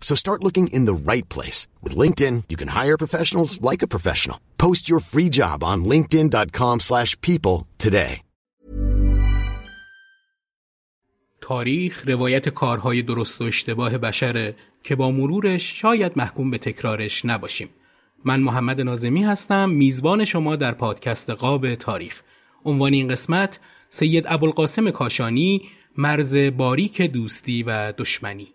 [0.00, 1.66] So start looking in the right place.
[1.82, 4.38] With LinkedIn, you can hire professionals like a professional.
[4.58, 8.22] Post your free job on linkedin.com slash people today.
[11.40, 17.68] تاریخ روایت کارهای درست و اشتباه بشره که با مرورش شاید محکوم به تکرارش نباشیم.
[18.24, 22.22] من محمد نازمی هستم میزبان شما در پادکست قاب تاریخ.
[22.64, 23.60] عنوان این قسمت
[23.90, 25.62] سید ابوالقاسم کاشانی
[25.96, 28.48] مرز باریک دوستی و دشمنی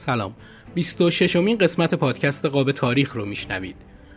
[0.00, 0.34] سلام.
[0.74, 3.76] 26 امین قسمت پادکست قاب تاریخ رو میشنوید.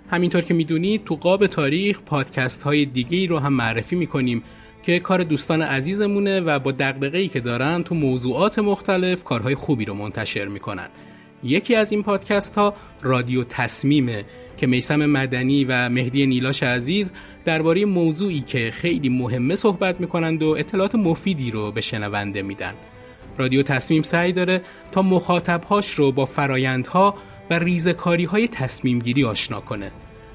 [0.10, 4.44] همینطور که می‌دونید تو قاب تاریخ پادکست های دیگه رو هم معرفی می‌کنیم
[4.84, 9.86] که کار دوستان عزیزمونه و با دقدقه ای که دارن تو موضوعات مختلف کارهای خوبی
[9.86, 10.88] رو منتشر می‌کنن.
[11.44, 14.26] یکی از این پادکست ها رادیو تصمیمه
[14.58, 17.12] که میسم مدنی و مهدی نیلاش عزیز
[17.46, 22.74] درباره موضوعی که خیلی مهمه صحبت می‌کنند و اطلاعات مفیدی رو به شنونده میدن.
[23.38, 24.62] رادیو تصمیم سعی داره
[24.92, 27.16] تا مخاطبهاش رو با فرایندها
[27.50, 29.92] و ریزکاری های تصمیم گیری آشنا کنه.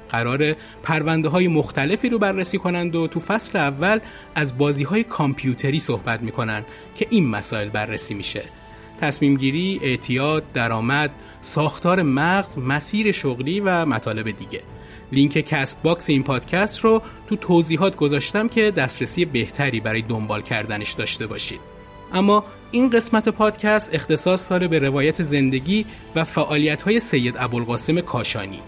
[0.09, 4.00] قراره پرونده های مختلفی رو بررسی کنند و تو فصل اول
[4.34, 6.64] از بازی های کامپیوتری صحبت می‌کنن
[6.94, 8.42] که این مسائل بررسی میشه.
[9.00, 11.10] تصمیم گیری، اعتیاد، درآمد،
[11.42, 14.62] ساختار مغز، مسیر شغلی و مطالب دیگه.
[15.12, 21.26] لینک Castbox این پادکست رو تو توضیحات گذاشتم که دسترسی بهتری برای دنبال کردنش داشته
[21.26, 21.60] باشید.
[22.12, 28.61] اما این قسمت پادکست اختصاص داره به روایت زندگی و فعالیت های سید ابوالقاسم کاشانی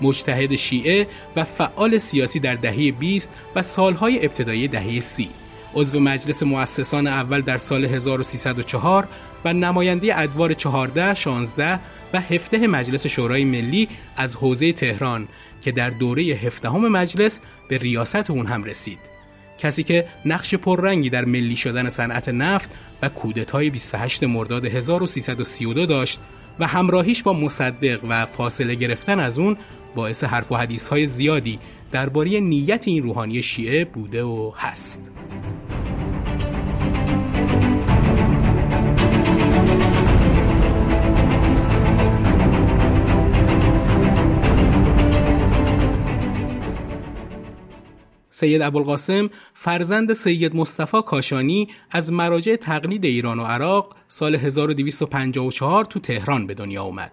[0.00, 5.28] مجتهد شیعه و فعال سیاسی در دهه 20 و سالهای ابتدایی دهه سی
[5.74, 9.08] عضو مجلس مؤسسان اول در سال 1304
[9.44, 11.80] و نماینده ادوار 14, 16
[12.12, 15.28] و هفته مجلس شورای ملی از حوزه تهران
[15.62, 19.11] که در دوره هفدهم مجلس به ریاست اون هم رسید.
[19.62, 22.70] کسی که نقش پررنگی در ملی شدن صنعت نفت
[23.02, 26.20] و کودتای 28 مرداد 1332 داشت
[26.58, 29.56] و همراهیش با مصدق و فاصله گرفتن از اون
[29.94, 31.58] باعث حرف و حدیث های زیادی
[31.90, 35.10] درباره نیت این روحانی شیعه بوده و هست.
[48.34, 56.00] سید ابوالقاسم فرزند سید مصطفی کاشانی از مراجع تقلید ایران و عراق سال 1254 تو
[56.00, 57.12] تهران به دنیا اومد.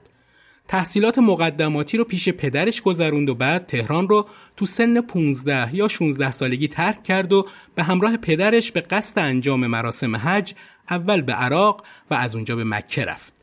[0.67, 4.27] تحصیلات مقدماتی رو پیش پدرش گذروند و بعد تهران رو
[4.57, 9.67] تو سن 15 یا 16 سالگی ترک کرد و به همراه پدرش به قصد انجام
[9.67, 10.53] مراسم حج
[10.89, 13.33] اول به عراق و از اونجا به مکه رفت.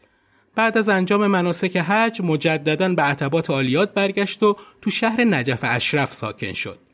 [0.54, 6.12] بعد از انجام مناسک حج مجددا به عتبات عالیات برگشت و تو شهر نجف اشرف
[6.12, 6.85] ساکن شد.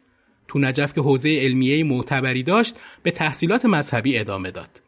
[0.53, 4.83] تو نجف که حوزه علمیه معتبری داشت به تحصیلات مذهبی ادامه داد.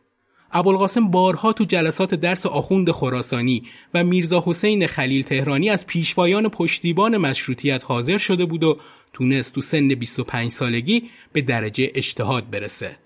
[0.52, 3.62] ابوالقاسم بارها تو جلسات درس آخوند خراسانی
[3.94, 8.78] و میرزا حسین خلیل تهرانی از پیشوایان پشتیبان مشروطیت حاضر شده بود و
[9.12, 11.02] تونست تو سن 25 سالگی
[11.32, 12.96] به درجه اجتهاد برسه.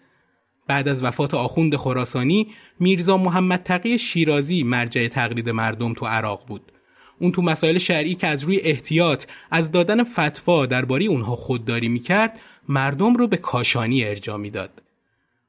[0.66, 2.46] بعد از وفات آخوند خراسانی
[2.80, 6.72] میرزا محمد تقی شیرازی مرجع تقلید مردم تو عراق بود.
[7.18, 12.40] اون تو مسائل شرعی که از روی احتیاط از دادن فتوا درباره اونها خودداری می‌کرد
[12.68, 14.82] مردم رو به کاشانی ارجا می‌داد.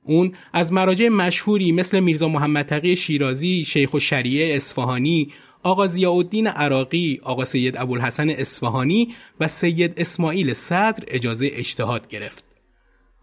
[0.03, 5.31] اون از مراجع مشهوری مثل میرزا محمد تقی شیرازی، شیخ و شریعه اصفهانی،
[5.63, 12.43] آقا ضیاءالدین عراقی، آقا سید ابوالحسن اصفهانی و سید اسماعیل صدر اجازه اجتهاد گرفت.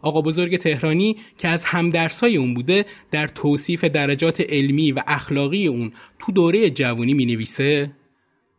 [0.03, 5.93] آقا بزرگ تهرانی که از همدرسای اون بوده در توصیف درجات علمی و اخلاقی اون
[6.19, 7.91] تو دوره جوانی می نویسه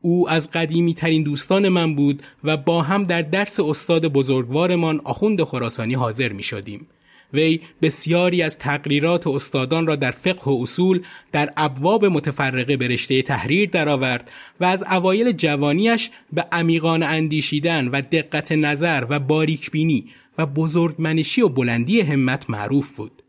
[0.07, 5.43] او از قدیمی ترین دوستان من بود و با هم در درس استاد بزرگوارمان آخوند
[5.43, 6.87] خراسانی حاضر می شدیم.
[7.33, 11.01] وی بسیاری از تقریرات استادان را در فقه و اصول
[11.31, 18.01] در ابواب متفرقه به رشته تحریر درآورد و از اوایل جوانیش به عمیقان اندیشیدن و
[18.01, 20.05] دقت نظر و باریکبینی
[20.37, 23.23] و بزرگمنشی و بلندی همت معروف بود.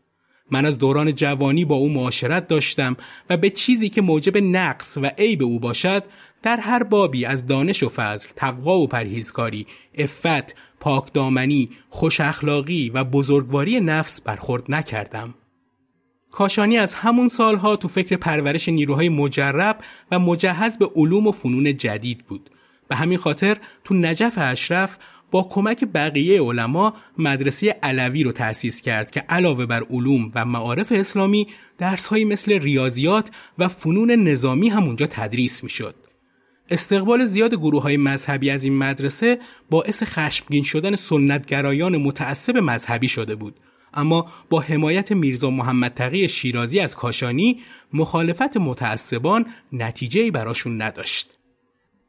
[0.51, 2.97] من از دوران جوانی با او معاشرت داشتم
[3.29, 6.03] و به چیزی که موجب نقص و عیب او باشد
[6.43, 13.03] در هر بابی از دانش و فضل، تقوا و پرهیزکاری، افت، پاکدامنی، خوش اخلاقی و
[13.03, 15.33] بزرگواری نفس برخورد نکردم.
[16.31, 19.77] کاشانی از همون سالها تو فکر پرورش نیروهای مجرب
[20.11, 22.49] و مجهز به علوم و فنون جدید بود.
[22.87, 24.97] به همین خاطر تو نجف اشرف
[25.31, 30.91] با کمک بقیه علما مدرسه علوی رو تأسیس کرد که علاوه بر علوم و معارف
[30.91, 31.47] اسلامی
[31.77, 35.95] درسهایی مثل ریاضیات و فنون نظامی هم اونجا تدریس می‌شد.
[36.71, 39.39] استقبال زیاد گروه های مذهبی از این مدرسه
[39.69, 43.59] باعث خشمگین شدن سنتگرایان متعصب مذهبی شده بود.
[43.93, 47.59] اما با حمایت میرزا محمد تقی شیرازی از کاشانی
[47.93, 51.39] مخالفت متعصبان نتیجه براشون نداشت.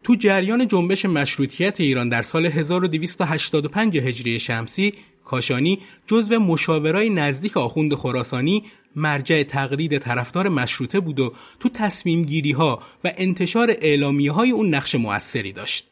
[0.02, 4.94] تو جریان جنبش مشروطیت ایران در سال 1285 هجری شمسی
[5.30, 8.64] کاشانی جزو مشاورای نزدیک آخوند خراسانی
[8.96, 14.74] مرجع تقلید طرفدار مشروطه بود و تو تصمیم گیری ها و انتشار اعلامی های اون
[14.74, 15.86] نقش موثری داشت.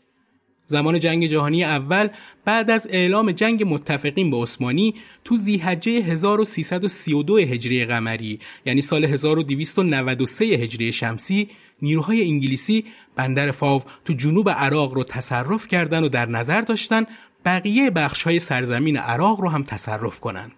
[0.66, 2.08] زمان جنگ جهانی اول
[2.44, 4.94] بعد از اعلام جنگ متفقین به عثمانی
[5.24, 11.48] تو زیحجه 1332 هجری قمری یعنی سال 1293 هجری شمسی
[11.82, 12.84] نیروهای انگلیسی
[13.16, 17.04] بندر فاو تو جنوب عراق رو تصرف کردن و در نظر داشتن
[17.48, 20.52] بقیه بخش های سرزمین عراق رو هم تصرف کنند.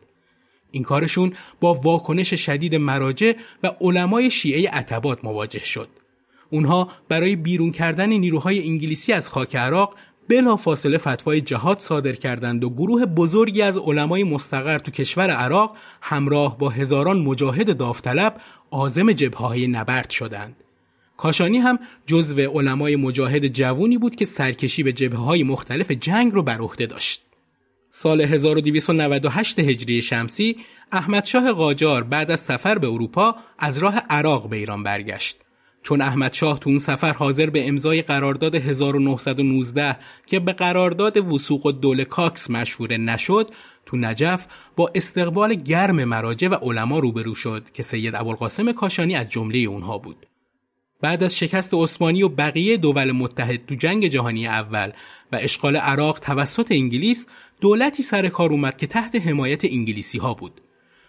[0.71, 3.33] این کارشون با واکنش شدید مراجع
[3.63, 5.89] و علمای شیعه عتبات مواجه شد.
[6.51, 9.95] اونها برای بیرون کردن نیروهای انگلیسی از خاک عراق
[10.29, 15.77] بلا فاصله فتوای جهاد صادر کردند و گروه بزرگی از علمای مستقر تو کشور عراق
[16.03, 18.41] همراه با هزاران مجاهد داوطلب
[18.71, 20.57] عازم جبهه نبرد شدند.
[21.21, 26.43] کاشانی هم جزو علمای مجاهد جوونی بود که سرکشی به جبهه های مختلف جنگ رو
[26.43, 27.23] بر عهده داشت.
[27.91, 30.57] سال 1298 هجری شمسی
[30.93, 35.39] احمد شاه قاجار بعد از سفر به اروپا از راه عراق به ایران برگشت.
[35.83, 39.97] چون احمد شاه تو اون سفر حاضر به امضای قرارداد 1919
[40.27, 43.51] که به قرارداد وسوق و دول کاکس مشهور نشد
[43.87, 44.47] تو نجف
[44.77, 49.99] با استقبال گرم مراجع و علما روبرو شد که سید ابوالقاسم کاشانی از جمله اونها
[49.99, 50.30] بود.
[51.01, 54.93] بعد از شکست عثمانی و بقیه دول متحد تو جنگ جهانی اول
[55.33, 57.27] و اشغال عراق توسط انگلیس
[57.61, 60.61] دولتی سر کار اومد که تحت حمایت انگلیسی ها بود.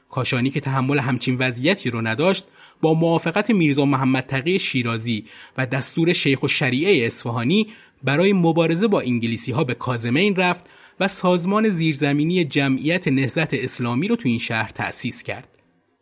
[0.09, 2.45] کاشانی که تحمل همچین وضعیتی رو نداشت
[2.81, 5.25] با موافقت میرزا محمد تقی شیرازی
[5.57, 7.67] و دستور شیخ و شریعه اصفهانی
[8.03, 10.65] برای مبارزه با انگلیسی ها به کازمین رفت
[10.99, 15.47] و سازمان زیرزمینی جمعیت نهزت اسلامی رو تو این شهر تأسیس کرد.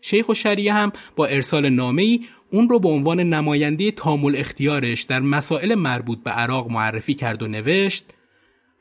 [0.01, 5.19] شیخ و شریعه هم با ارسال نامه‌ای اون رو به عنوان نماینده تامل اختیارش در
[5.19, 8.03] مسائل مربوط به عراق معرفی کرد و نوشت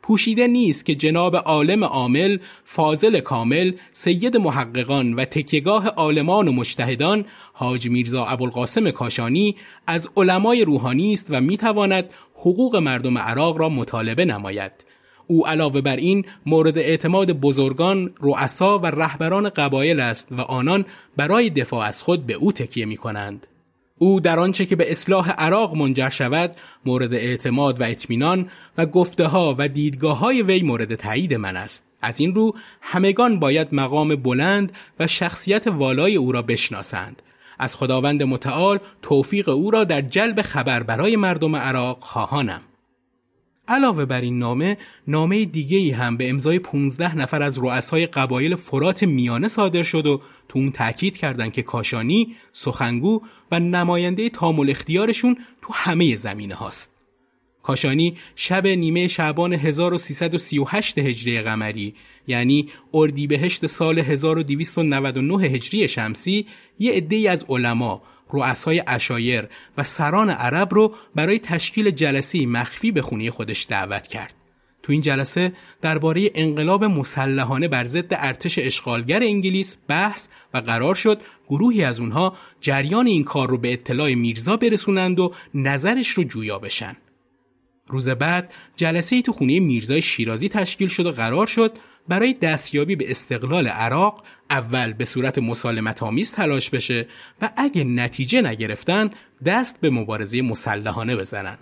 [0.03, 7.25] پوشیده نیست که جناب عالم عامل فاضل کامل سید محققان و تکیگاه عالمان و مجتهدان
[7.53, 9.57] حاج میرزا ابوالقاسم کاشانی
[9.87, 14.73] از علمای روحانی است و می‌تواند حقوق مردم عراق را مطالبه نماید
[15.27, 20.85] او علاوه بر این مورد اعتماد بزرگان، رؤسا و رهبران قبایل است و آنان
[21.17, 23.47] برای دفاع از خود به او تکیه می کنند.
[23.99, 29.27] او در آنچه که به اصلاح عراق منجر شود مورد اعتماد و اطمینان و گفته
[29.27, 31.85] ها و دیدگاه های وی مورد تایید من است.
[32.03, 37.23] از این رو همگان باید مقام بلند و شخصیت والای او را بشناسند.
[37.59, 42.61] از خداوند متعال توفیق او را در جلب خبر برای مردم عراق خواهانم.
[43.69, 44.77] علاوه بر این نامه
[45.09, 50.07] نامه دیگه ای هم به امضای 15 نفر از رؤسای قبایل فرات میانه صادر شد
[50.07, 53.21] و تو اون تاکید کردند که کاشانی، سخنگو
[53.53, 56.99] و نماینده تامل اختیارشون تو همه زمینه هاست.
[57.63, 61.95] کاشانی شب نیمه شعبان 1338 هجری قمری
[62.27, 66.47] یعنی اردیبهشت سال 1299 هجری شمسی
[66.79, 69.45] یه عده‌ای از علما رؤسای اشایر
[69.79, 74.35] و سران عرب رو برای تشکیل جلسه مخفی به خونه خودش دعوت کرد.
[74.83, 81.21] تو این جلسه درباره انقلاب مسلحانه بر ضد ارتش اشغالگر انگلیس بحث و قرار شد
[81.49, 86.59] گروهی از اونها جریان این کار رو به اطلاع میرزا برسونند و نظرش رو جویا
[86.59, 86.97] بشن.
[87.87, 91.73] روز بعد جلسه ای تو خونه میرزای شیرازی تشکیل شد و قرار شد
[92.09, 97.07] برای دستیابی به استقلال عراق اول به صورت مسالمت آمیز تلاش بشه
[97.43, 99.11] و اگه نتیجه نگرفتن
[99.47, 101.59] دست به مبارزه مسلحانه بزنن.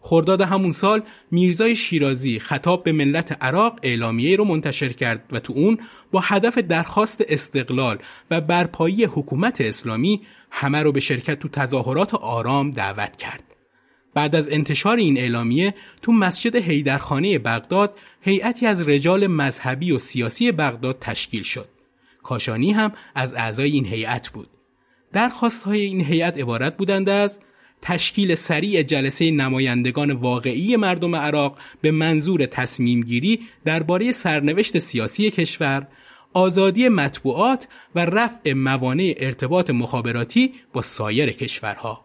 [0.00, 5.52] خرداد همون سال میرزای شیرازی خطاب به ملت عراق اعلامیه رو منتشر کرد و تو
[5.52, 5.78] اون
[6.12, 7.98] با هدف درخواست استقلال
[8.30, 13.53] و برپایی حکومت اسلامی همه رو به شرکت تو تظاهرات آرام دعوت کرد.
[14.14, 20.52] بعد از انتشار این اعلامیه تو مسجد هیدرخانه بغداد هیئتی از رجال مذهبی و سیاسی
[20.52, 21.68] بغداد تشکیل شد.
[22.22, 24.48] کاشانی هم از اعضای این هیئت بود.
[25.12, 27.40] درخواست های این هیئت عبارت بودند از
[27.82, 35.86] تشکیل سریع جلسه نمایندگان واقعی مردم عراق به منظور تصمیم گیری درباره سرنوشت سیاسی کشور،
[36.32, 42.03] آزادی مطبوعات و رفع موانع ارتباط مخابراتی با سایر کشورها.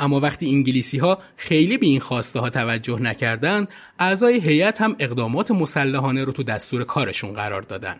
[0.00, 5.50] اما وقتی انگلیسی ها خیلی به این خواسته ها توجه نکردند، اعضای هیئت هم اقدامات
[5.50, 7.96] مسلحانه رو تو دستور کارشون قرار دادن.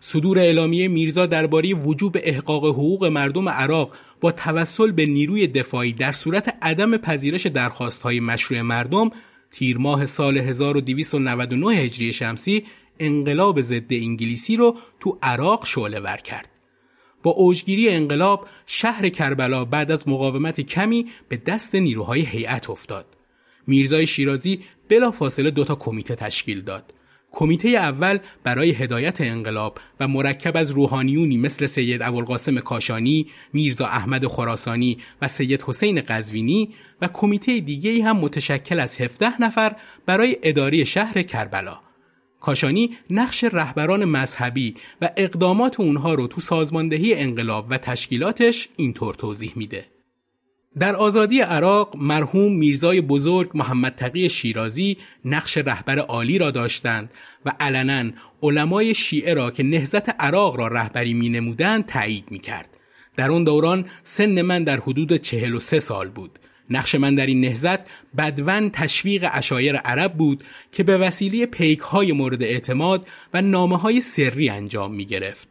[0.00, 6.12] صدور اعلامیه میرزا درباره وجوب احقاق حقوق مردم عراق با توسل به نیروی دفاعی در
[6.12, 7.46] صورت عدم پذیرش
[8.02, 9.10] های مشروع مردم
[9.50, 12.64] تیر ماه سال 1299 هجری شمسی
[12.98, 16.49] انقلاب ضد انگلیسی رو تو عراق شعله ور کرد.
[17.22, 23.06] با اوجگیری انقلاب شهر کربلا بعد از مقاومت کمی به دست نیروهای هیئت افتاد.
[23.66, 26.94] میرزای شیرازی بلا فاصله دوتا کمیته تشکیل داد.
[27.32, 34.26] کمیته اول برای هدایت انقلاب و مرکب از روحانیونی مثل سید ابوالقاسم کاشانی، میرزا احمد
[34.26, 40.84] خراسانی و سید حسین قزوینی و کمیته دیگه هم متشکل از 17 نفر برای اداره
[40.84, 41.89] شهر کربلا.
[42.40, 49.52] کاشانی نقش رهبران مذهبی و اقدامات اونها رو تو سازماندهی انقلاب و تشکیلاتش اینطور توضیح
[49.56, 49.84] میده.
[50.78, 57.10] در آزادی عراق مرحوم میرزای بزرگ محمد تقی شیرازی نقش رهبر عالی را داشتند
[57.46, 58.10] و علنا
[58.42, 62.68] علمای شیعه را که نهزت عراق را رهبری می نمودند تایید می کرد.
[63.16, 66.38] در اون دوران سن من در حدود 43 سال بود.
[66.70, 67.78] نقش من در این نهزت
[68.18, 74.00] بدون تشویق اشایر عرب بود که به وسیله پیک های مورد اعتماد و نامه های
[74.00, 75.48] سری انجام می گرفت.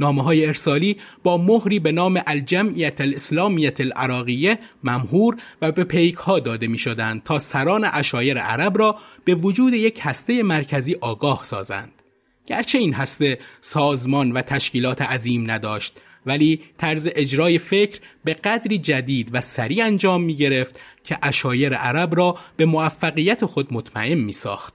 [0.00, 6.38] نامه های ارسالی با مهری به نام الجمعیت الاسلامیت العراقیه ممهور و به پیک ها
[6.38, 11.92] داده می شدند تا سران اشایر عرب را به وجود یک هسته مرکزی آگاه سازند.
[12.46, 19.30] گرچه این هسته سازمان و تشکیلات عظیم نداشت ولی طرز اجرای فکر به قدری جدید
[19.32, 24.74] و سریع انجام می گرفت که اشایر عرب را به موفقیت خود مطمئن می ساخت.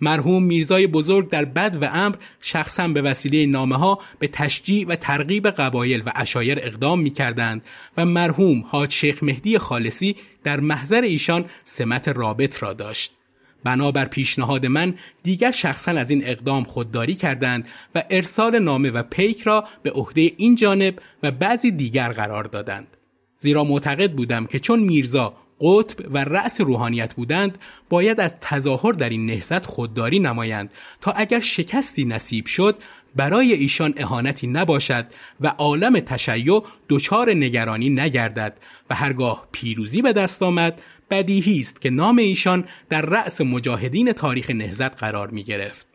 [0.00, 4.96] مرحوم میرزای بزرگ در بد و امر شخصا به وسیله نامه ها به تشجیع و
[4.96, 7.64] ترغیب قبایل و اشایر اقدام می کردند
[7.96, 13.17] و مرحوم حاج شیخ مهدی خالصی در محضر ایشان سمت رابط را داشت.
[13.64, 19.42] بنابر پیشنهاد من دیگر شخصا از این اقدام خودداری کردند و ارسال نامه و پیک
[19.42, 22.96] را به عهده این جانب و بعضی دیگر قرار دادند.
[23.38, 29.08] زیرا معتقد بودم که چون میرزا قطب و رأس روحانیت بودند باید از تظاهر در
[29.08, 32.76] این نهضت خودداری نمایند تا اگر شکستی نصیب شد
[33.16, 35.06] برای ایشان اهانتی نباشد
[35.40, 38.58] و عالم تشیع دچار نگرانی نگردد
[38.90, 44.50] و هرگاه پیروزی به دست آمد بدیهی است که نام ایشان در رأس مجاهدین تاریخ
[44.50, 45.88] نهزت قرار می گرفت.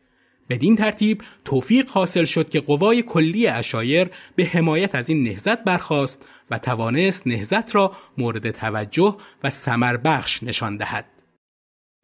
[0.49, 6.29] بدین ترتیب توفیق حاصل شد که قوای کلی اشایر به حمایت از این نهزت برخاست
[6.51, 11.05] و توانست نهزت را مورد توجه و سمر بخش نشان دهد.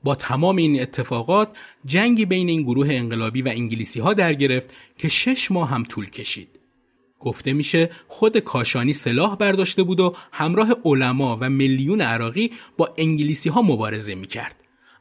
[0.04, 5.10] با تمام این اتفاقات جنگی بین این گروه انقلابی و انگلیسی ها در گرفت که
[5.10, 6.59] شش ماه هم طول کشید.
[7.20, 13.50] گفته میشه خود کاشانی سلاح برداشته بود و همراه علما و میلیون عراقی با انگلیسی
[13.50, 14.56] ها مبارزه می‌کرد.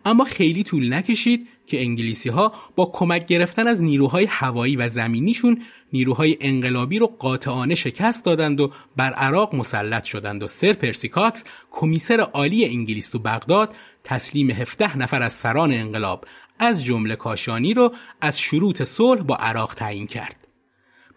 [0.04, 5.62] اما خیلی طول نکشید که انگلیسی ها با کمک گرفتن از نیروهای هوایی و زمینیشون
[5.92, 12.20] نیروهای انقلابی رو قاطعانه شکست دادند و بر عراق مسلط شدند و سر پرسیکاکس کمیسر
[12.20, 16.24] عالی انگلیس تو بغداد تسلیم 17 نفر از سران انقلاب
[16.58, 20.37] از جمله کاشانی رو از شروط صلح با عراق تعیین کرد.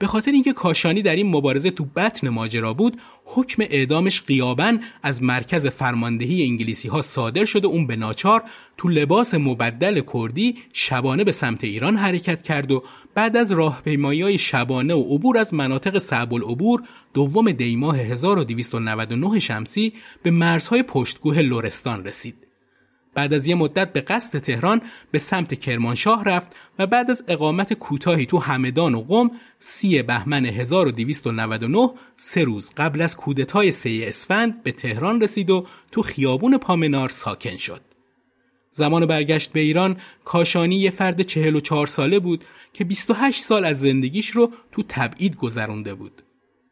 [0.01, 5.23] به خاطر اینکه کاشانی در این مبارزه تو بطن ماجرا بود حکم اعدامش قیابن از
[5.23, 8.43] مرکز فرماندهی انگلیسی ها صادر شده اون به ناچار
[8.77, 12.83] تو لباس مبدل کردی شبانه به سمت ایران حرکت کرد و
[13.15, 19.93] بعد از راهپیمایی های شبانه و عبور از مناطق صعب العبور دوم دیماه 1299 شمسی
[20.23, 22.50] به مرزهای پشتگوه لورستان رسید.
[23.13, 27.73] بعد از یه مدت به قصد تهران به سمت کرمانشاه رفت و بعد از اقامت
[27.73, 34.63] کوتاهی تو همدان و قم سی بهمن 1299 سه روز قبل از کودتای سی اسفند
[34.63, 37.81] به تهران رسید و تو خیابون پامنار ساکن شد.
[38.71, 44.29] زمان برگشت به ایران کاشانی یه فرد 44 ساله بود که 28 سال از زندگیش
[44.29, 46.23] رو تو تبعید گذرونده بود.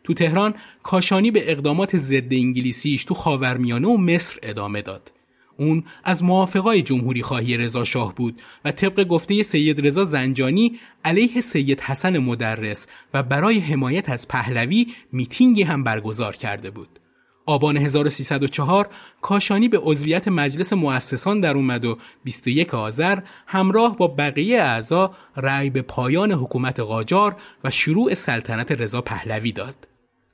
[0.03, 0.53] تو تهران
[0.84, 5.12] کاشانی به اقدامات ضد انگلیسیش تو خاورمیانه و مصر ادامه داد.
[5.60, 11.42] اون از موافقای جمهوری خواهی رضا شاه بود و طبق گفته سید رضا زنجانی علیه
[11.42, 17.00] سید حسن مدرس و برای حمایت از پهلوی میتینگی هم برگزار کرده بود.
[17.46, 18.89] آبان 1304
[19.22, 25.70] کاشانی به عضویت مجلس مؤسسان در اومد و 21 آذر همراه با بقیه اعضا رأی
[25.70, 29.88] به پایان حکومت قاجار و شروع سلطنت رضا پهلوی داد.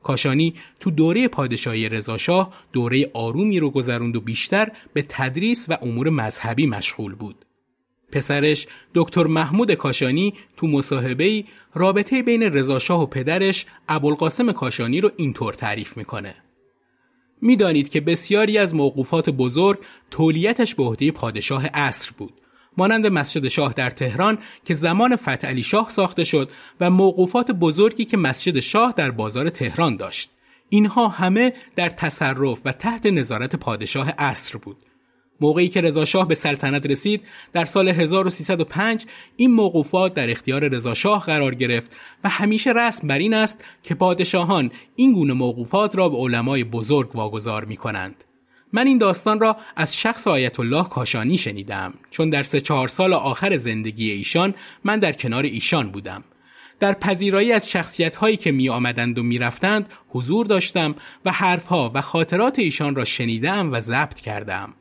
[0.06, 6.10] کاشانی تو دوره پادشاهی رضاشاه دوره آرومی رو گذروند و بیشتر به تدریس و امور
[6.10, 7.46] مذهبی مشغول بود.
[8.12, 11.44] پسرش دکتر محمود کاشانی تو مصاحبه
[11.74, 16.36] رابطه بین رضاشاه و پدرش ابوالقاسم کاشانی رو اینطور تعریف می‌کنه.
[17.42, 19.80] می‌دانید که بسیاری از موقوفات بزرگ
[20.12, 22.34] تولیتش به عهده پادشاه عصر بود
[22.78, 28.18] مانند مسجد شاه در تهران که زمان فتح شاه ساخته شد و موقوفات بزرگی که
[28.18, 30.30] مسجد شاه در بازار تهران داشت
[30.70, 34.78] اینها همه در تصرف و تحت نظارت پادشاه عصر بود
[35.42, 37.22] موقعی که رضا شاه به سلطنت رسید
[37.54, 39.06] در سال 1305
[39.38, 43.96] این موقوفات در اختیار رضا شاه قرار گرفت و همیشه رسم بر این است که
[43.96, 48.24] پادشاهان این گونه موقوفات را به علمای بزرگ واگذار می کنند.
[48.74, 51.94] من این داستان را از شخص آیت الله کاشانی شنیدم.
[52.12, 56.24] چون در سه چهار سال آخر زندگی ایشان من در کنار ایشان بودم.
[56.80, 61.92] در پذیرایی از شخصیت هایی که می آمدند و می رفتند حضور داشتم و حرفها
[61.94, 64.74] و خاطرات ایشان را شنیدم و ضبط کردم.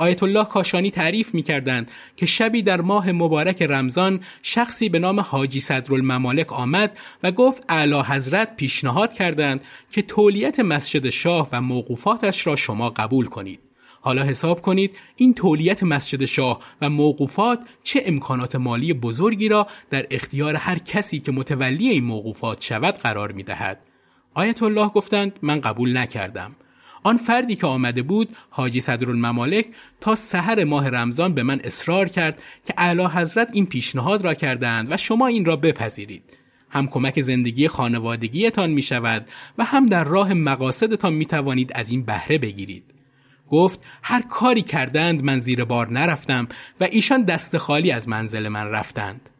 [0.00, 5.20] آیت الله کاشانی تعریف می کردند که شبی در ماه مبارک رمضان شخصی به نام
[5.20, 12.46] حاجی صدرالممالک آمد و گفت اعلی حضرت پیشنهاد کردند که تولیت مسجد شاه و موقوفاتش
[12.46, 13.60] را شما قبول کنید.
[14.00, 20.06] حالا حساب کنید این تولیت مسجد شاه و موقوفات چه امکانات مالی بزرگی را در
[20.10, 23.80] اختیار هر کسی که متولی این موقوفات شود قرار می دهد.
[24.34, 26.56] آیت الله گفتند من قبول نکردم.
[27.02, 29.66] آن فردی که آمده بود حاجی صدرالممالک
[30.00, 34.92] تا سحر ماه رمضان به من اصرار کرد که اعلی حضرت این پیشنهاد را کردند
[34.92, 36.22] و شما این را بپذیرید.
[36.70, 42.02] هم کمک زندگی خانوادگیتان می شود و هم در راه مقاصدتان می توانید از این
[42.02, 42.84] بهره بگیرید.
[43.50, 46.48] گفت هر کاری کردند من زیر بار نرفتم
[46.80, 49.30] و ایشان دست خالی از منزل من رفتند.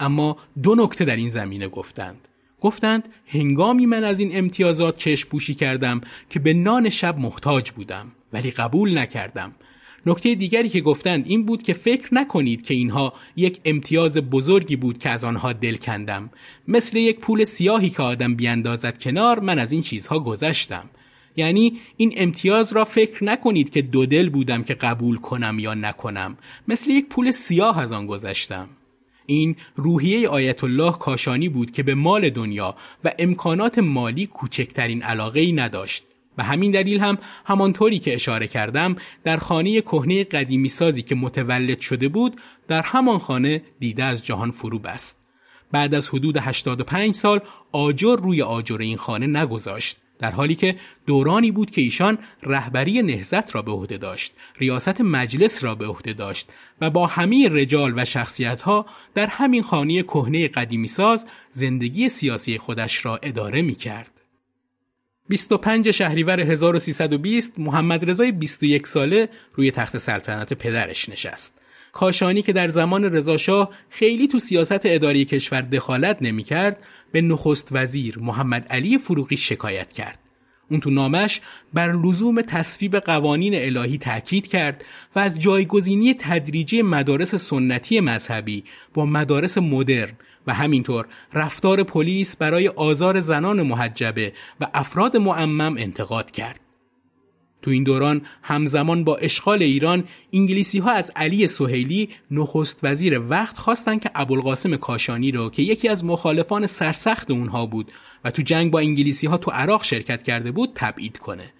[0.00, 2.28] اما دو نکته در این زمینه گفتند.
[2.64, 6.00] گفتند هنگامی من از این امتیازات چشم پوشی کردم
[6.30, 9.54] که به نان شب محتاج بودم ولی قبول نکردم.
[10.06, 14.98] نکته دیگری که گفتند این بود که فکر نکنید که اینها یک امتیاز بزرگی بود
[14.98, 16.30] که از آنها دل کندم.
[16.68, 20.90] مثل یک پول سیاهی که آدم بیاندازد کنار من از این چیزها گذشتم.
[21.36, 26.36] یعنی این امتیاز را فکر نکنید که دو دل بودم که قبول کنم یا نکنم.
[26.68, 28.68] مثل یک پول سیاه از آن گذشتم.
[29.26, 35.40] این روحیه آیت الله کاشانی بود که به مال دنیا و امکانات مالی کوچکترین علاقه
[35.40, 36.04] ای نداشت.
[36.38, 41.80] و همین دلیل هم همانطوری که اشاره کردم در خانه کهنه قدیمی سازی که متولد
[41.80, 45.18] شده بود در همان خانه دیده از جهان فرو بست
[45.72, 47.40] بعد از حدود 85 سال
[47.72, 49.96] آجر روی آجر این خانه نگذاشت.
[50.18, 55.64] در حالی که دورانی بود که ایشان رهبری نهزت را به عهده داشت ریاست مجلس
[55.64, 60.48] را به عهده داشت و با همه رجال و شخصیت ها در همین خانه کهنه
[60.48, 64.10] قدیمی ساز زندگی سیاسی خودش را اداره می کرد.
[65.28, 71.64] 25 شهریور 1320 محمد رضای 21 ساله روی تخت سلطنت پدرش نشست.
[71.92, 76.82] کاشانی که در زمان رضاشاه خیلی تو سیاست اداری کشور دخالت نمی‌کرد
[77.14, 80.18] به نخست وزیر محمد علی فروغی شکایت کرد.
[80.70, 81.40] اون تو نامش
[81.74, 84.84] بر لزوم تصویب قوانین الهی تاکید کرد
[85.16, 90.12] و از جایگزینی تدریجی مدارس سنتی مذهبی با مدارس مدرن
[90.46, 96.63] و همینطور رفتار پلیس برای آزار زنان محجبه و افراد معمم انتقاد کرد.
[97.64, 103.56] تو این دوران همزمان با اشغال ایران انگلیسی ها از علی سهیلی نخست وزیر وقت
[103.56, 107.92] خواستند که ابوالقاسم کاشانی رو که یکی از مخالفان سرسخت اونها بود
[108.24, 111.52] و تو جنگ با انگلیسی ها تو عراق شرکت کرده بود تبعید کنه.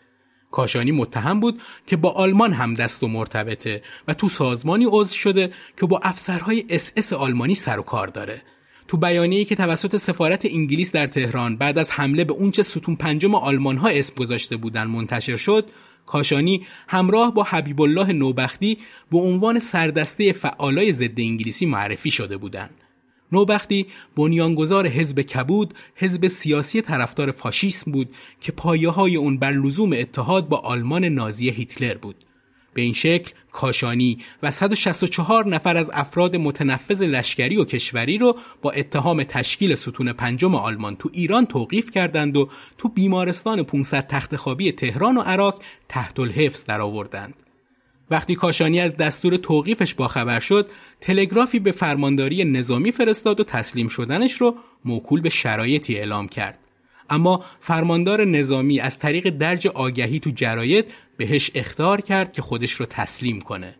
[0.51, 5.51] کاشانی متهم بود که با آلمان هم دست و مرتبطه و تو سازمانی عضو شده
[5.81, 8.43] که با افسرهای اس اس آلمانی سر و کار داره.
[8.89, 13.35] تو بیانیه‌ای که توسط سفارت انگلیس در تهران بعد از حمله به اونچه ستون پنجم
[13.35, 15.71] آلمان ها اسم گذاشته بودن منتشر شد
[16.07, 18.79] کاشانی همراه با حبیب الله نوبختی
[19.11, 22.81] به عنوان سردسته فعالای ضد انگلیسی معرفی شده بودند.
[23.33, 23.87] نوبختی
[24.17, 30.49] بنیانگذار حزب کبود حزب سیاسی طرفدار فاشیسم بود که پایه های اون بر لزوم اتحاد
[30.49, 32.25] با آلمان نازی هیتلر بود
[32.75, 38.71] به این شکل کاشانی و 164 نفر از افراد متنفذ لشکری و کشوری رو با
[38.71, 44.73] اتهام تشکیل ستون پنجم آلمان تو ایران توقیف کردند و تو بیمارستان 500 تخت خوابی
[44.73, 47.35] تهران و عراق تحت الحفظ درآوردند.
[48.11, 54.33] وقتی کاشانی از دستور توقیفش باخبر شد تلگرافی به فرمانداری نظامی فرستاد و تسلیم شدنش
[54.33, 56.59] رو موکول به شرایطی اعلام کرد
[57.11, 62.87] اما فرماندار نظامی از طریق درج آگهی تو جراید بهش اختار کرد که خودش رو
[62.87, 63.75] تسلیم کنه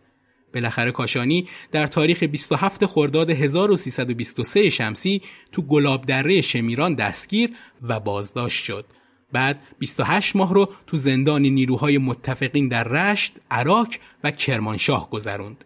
[0.53, 5.21] بالاخره کاشانی در تاریخ 27 خرداد 1323 شمسی
[5.51, 7.49] تو گلاب دره شمیران دستگیر
[7.81, 8.85] و بازداشت شد
[9.31, 13.87] بعد 28 ماه رو تو زندان نیروهای متفقین در رشت، عراق
[14.23, 15.65] و کرمانشاه گذروند.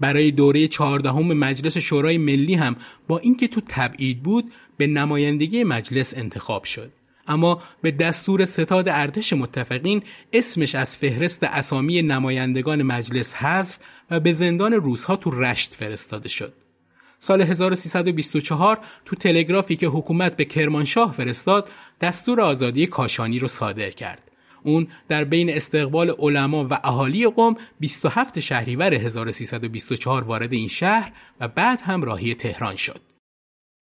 [0.00, 2.76] برای دوره چهاردهم مجلس شورای ملی هم
[3.08, 6.92] با اینکه تو تبعید بود به نمایندگی مجلس انتخاب شد.
[7.30, 13.78] اما به دستور ستاد ارتش متفقین اسمش از فهرست اسامی نمایندگان مجلس حذف
[14.10, 16.52] و به زندان روزها تو رشت فرستاده شد.
[17.18, 24.30] سال 1324 تو تلگرافی که حکومت به کرمانشاه فرستاد دستور آزادی کاشانی رو صادر کرد.
[24.62, 31.48] اون در بین استقبال علما و اهالی قوم 27 شهریور 1324 وارد این شهر و
[31.48, 33.09] بعد هم راهی تهران شد.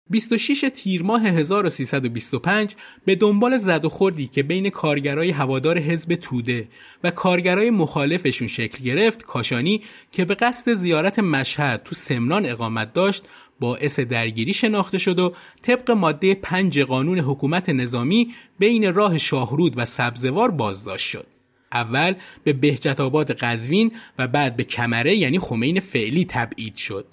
[0.09, 6.67] 26 تیر ماه 1325 به دنبال زد و خوردی که بین کارگرای هوادار حزب توده
[7.03, 13.23] و کارگرای مخالفشون شکل گرفت کاشانی که به قصد زیارت مشهد تو سمنان اقامت داشت
[13.59, 19.85] باعث درگیری شناخته شد و طبق ماده پنج قانون حکومت نظامی بین راه شاهرود و
[19.85, 21.27] سبزوار بازداشت شد.
[21.71, 27.05] اول به بهجت آباد قزوین و بعد به کمره یعنی خمین فعلی تبعید شد.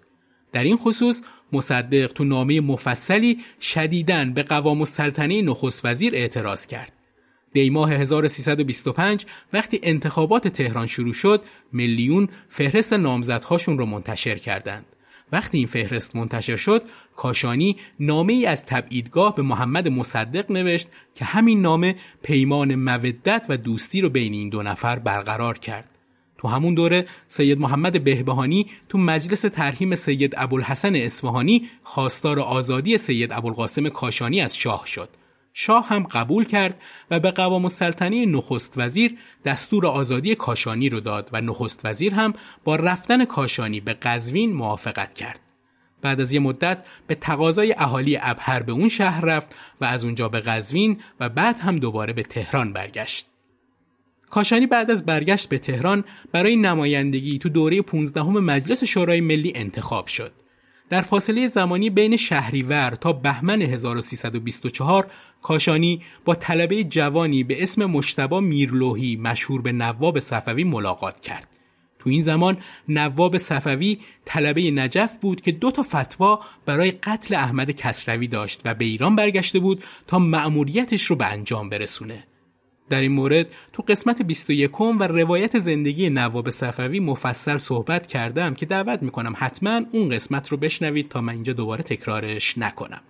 [0.52, 1.20] در این خصوص
[1.52, 6.92] مصدق تو نامه مفصلی شدیدن به قوام السلطنه نخست وزیر اعتراض کرد.
[7.52, 14.84] دی ماه 1325 وقتی انتخابات تهران شروع شد میلیون فهرست نامزدهاشون رو منتشر کردند.
[15.32, 16.82] وقتی این فهرست منتشر شد
[17.16, 23.56] کاشانی نامه ای از تبعیدگاه به محمد مصدق نوشت که همین نامه پیمان مودت و
[23.56, 25.95] دوستی رو بین این دو نفر برقرار کرد.
[26.38, 33.32] تو همون دوره سید محمد بهبهانی تو مجلس ترحیم سید ابوالحسن اصفهانی خواستار آزادی سید
[33.32, 35.08] ابوالقاسم کاشانی از شاه شد.
[35.52, 41.30] شاه هم قبول کرد و به قوام السلطنه نخست وزیر دستور آزادی کاشانی رو داد
[41.32, 45.40] و نخست وزیر هم با رفتن کاشانی به قزوین موافقت کرد.
[46.02, 50.28] بعد از یه مدت به تقاضای اهالی ابهر به اون شهر رفت و از اونجا
[50.28, 53.26] به قزوین و بعد هم دوباره به تهران برگشت.
[54.30, 60.06] کاشانی بعد از برگشت به تهران برای نمایندگی تو دوره 15 مجلس شورای ملی انتخاب
[60.06, 60.32] شد.
[60.90, 65.06] در فاصله زمانی بین شهریور تا بهمن 1324
[65.42, 71.48] کاشانی با طلبه جوانی به اسم مشتبا میرلوهی مشهور به نواب صفوی ملاقات کرد.
[71.98, 72.56] تو این زمان
[72.88, 78.74] نواب صفوی طلبه نجف بود که دو تا فتوا برای قتل احمد کسروی داشت و
[78.74, 82.24] به ایران برگشته بود تا مأموریتش رو به انجام برسونه.
[82.88, 88.66] در این مورد تو قسمت 21 و روایت زندگی نواب صفوی مفصل صحبت کردم که
[88.66, 93.00] دعوت می‌کنم حتما اون قسمت رو بشنوید تا من اینجا دوباره تکرارش نکنم.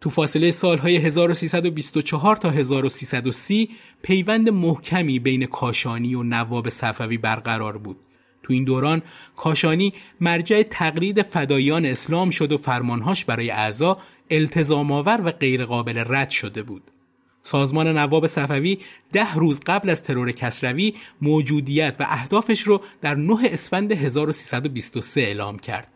[0.00, 3.68] تو فاصله سالهای 1324 تا 1330
[4.02, 7.96] پیوند محکمی بین کاشانی و نواب صفوی برقرار بود.
[8.42, 9.02] تو این دوران
[9.36, 13.98] کاشانی مرجع تقلید فدایان اسلام شد و فرمانهاش برای اعضا
[14.30, 16.82] التزام آور و غیرقابل رد شده بود.
[17.42, 18.78] سازمان نواب صفوی
[19.12, 25.58] ده روز قبل از ترور کسروی موجودیت و اهدافش رو در 9 اسفند 1323 اعلام
[25.58, 25.88] کرد.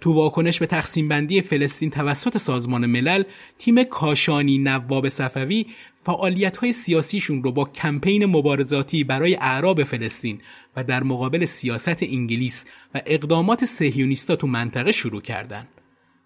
[0.00, 3.22] تو واکنش به تقسیم بندی فلسطین توسط سازمان ملل
[3.58, 5.66] تیم کاشانی نواب صفوی
[6.06, 10.40] فعالیت های سیاسیشون رو با کمپین مبارزاتی برای اعراب فلسطین
[10.76, 15.79] و در مقابل سیاست انگلیس و اقدامات سهیونیستا تو منطقه شروع کردند.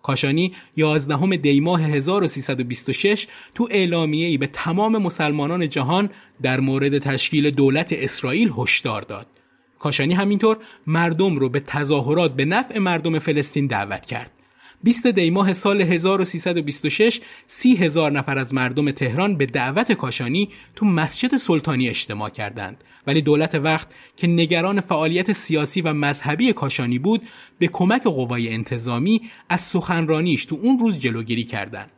[0.05, 6.11] کاشانی 11 دیماه 1326 تو اعلامیه‌ای به تمام مسلمانان جهان
[6.43, 9.27] در مورد تشکیل دولت اسرائیل هشدار داد.
[9.79, 14.31] کاشانی همینطور مردم رو به تظاهرات به نفع مردم فلسطین دعوت کرد.
[14.83, 21.37] 20 دیماه سال 1326 سی هزار نفر از مردم تهران به دعوت کاشانی تو مسجد
[21.37, 27.23] سلطانی اجتماع کردند ولی دولت وقت که نگران فعالیت سیاسی و مذهبی کاشانی بود
[27.59, 31.91] به کمک قوای انتظامی از سخنرانیش تو اون روز جلوگیری کردند.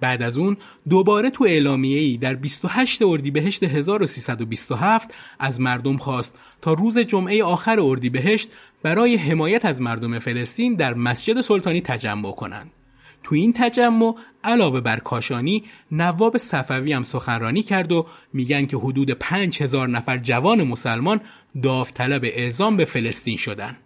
[0.00, 0.56] بعد از اون
[0.88, 8.48] دوباره تو اعلامیه‌ای در 28 اردیبهشت 1327 از مردم خواست تا روز جمعه آخر اردیبهشت
[8.82, 12.70] برای حمایت از مردم فلسطین در مسجد سلطانی تجمع کنند.
[13.22, 19.10] تو این تجمع علاوه بر کاشانی نواب صفوی هم سخنرانی کرد و میگن که حدود
[19.10, 21.20] 5000 نفر جوان مسلمان
[21.62, 23.76] داوطلب اعزام به فلسطین شدن.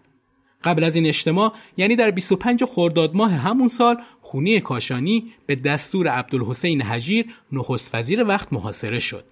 [0.64, 6.08] قبل از این اجتماع یعنی در 25 خرداد ماه همون سال خونی کاشانی به دستور
[6.08, 9.24] عبدالحسین حجیر نخست وزیر وقت محاصره شد.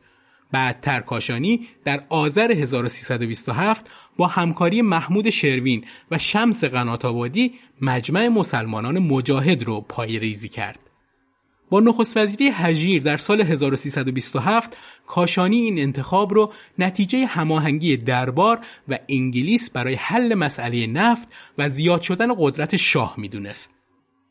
[0.53, 9.62] بعدتر کاشانی در آذر 1327 با همکاری محمود شروین و شمس قناتابادی مجمع مسلمانان مجاهد
[9.62, 10.79] رو پای ریزی کرد.
[11.70, 18.98] با نخست وزیری هجیر در سال 1327 کاشانی این انتخاب رو نتیجه هماهنگی دربار و
[19.09, 23.70] انگلیس برای حل مسئله نفت و زیاد شدن قدرت شاه می‌دونست.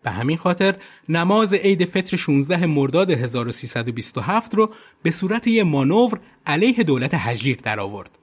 [0.03, 0.75] به همین خاطر
[1.09, 8.17] نماز عید فطر 16 مرداد 1327 رو به صورت یه مانور علیه دولت هجیر درآورد.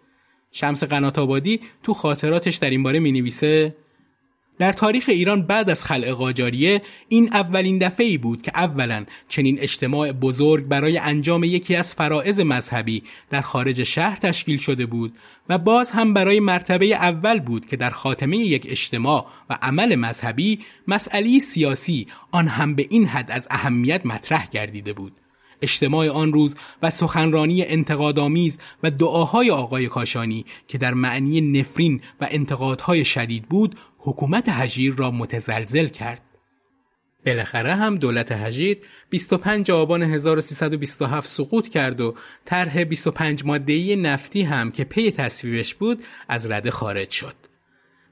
[0.52, 3.74] شمس قنات آبادی تو خاطراتش در این باره می نویسه
[4.58, 9.58] در تاریخ ایران بعد از خلع قاجاریه این اولین دفعه ای بود که اولا چنین
[9.60, 15.12] اجتماع بزرگ برای انجام یکی از فرائض مذهبی در خارج شهر تشکیل شده بود
[15.48, 20.58] و باز هم برای مرتبه اول بود که در خاتمه یک اجتماع و عمل مذهبی
[20.88, 25.12] مسئله سیاسی آن هم به این حد از اهمیت مطرح گردیده بود.
[25.62, 32.28] اجتماع آن روز و سخنرانی انتقادآمیز و دعاهای آقای کاشانی که در معنی نفرین و
[32.30, 36.22] انتقادهای شدید بود حکومت هجیر را متزلزل کرد.
[37.26, 38.78] بالاخره هم دولت هجیر
[39.10, 46.04] 25 آبان 1327 سقوط کرد و طرح 25 ماده‌ای نفتی هم که پی تصویبش بود
[46.28, 47.47] از رده خارج شد.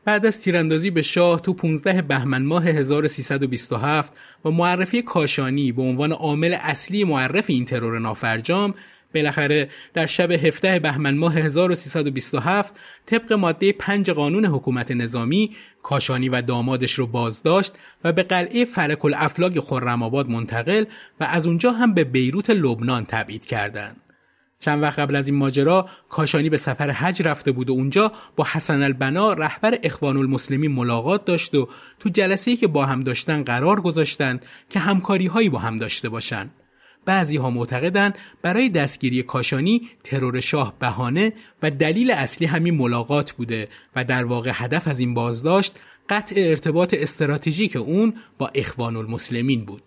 [0.06, 4.12] بعد از تیراندازی به شاه تو 15 بهمن ماه 1327
[4.44, 8.74] و معرفی کاشانی به عنوان عامل اصلی معرف این ترور نافرجام
[9.14, 12.74] بالاخره در شب 17 بهمن ماه 1327
[13.06, 17.72] طبق ماده 5 قانون حکومت نظامی کاشانی و دامادش رو بازداشت
[18.04, 20.84] و به قلعه فلک الافلاک خرم‌آباد منتقل
[21.20, 24.05] و از اونجا هم به بیروت لبنان تبعید کردند.
[24.60, 28.46] چند وقت قبل از این ماجرا کاشانی به سفر حج رفته بود و اونجا با
[28.52, 31.68] حسن البنا رهبر اخوان المسلمین ملاقات داشت و
[32.00, 36.50] تو جلسه‌ای که با هم داشتن قرار گذاشتند که همکاری هایی با هم داشته باشند.
[37.04, 43.68] بعضی ها معتقدند برای دستگیری کاشانی ترور شاه بهانه و دلیل اصلی همین ملاقات بوده
[43.96, 49.82] و در واقع هدف از این بازداشت قطع ارتباط استراتژیک اون با اخوان المسلمین بود.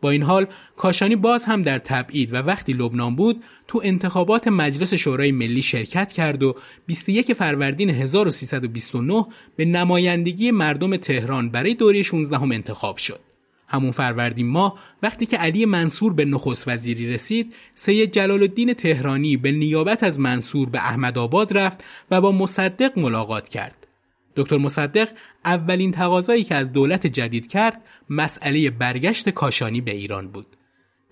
[0.00, 4.94] با این حال کاشانی باز هم در تبعید و وقتی لبنان بود تو انتخابات مجلس
[4.94, 6.56] شورای ملی شرکت کرد و
[6.86, 13.20] 21 فروردین 1329 به نمایندگی مردم تهران برای دوره 16 هم انتخاب شد.
[13.68, 19.36] همون فروردین ماه وقتی که علی منصور به نخست وزیری رسید سید جلال الدین تهرانی
[19.36, 23.87] به نیابت از منصور به احمد آباد رفت و با مصدق ملاقات کرد
[24.38, 25.08] دکتر مصدق
[25.44, 30.46] اولین تقاضایی که از دولت جدید کرد مسئله برگشت کاشانی به ایران بود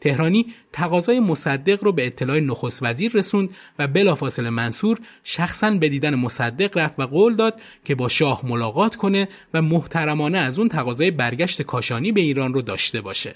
[0.00, 6.14] تهرانی تقاضای مصدق رو به اطلاع نخست وزیر رسوند و بلافاصله منصور شخصا به دیدن
[6.14, 11.10] مصدق رفت و قول داد که با شاه ملاقات کنه و محترمانه از اون تقاضای
[11.10, 13.34] برگشت کاشانی به ایران رو داشته باشه.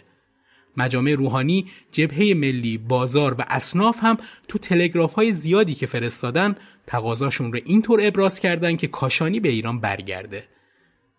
[0.77, 7.53] مجامع روحانی، جبهه ملی، بازار و اصناف هم تو تلگراف های زیادی که فرستادن تقاضاشون
[7.53, 10.45] رو اینطور ابراز کردن که کاشانی به ایران برگرده.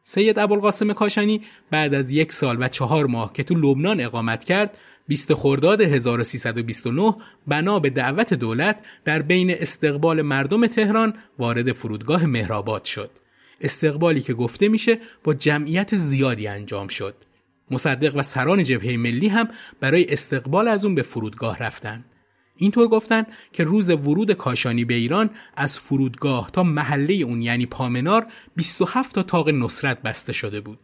[0.03, 4.77] سید ابوالقاسم کاشانی بعد از یک سال و چهار ماه که تو لبنان اقامت کرد
[5.07, 7.15] 20 خرداد 1329
[7.47, 13.11] بنا به دعوت دولت در بین استقبال مردم تهران وارد فرودگاه مهرآباد شد.
[13.61, 17.15] استقبالی که گفته میشه با جمعیت زیادی انجام شد.
[17.71, 19.47] مصدق و سران جبهه ملی هم
[19.79, 22.05] برای استقبال از اون به فرودگاه رفتن.
[22.61, 28.27] اینطور گفتن که روز ورود کاشانی به ایران از فرودگاه تا محله اون یعنی پامنار
[28.55, 30.79] 27 تا تاق نصرت بسته شده بود.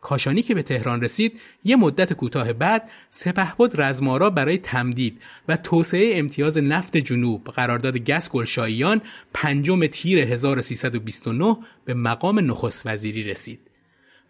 [0.00, 6.18] کاشانی که به تهران رسید یه مدت کوتاه بعد سپهبد رزمارا برای تمدید و توسعه
[6.18, 9.00] امتیاز نفت جنوب قرارداد گس گلشاییان
[9.34, 13.60] پنجم تیر 1329 به مقام نخست وزیری رسید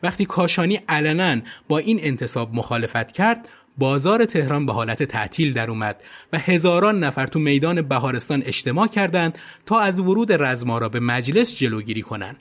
[0.02, 3.48] وقتی کاشانی علنا با این انتصاب مخالفت کرد
[3.80, 9.38] بازار تهران به حالت تعطیل در اومد و هزاران نفر تو میدان بهارستان اجتماع کردند
[9.66, 12.36] تا از ورود رزمارا به مجلس جلوگیری کنند.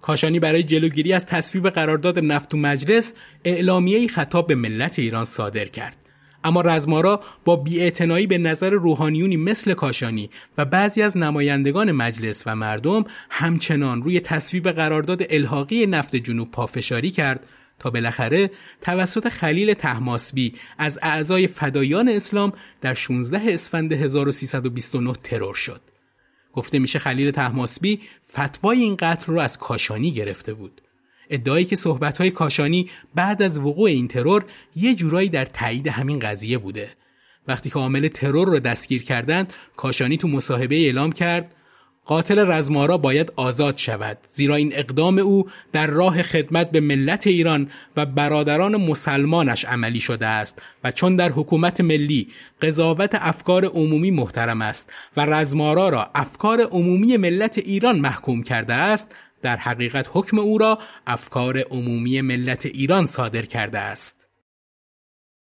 [0.00, 5.64] کاشانی برای جلوگیری از تصویب قرارداد نفت تو مجلس اعلامیه‌ای خطاب به ملت ایران صادر
[5.64, 5.96] کرد.
[6.44, 12.56] اما رزمارا با بیاعتنایی به نظر روحانیونی مثل کاشانی و بعضی از نمایندگان مجلس و
[12.56, 17.40] مردم همچنان روی تصویب قرارداد الحاقی نفت جنوب پافشاری کرد
[17.86, 25.80] تا بالاخره توسط خلیل تحماسبی از اعضای فدایان اسلام در 16 اسفند 1329 ترور شد.
[26.52, 28.00] گفته میشه خلیل تحماسبی
[28.32, 30.80] فتوای این قتل رو از کاشانی گرفته بود.
[31.30, 34.44] ادعایی که صحبت‌های کاشانی بعد از وقوع این ترور
[34.76, 36.90] یه جورایی در تایید همین قضیه بوده.
[37.48, 41.54] وقتی که عامل ترور رو دستگیر کردند، کاشانی تو مصاحبه اعلام کرد
[42.06, 47.70] قاتل رزمارا باید آزاد شود زیرا این اقدام او در راه خدمت به ملت ایران
[47.96, 52.28] و برادران مسلمانش عملی شده است و چون در حکومت ملی
[52.62, 59.16] قضاوت افکار عمومی محترم است و رزمارا را افکار عمومی ملت ایران محکوم کرده است
[59.42, 64.26] در حقیقت حکم او را افکار عمومی ملت ایران صادر کرده است.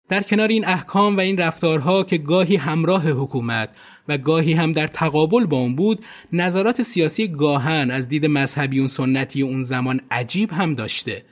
[0.09, 3.69] در کنار این احکام و این رفتارها که گاهی همراه حکومت
[4.09, 8.89] و گاهی هم در تقابل با اون بود نظرات سیاسی گاهن از دید مذهبی اون
[8.89, 11.25] سنتی اون زمان عجیب هم داشته.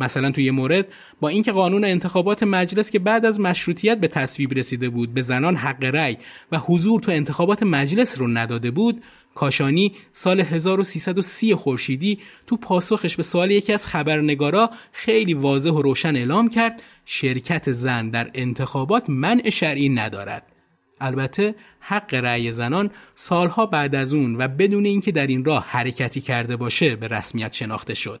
[0.00, 0.86] مثلا توی مورد
[1.20, 5.56] با اینکه قانون انتخابات مجلس که بعد از مشروطیت به تصویب رسیده بود به زنان
[5.56, 6.16] حق رأی
[6.52, 9.02] و حضور تو انتخابات مجلس رو نداده بود
[9.34, 16.16] کاشانی سال 1330 خورشیدی تو پاسخش به سوال یکی از خبرنگارا خیلی واضح و روشن
[16.16, 20.57] اعلام کرد شرکت زن در انتخابات منع شرعی ندارد.
[21.00, 26.20] البته حق رأی زنان سالها بعد از اون و بدون اینکه در این راه حرکتی
[26.20, 28.20] کرده باشه به رسمیت شناخته شد.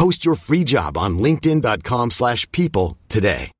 [0.00, 3.50] Post your free job on linkedin.com slash people today.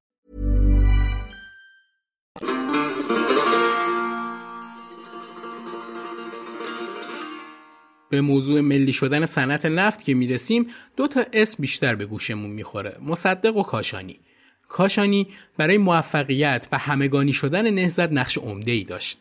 [8.11, 10.67] به موضوع ملی شدن صنعت نفت که می‌رسیم
[10.97, 12.97] دو تا اسم بیشتر به گوشمون می‌خوره.
[13.03, 14.21] مصدق و کاشانی.
[14.69, 19.19] کاشانی برای موفقیت و همگانی شدن نهزت نقش عمده ای داشت.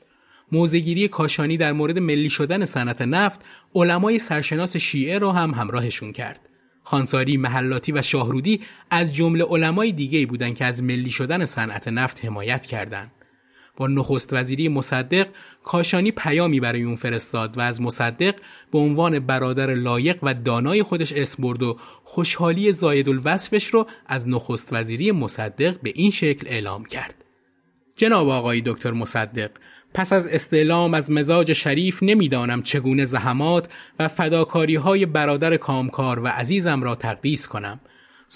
[0.52, 3.42] موزگیری کاشانی در مورد ملی شدن صنعت نفت
[3.76, 6.50] علمای سرشناس شیعه رو هم همراهشون کرد.
[6.84, 12.26] خانساری، محلاتی و شاهرودی از جمله علمای دیگه بودند که از ملی شدن صنعت نفت
[12.26, 13.12] حمایت کردند.
[13.78, 15.28] با نخست وزیری مصدق
[15.64, 18.36] کاشانی پیامی برای اون فرستاد و از مصدق
[18.72, 24.28] به عنوان برادر لایق و دانای خودش اسم برد و خوشحالی زاید الوصفش رو از
[24.28, 27.26] نخست وزیری مصدق به این شکل اعلام کرد.
[27.96, 29.52] جناب آقای دکتر مصدق
[29.94, 33.70] پس از استعلام از مزاج شریف نمی‌دانم چگونه زحمات
[34.00, 37.80] و فداکاری های برادر کامکار و عزیزم را تقدیس کنم.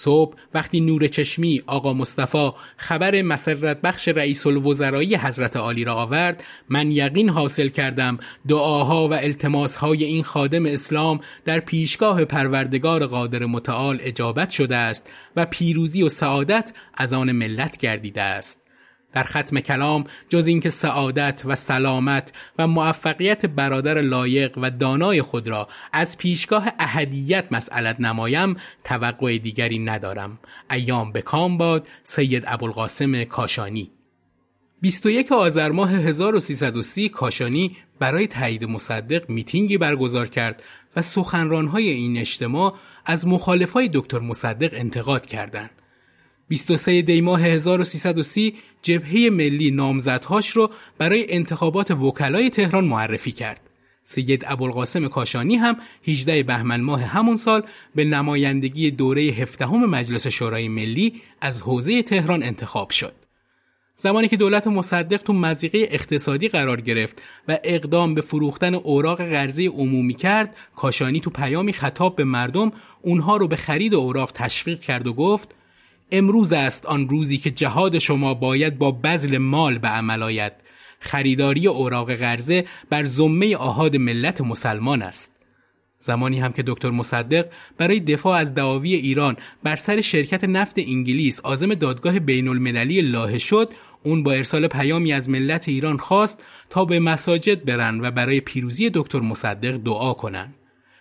[0.00, 6.44] صبح وقتی نور چشمی آقا مصطفی خبر مسرت بخش رئیس الوزرایی حضرت عالی را آورد
[6.68, 13.98] من یقین حاصل کردم دعاها و التماسهای این خادم اسلام در پیشگاه پروردگار قادر متعال
[14.02, 18.67] اجابت شده است و پیروزی و سعادت از آن ملت گردیده است.
[19.12, 25.48] در ختم کلام جز اینکه سعادت و سلامت و موفقیت برادر لایق و دانای خود
[25.48, 30.38] را از پیشگاه اهدیت مسئلت نمایم توقع دیگری ندارم
[30.70, 33.90] ایام بکام باد سید ابوالقاسم کاشانی
[34.80, 40.62] 21 آذر ماه 1330 کاشانی برای تایید مصدق میتینگی برگزار کرد
[40.96, 42.74] و سخنرانهای این اجتماع
[43.06, 45.70] از مخالفای دکتر مصدق انتقاد کردند.
[46.48, 53.60] 23 دی ماه 1330 جبهه ملی نامزدهاش رو برای انتخابات وکلای تهران معرفی کرد.
[54.02, 55.76] سید ابوالقاسم کاشانی هم
[56.06, 57.62] 18 بهمن ماه همون سال
[57.94, 63.12] به نمایندگی دوره هفدهم مجلس شورای ملی از حوزه تهران انتخاب شد.
[63.96, 69.66] زمانی که دولت مصدق تو مزیقه اقتصادی قرار گرفت و اقدام به فروختن اوراق قرضه
[69.68, 72.72] عمومی کرد، کاشانی تو پیامی خطاب به مردم
[73.02, 75.54] اونها رو به خرید اوراق تشویق کرد و گفت
[76.12, 80.52] امروز است آن روزی که جهاد شما باید با بذل مال به عمل آید
[81.00, 85.32] خریداری اوراق قرضه بر ذمه آهاد ملت مسلمان است
[86.00, 87.46] زمانی هم که دکتر مصدق
[87.78, 93.38] برای دفاع از دعاوی ایران بر سر شرکت نفت انگلیس عازم دادگاه بین المللی لاهه
[93.38, 98.40] شد اون با ارسال پیامی از ملت ایران خواست تا به مساجد برن و برای
[98.40, 100.57] پیروزی دکتر مصدق دعا کنند.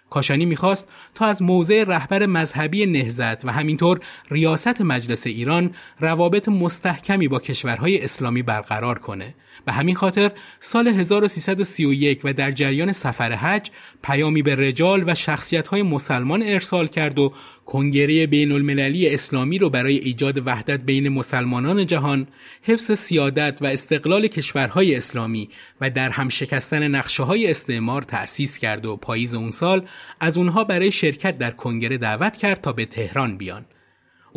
[0.10, 4.00] کاشانی می‌خواست تا از موضع رهبر مذهبی نهزت و همینطور
[4.32, 9.34] ریاست مجلس ایران روابط مستحکمی با کشورهای اسلامی برقرار کنه.
[9.68, 13.70] به همین خاطر سال 1331 و در جریان سفر حج
[14.04, 17.34] پیامی به رجال و شخصیت‌های مسلمان ارسال کرد و
[17.66, 22.28] کنگره بین المللی اسلامی رو برای ایجاد وحدت بین مسلمانان جهان،
[22.62, 25.50] حفظ سیادت و استقلال کشورهای اسلامی
[25.82, 29.86] و در هم شکستن نقشه های استعمار تأسیس کرد و پاییز اون سال
[30.20, 33.66] از اونها برای شرکت در کنگره دعوت کرد تا به تهران بیان.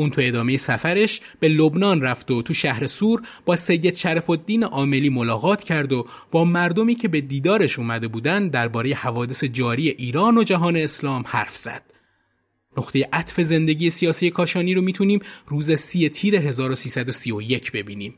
[0.01, 4.65] اون تو ادامه سفرش به لبنان رفت و تو شهر سور با سید شرف الدین
[4.65, 10.39] عاملی ملاقات کرد و با مردمی که به دیدارش اومده بودن درباره حوادث جاری ایران
[10.39, 11.83] و جهان اسلام حرف زد.
[12.79, 18.15] نقطه عطف زندگی سیاسی کاشانی رو می‌تونیم روز سی تیر 1331 ببینیم.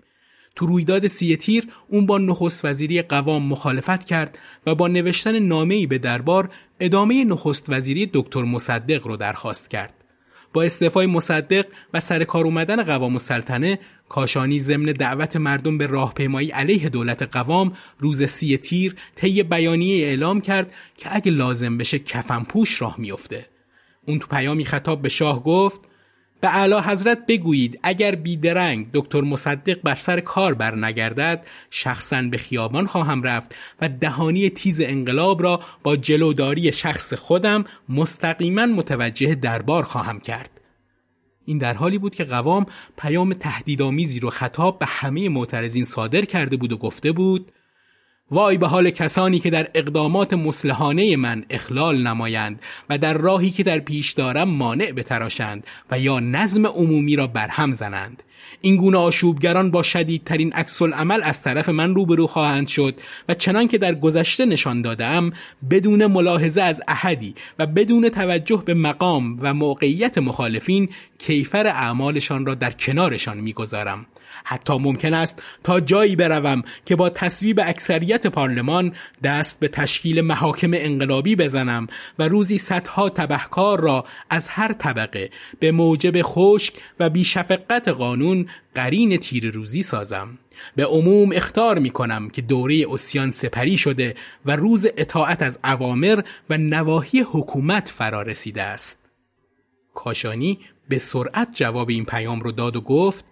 [0.57, 5.87] تو رویداد سی تیر اون با نخست وزیری قوام مخالفت کرد و با نوشتن نامه‌ای
[5.87, 10.01] به دربار ادامه نخست وزیری دکتر مصدق رو درخواست کرد.
[10.53, 13.78] با استعفای مصدق و سر کار اومدن قوام السلطنه
[14.09, 20.40] کاشانی ضمن دعوت مردم به راهپیمایی علیه دولت قوام روز سی تیر طی بیانیه اعلام
[20.40, 23.46] کرد که اگه لازم بشه کفن پوش راه میفته
[24.07, 25.80] اون تو پیامی خطاب به شاه گفت
[26.43, 32.86] به اعلی حضرت بگویید اگر بیدرنگ دکتر مصدق بر سر کار برنگردد شخصا به خیابان
[32.86, 40.20] خواهم رفت و دهانی تیز انقلاب را با جلوداری شخص خودم مستقیما متوجه دربار خواهم
[40.20, 40.61] کرد.
[41.45, 42.66] این در حالی بود که قوام
[42.99, 47.53] پیام تهدیدآمیزی رو خطاب به همه معترضین صادر کرده بود و گفته بود
[48.33, 52.61] وای به حال کسانی که در اقدامات مسلحانه من اخلال نمایند
[52.91, 57.72] و در راهی که در پیش دارم مانع بتراشند و یا نظم عمومی را برهم
[57.72, 58.22] زنند.
[58.61, 63.68] این گونه آشوبگران با شدیدترین عکس عمل از طرف من روبرو خواهند شد و چنان
[63.68, 65.33] که در گذشته نشان دادم
[65.70, 72.55] بدون ملاحظه از احدی و بدون توجه به مقام و موقعیت مخالفین کیفر اعمالشان را
[72.55, 74.07] در کنارشان می‌گذارم.
[74.45, 80.70] حتی ممکن است تا جایی بروم که با تصویب اکثریت پارلمان دست به تشکیل محاکم
[80.74, 81.86] انقلابی بزنم
[82.18, 89.16] و روزی صدها تبهکار را از هر طبقه به موجب خشک و بیشفقت قانون قرین
[89.16, 90.38] تیر روزی سازم.
[90.76, 94.14] به عموم اختار می کنم که دوره اسیان سپری شده
[94.47, 98.99] و روز اطاعت از اوامر و نواحی حکومت فرا رسیده است.
[99.95, 103.24] کاشانی به سرعت جواب این پیام رو داد و گفت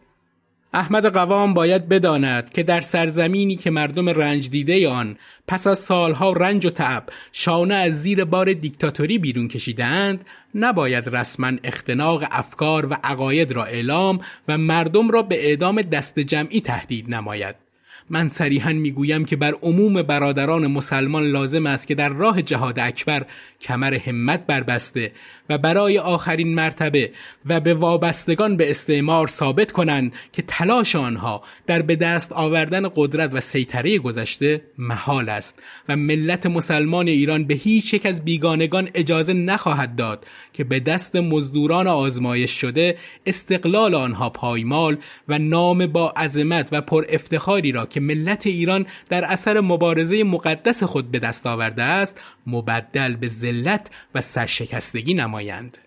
[0.75, 5.16] احمد قوام باید بداند که در سرزمینی که مردم رنج دیده آن
[5.49, 11.53] پس از سالها رنج و تعب شانه از زیر بار دیکتاتوری بیرون کشیدند نباید رسما
[11.64, 17.70] اختناق افکار و عقاید را اعلام و مردم را به اعدام دست جمعی تهدید نماید.
[18.11, 23.27] من صریحا می‌گویم که بر عموم برادران مسلمان لازم است که در راه جهاد اکبر
[23.61, 25.13] کمر همت بربسته
[25.49, 27.11] و برای آخرین مرتبه
[27.47, 33.35] و به وابستگان به استعمار ثابت کنند که تلاش آنها در به دست آوردن قدرت
[33.35, 35.59] و سیطره گذشته محال است
[35.89, 41.17] و ملت مسلمان ایران به هیچ یک از بیگانگان اجازه نخواهد داد که به دست
[41.17, 42.97] مزدوران آزمایش شده
[43.27, 44.97] استقلال آنها پایمال
[45.29, 50.85] و نام با عظمت و پر افتخاری را که ملت ایران در اثر مبارزه مقدس
[50.85, 55.79] خود به دست آورده است مبدل به ذلت و سرشکستگی نمایند.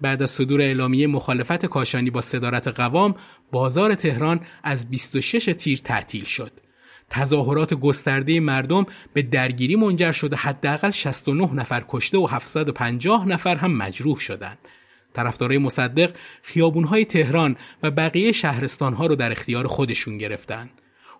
[0.00, 3.14] بعد از صدور اعلامیه مخالفت کاشانی با صدارت قوام
[3.52, 6.52] بازار تهران از 26 تیر تعطیل شد.
[7.10, 13.72] تظاهرات گسترده مردم به درگیری منجر شده حداقل 69 نفر کشته و 750 نفر هم
[13.76, 14.58] مجروح شدند.
[15.14, 20.70] طرفدارای مصدق خیابونهای تهران و بقیه شهرستانها رو در اختیار خودشون گرفتند.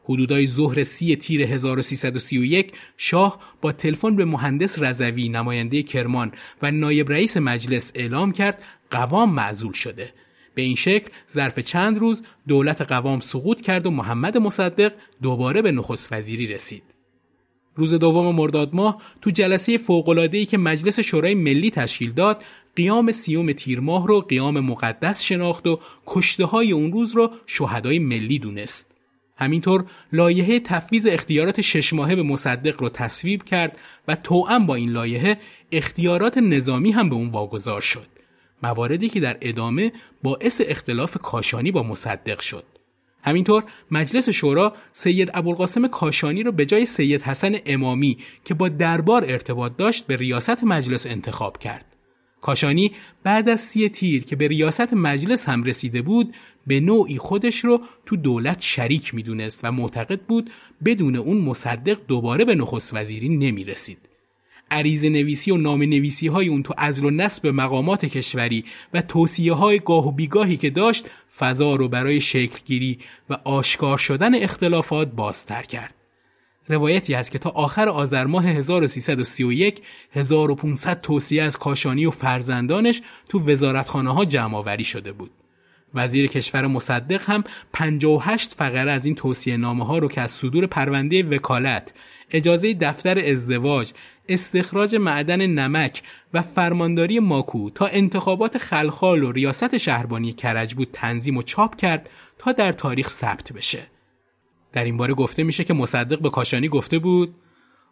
[0.04, 6.32] حدودای ظهر سی تیر 1331 شاه با تلفن به مهندس رضوی نماینده کرمان
[6.62, 10.12] و نایب رئیس مجلس اعلام کرد قوام معزول شده.
[10.54, 14.92] به این شکل ظرف چند روز دولت قوام سقوط کرد و محمد مصدق
[15.22, 16.82] دوباره به نخست وزیری رسید.
[17.76, 22.44] روز دوم مرداد ماه تو جلسه فوق‌العاده‌ای که مجلس شورای ملی تشکیل داد
[22.76, 27.98] قیام سیوم تیر ماه رو قیام مقدس شناخت و کشته های اون روز رو شهدای
[27.98, 28.93] ملی دونست.
[29.36, 33.78] همینطور لایحه تفویض اختیارات شش ماهه به مصدق رو تصویب کرد
[34.08, 35.38] و توأم با این لایحه
[35.72, 38.06] اختیارات نظامی هم به اون واگذار شد.
[38.62, 42.64] مواردی که در ادامه باعث اختلاف کاشانی با مصدق شد.
[43.24, 49.24] همینطور مجلس شورا سید ابوالقاسم کاشانی رو به جای سید حسن امامی که با دربار
[49.24, 51.86] ارتباط داشت به ریاست مجلس انتخاب کرد.
[52.40, 56.34] کاشانی بعد از سی تیر که به ریاست مجلس هم رسیده بود
[56.66, 60.50] به نوعی خودش رو تو دولت شریک می‌دونست و معتقد بود
[60.84, 63.98] بدون اون مصدق دوباره به نخست وزیری نمی رسید.
[64.70, 69.52] عریض نویسی و نام نویسی های اون تو ازل و نصب مقامات کشوری و توصیه
[69.52, 72.98] های گاه و بیگاهی که داشت فضا رو برای شکلگیری
[73.30, 75.94] و آشکار شدن اختلافات بازتر کرد.
[76.68, 83.50] روایتی هست که تا آخر آذر ماه 1331 1500 توصیه از کاشانی و فرزندانش تو
[83.50, 85.30] وزارتخانه ها جمع آوری شده بود.
[85.94, 90.66] وزیر کشور مصدق هم 58 فقره از این توصیه نامه ها رو که از صدور
[90.66, 91.92] پرونده وکالت،
[92.30, 93.92] اجازه دفتر ازدواج،
[94.28, 96.02] استخراج معدن نمک
[96.34, 102.10] و فرمانداری ماکو تا انتخابات خلخال و ریاست شهربانی کرج بود تنظیم و چاپ کرد
[102.38, 103.86] تا در تاریخ ثبت بشه.
[104.72, 107.34] در این باره گفته میشه که مصدق به کاشانی گفته بود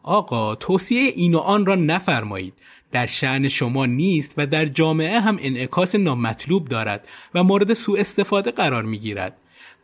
[0.03, 2.55] آقا توصیه این و آن را نفرمایید
[2.93, 8.51] در شعن شما نیست و در جامعه هم انعکاس نامطلوب دارد و مورد سوء استفاده
[8.51, 9.36] قرار می‌گیرد.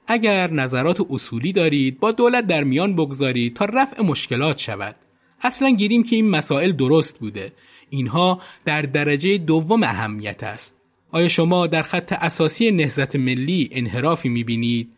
[0.07, 4.97] اگر نظرات اصولی دارید با دولت در میان بگذارید تا رفع مشکلات شود.
[5.43, 7.53] اصلا گیریم که این مسائل درست بوده.
[7.91, 10.75] اینها در درجه دوم اهمیت است.
[11.11, 14.98] آیا شما در خط اساسی نهضت ملی انحرافی می‌بینید؟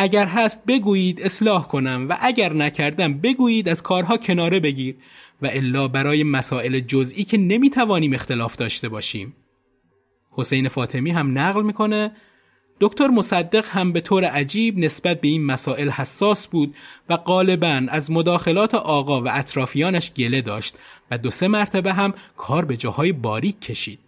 [0.00, 4.96] اگر هست بگویید اصلاح کنم و اگر نکردم بگویید از کارها کناره بگیر
[5.42, 9.36] و الا برای مسائل جزئی که نمی‌توانیم اختلاف داشته باشیم.
[10.30, 12.12] حسین فاطمی هم نقل می‌کنه
[12.80, 16.76] دکتر مصدق هم به طور عجیب نسبت به این مسائل حساس بود
[17.08, 20.74] و غالبا از مداخلات آقا و اطرافیانش گله داشت
[21.10, 24.07] و دو سه مرتبه هم کار به جاهای باریک کشید.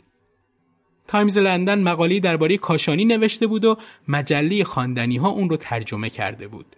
[1.11, 3.77] تایمز لندن مقاله‌ای درباره کاشانی نوشته بود و
[4.09, 6.77] مجله خواندنی ها اون رو ترجمه کرده بود.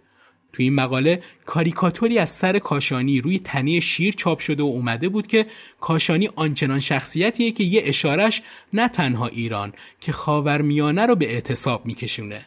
[0.53, 5.27] تو این مقاله کاریکاتوری از سر کاشانی روی تنه شیر چاپ شده و اومده بود
[5.27, 5.45] که
[5.81, 8.41] کاشانی آنچنان شخصیتیه که یه اشارش
[8.73, 12.45] نه تنها ایران که خاورمیانه رو به اعتصاب میکشونه.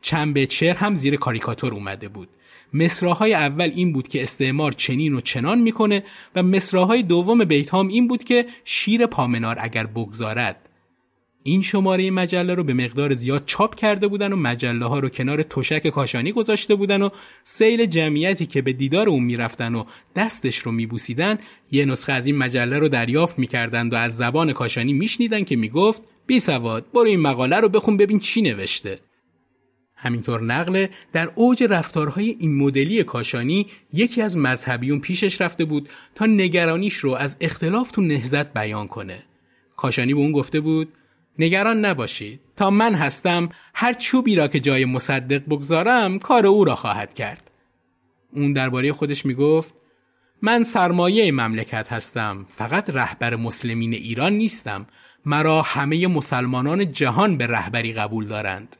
[0.00, 2.28] چند به چهر هم زیر کاریکاتور اومده بود.
[2.74, 6.04] مصراهای اول این بود که استعمار چنین و چنان می‌کنه
[6.34, 10.63] و مصراهای دوم بیتهام این بود که شیر پامنار اگر بگذارد
[11.46, 15.42] این شماره مجله رو به مقدار زیاد چاپ کرده بودن و مجله ها رو کنار
[15.42, 17.08] تشک کاشانی گذاشته بودن و
[17.44, 19.84] سیل جمعیتی که به دیدار اون می‌رفتن و
[20.16, 21.38] دستش رو میبوسیدن
[21.70, 26.02] یه نسخه از این مجله رو دریافت می‌کردند و از زبان کاشانی میشنیدن که می‌گفت
[26.26, 28.98] بی سواد برو این مقاله رو بخون ببین چی نوشته.
[29.96, 36.26] همینطور نقله در اوج رفتارهای این مدلی کاشانی یکی از مذهبیون پیشش رفته بود تا
[36.26, 39.22] نگرانیش رو از اختلاف تو نهزت بیان کنه.
[39.76, 40.88] کاشانی به اون گفته بود
[41.38, 46.74] نگران نباشید تا من هستم هر چوبی را که جای مصدق بگذارم کار او را
[46.76, 47.50] خواهد کرد.
[48.32, 49.74] اون درباره خودش می‌گفت
[50.42, 54.86] من سرمایه مملکت هستم فقط رهبر مسلمین ایران نیستم.
[55.26, 58.76] مرا همه مسلمانان جهان به رهبری قبول دارند.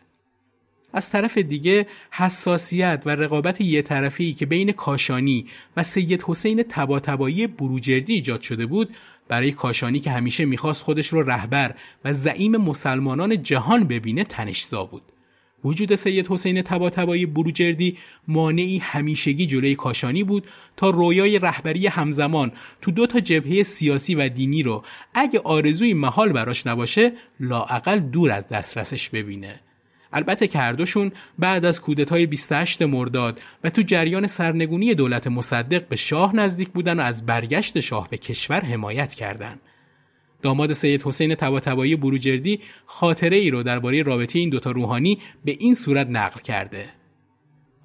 [0.93, 5.47] از طرف دیگه حساسیت و رقابت یه طرفی که بین کاشانی
[5.77, 8.95] و سید حسین تباتبایی بروجردی ایجاد شده بود
[9.29, 15.03] برای کاشانی که همیشه می‌خواست خودش رو رهبر و زعیم مسلمانان جهان ببینه تنشزا بود.
[15.65, 17.99] وجود سید حسین تباتبایی بروجردی
[18.29, 20.47] مانعی همیشگی جلوی کاشانی بود
[20.77, 22.53] تا رویای رهبری همزمان
[22.83, 28.31] تو دو تا جبهه سیاسی و دینی رو اگه آرزوی محال براش نباشه لاعقل دور
[28.31, 29.61] از دسترسش ببینه.
[30.15, 35.89] البته که هر دوشون بعد از کودتای 28 مرداد و تو جریان سرنگونی دولت مصدق
[35.89, 39.61] به شاه نزدیک بودن و از برگشت شاه به کشور حمایت کردند.
[40.43, 45.75] داماد سید حسین طباطبایی بروجردی خاطره ای رو درباره رابطه این دوتا روحانی به این
[45.75, 46.89] صورت نقل کرده.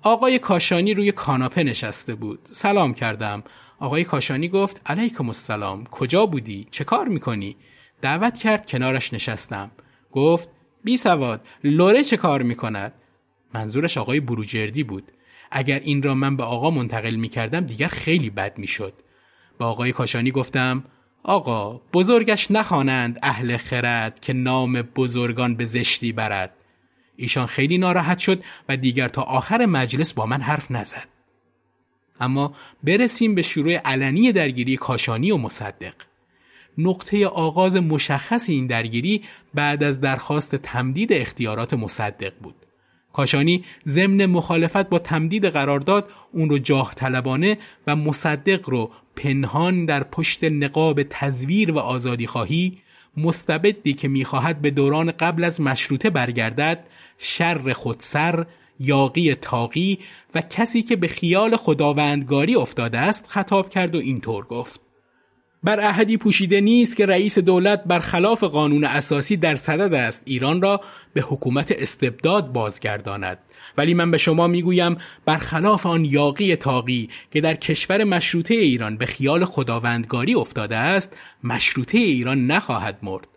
[0.02, 2.40] آقای کاشانی روی کاناپه نشسته بود.
[2.44, 3.44] سلام کردم.
[3.80, 5.84] آقای کاشانی گفت علیکم السلام.
[5.84, 7.56] کجا بودی؟ چه کار می‌کنی؟
[8.02, 9.72] دعوت کرد کنارش نشستم.
[10.12, 10.50] گفت
[10.84, 12.94] بی سواد لوره چه کار می کند؟
[13.54, 15.12] منظورش آقای بروجردی بود.
[15.52, 18.94] اگر این را من به آقا منتقل می کردم دیگر خیلی بد می شد.
[19.58, 20.84] با آقای کاشانی گفتم
[21.24, 26.56] آقا بزرگش نخوانند اهل خرد که نام بزرگان به زشتی برد.
[27.16, 31.08] ایشان خیلی ناراحت شد و دیگر تا آخر مجلس با من حرف نزد.
[32.20, 32.54] اما
[32.84, 35.94] برسیم به شروع علنی درگیری کاشانی و مصدق.
[36.78, 39.22] نقطه آغاز مشخص این درگیری
[39.54, 42.56] بعد از درخواست تمدید اختیارات مصدق بود.
[43.14, 47.58] کاشانی ضمن مخالفت با تمدید قرارداد اون رو جاه طلبانه
[47.88, 52.78] و مصدق رو پنهان در پشت نقاب تزویر و آزادی خواهی
[53.18, 56.86] مستبدی که می‌خواهد به دوران قبل از مشروطه برگردد
[57.18, 58.46] شر خودسر
[58.80, 60.00] یاقی تاقی
[60.36, 64.82] و کسی که به خیال خداوندگاری افتاده است خطاب کرد و اینطور گفت
[65.64, 70.22] بر احدی پوشیده نیست که رئیس دولت برخلاف قانون اساسی در صدد است.
[70.26, 70.82] ایران را
[71.14, 73.38] به حکومت استبداد بازگرداند.
[73.78, 79.06] ولی من به شما می‌گویم برخلاف آن یاقی تاقی که در کشور مشروطه ایران به
[79.06, 83.28] خیال خداوندگاری افتاده است مشروطه ایران نخواهد مرد.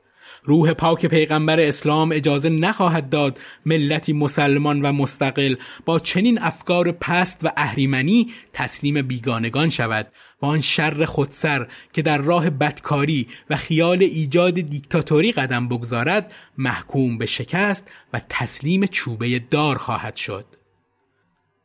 [0.45, 7.45] روح پاک پیغمبر اسلام اجازه نخواهد داد ملتی مسلمان و مستقل با چنین افکار پست
[7.45, 10.13] و اهریمنی تسلیم بیگانگان شود
[10.43, 17.19] و آن شر خودسر که در راه بدکاری و خیال ایجاد دیکتاتوری قدم بگذارد محکوم
[17.19, 20.45] به شکست و تسلیم چوبه دار خواهد شد.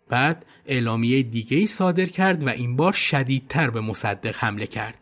[0.10, 5.00] بعد اعلامیه دیگه ای صادر کرد و این بار شدیدتر به مصدق حمله کرد.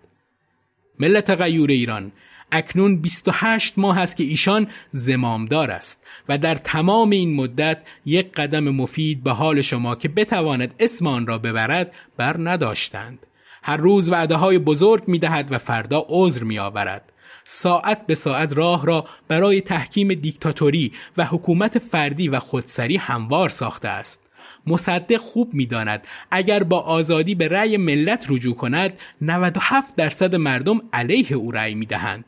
[1.00, 2.12] ملت غیور ایران
[2.56, 8.70] اکنون 28 ماه است که ایشان زمامدار است و در تمام این مدت یک قدم
[8.70, 13.26] مفید به حال شما که بتواند اسم آن را ببرد بر نداشتند.
[13.64, 17.12] هر روز وعده های بزرگ می دهد و فردا عذر می آورد
[17.44, 23.88] ساعت به ساعت راه را برای تحکیم دیکتاتوری و حکومت فردی و خودسری هموار ساخته
[23.88, 24.22] است.
[24.68, 31.34] مصدق خوب می‌داند اگر با آزادی به رأی ملت رجوع کند 97 درصد مردم علیه
[31.34, 32.26] او رأی می‌دهند.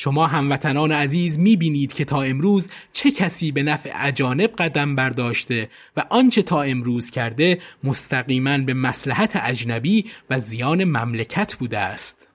[0.00, 6.04] شما هموطنان عزیز می‌بینید که تا امروز چه کسی به نفع اجانب قدم برداشته و
[6.10, 12.28] آنچه تا امروز کرده مستقیما به مسلحت اجنبی و زیان مملکت بوده است.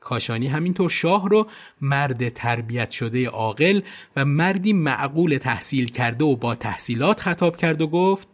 [0.00, 1.46] کاشانی همینطور شاه رو
[1.80, 3.80] مرد تربیت شده عاقل
[4.16, 8.28] و مردی معقول تحصیل کرده و با تحصیلات خطاب کرد و گفت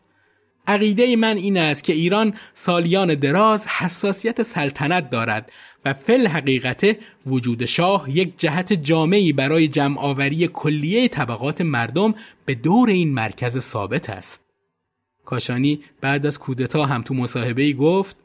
[0.66, 5.52] عقیده من این است که ایران سالیان دراز حساسیت سلطنت دارد
[5.86, 12.14] و فل حقیقت وجود شاه یک جهت جامعی برای جمعآوری کلیه طبقات مردم
[12.44, 14.44] به دور این مرکز ثابت است.
[15.24, 18.16] کاشانی بعد از کودتا هم تو مصاحبه گفت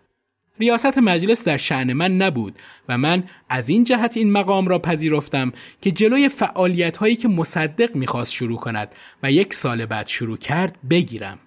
[0.59, 2.59] ریاست مجلس در شعن من نبود
[2.89, 5.51] و من از این جهت این مقام را پذیرفتم
[5.82, 8.91] که جلوی فعالیت هایی که مصدق می‌خواست شروع کند
[9.24, 11.39] و یک سال بعد شروع کرد بگیرم.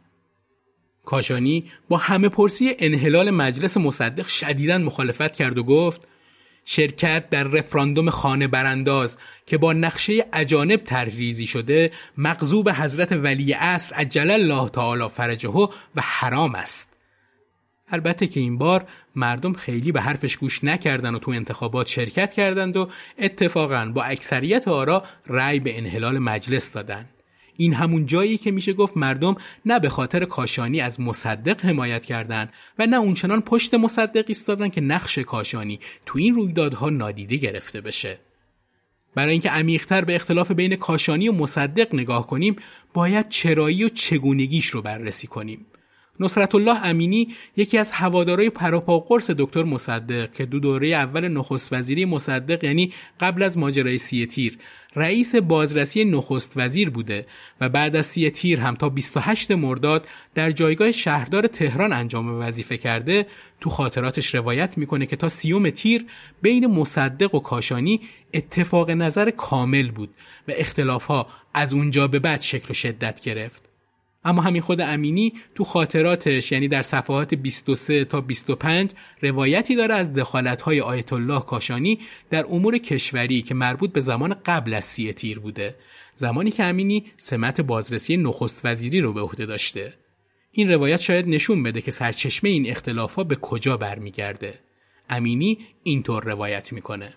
[1.05, 6.01] کاشانی با همه پرسی انحلال مجلس مصدق شدیدا مخالفت کرد و گفت
[6.65, 13.95] شرکت در رفراندوم خانه برانداز که با نقشه اجانب ترریزی شده مغضوب حضرت ولی عصر
[13.95, 15.49] عجل الله تعالی فرجه
[15.95, 16.95] و حرام است
[17.89, 18.87] البته که این بار
[19.17, 22.89] مردم خیلی به حرفش گوش نکردن و تو انتخابات شرکت کردند و
[23.19, 27.14] اتفاقا با اکثریت آرا رأی به انحلال مجلس دادند.
[27.57, 29.35] این همون جایی که میشه گفت مردم
[29.65, 34.81] نه به خاطر کاشانی از مصدق حمایت کردند و نه اونچنان پشت مصدق ایستادن که
[34.81, 38.19] نقش کاشانی تو این رویدادها نادیده گرفته بشه.
[39.15, 42.57] برای اینکه عمیقتر به اختلاف بین کاشانی و مصدق نگاه کنیم
[42.95, 45.67] باید چرایی و چگونگیش رو بررسی کنیم.
[46.21, 52.05] نصرت الله امینی یکی از هوادارای پروپاقرص دکتر مصدق که دو دوره اول نخست وزیری
[52.05, 54.59] مصدق یعنی قبل از ماجرای سی تیر
[54.97, 57.27] رئیس بازرسی نخست وزیر بوده
[57.61, 62.77] و بعد از سی تیر هم تا 28 مرداد در جایگاه شهردار تهران انجام وظیفه
[62.77, 63.27] کرده
[63.61, 66.07] تو خاطراتش روایت می‌کنه که تا سیوم تیر
[66.43, 68.01] بین مصدق و کاشانی
[68.35, 70.11] اتفاق نظر کامل بود
[70.49, 73.74] و اختلافها از اونجا به بعد شکل و شدت گرفت.
[74.25, 78.91] اما همین خود امینی تو خاطراتش یعنی در صفحات 23 تا 25
[79.23, 81.99] روایتی داره از دخالت‌های آیت الله کاشانی
[82.31, 85.75] در امور کشوری که مربوط به زمان قبل از سی تیر بوده.
[86.17, 89.95] زمانی که امینی سمت بازرسی نخست وزیری رو به عهده داشته.
[90.53, 94.59] این روایت شاید نشون بده که سرچشمه این اختلافا به کجا برمیگرده.
[95.11, 97.15] امینی اینطور روایت می‌کنه.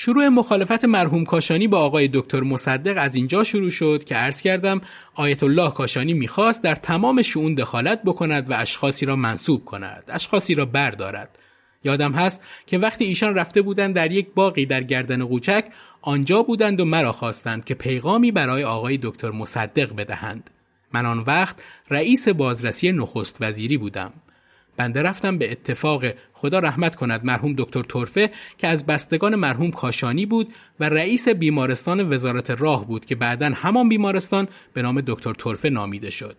[0.00, 4.80] شروع مخالفت مرحوم کاشانی با آقای دکتر مصدق از اینجا شروع شد که عرض کردم
[5.14, 10.54] آیت الله کاشانی می‌خواست در تمام شعون دخالت بکند و اشخاصی را منصوب کند اشخاصی
[10.54, 11.38] را بردارد.
[11.84, 15.64] یادم هست که وقتی ایشان رفته بودند در یک باقی در گردن قوچک
[16.02, 20.50] آنجا بودند و مرا خواستند که پیغامی برای آقای دکتر مصدق بدهند.
[20.92, 24.12] من آن وقت رئیس بازرسی نخست وزیری بودم.
[24.78, 26.04] بنده رفتم به اتفاق
[26.40, 32.12] خدا رحمت کند مرحوم دکتر ترفه که از بستگان مرحوم کاشانی بود و رئیس بیمارستان
[32.12, 36.36] وزارت راه بود که بعدا همان بیمارستان به نام دکتر ترفه نامیده شد.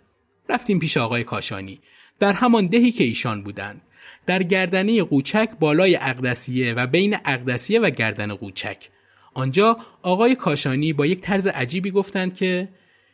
[0.50, 1.80] رفتیم پیش آقای کاشانی.
[2.20, 3.82] در همان دهی که ایشان بودند.
[4.26, 8.90] در گردنه قوچک بالای اقدسیه و بین اقدسیه و گردن قوچک.
[9.34, 12.70] آنجا آقای کاشانی با یک طرز عجیبی گفتند که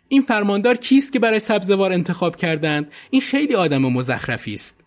[0.08, 4.82] این فرماندار کیست که برای سبزوار انتخاب کردند؟ این خیلی آدم مزخرفی است.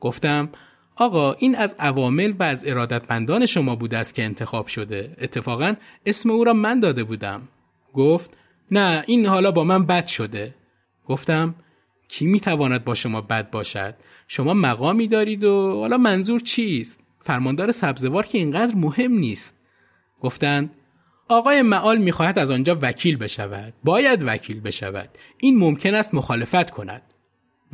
[0.00, 0.48] گفتم
[0.96, 5.16] آقا این از عوامل و از ارادتمندان شما بوده است که انتخاب شده.
[5.20, 5.74] اتفاقا
[6.06, 7.48] اسم او را من داده بودم.
[7.92, 8.30] گفت
[8.70, 10.54] نه این حالا با من بد شده.
[11.06, 11.54] گفتم
[12.08, 13.94] کی می‌تواند با شما بد باشد؟
[14.28, 19.58] شما مقامی دارید و حالا منظور چیست؟ فرماندار سبزوار که اینقدر مهم نیست.
[20.20, 20.70] گفتند
[21.28, 23.74] آقای معال می‌خواهد از آنجا وکیل بشود.
[23.84, 25.08] باید وکیل بشود.
[25.38, 27.13] این ممکن است مخالفت کند.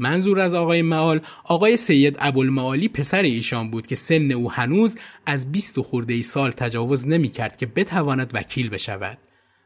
[0.01, 4.97] منظور از آقای معال آقای سید ابوالمعالی پسر ایشان بود که سن او هنوز
[5.27, 9.19] از 20 خورده ای سال تجاوز نمی کرد که بتواند وکیل بشود.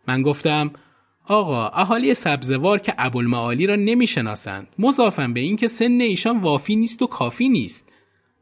[0.09, 0.70] من گفتم
[1.26, 4.68] آقا اهالی سبزوار که ابوالمعالی را نمی‌شناسند.
[4.78, 7.93] مضافم به اینکه سن ایشان وافی نیست و کافی نیست.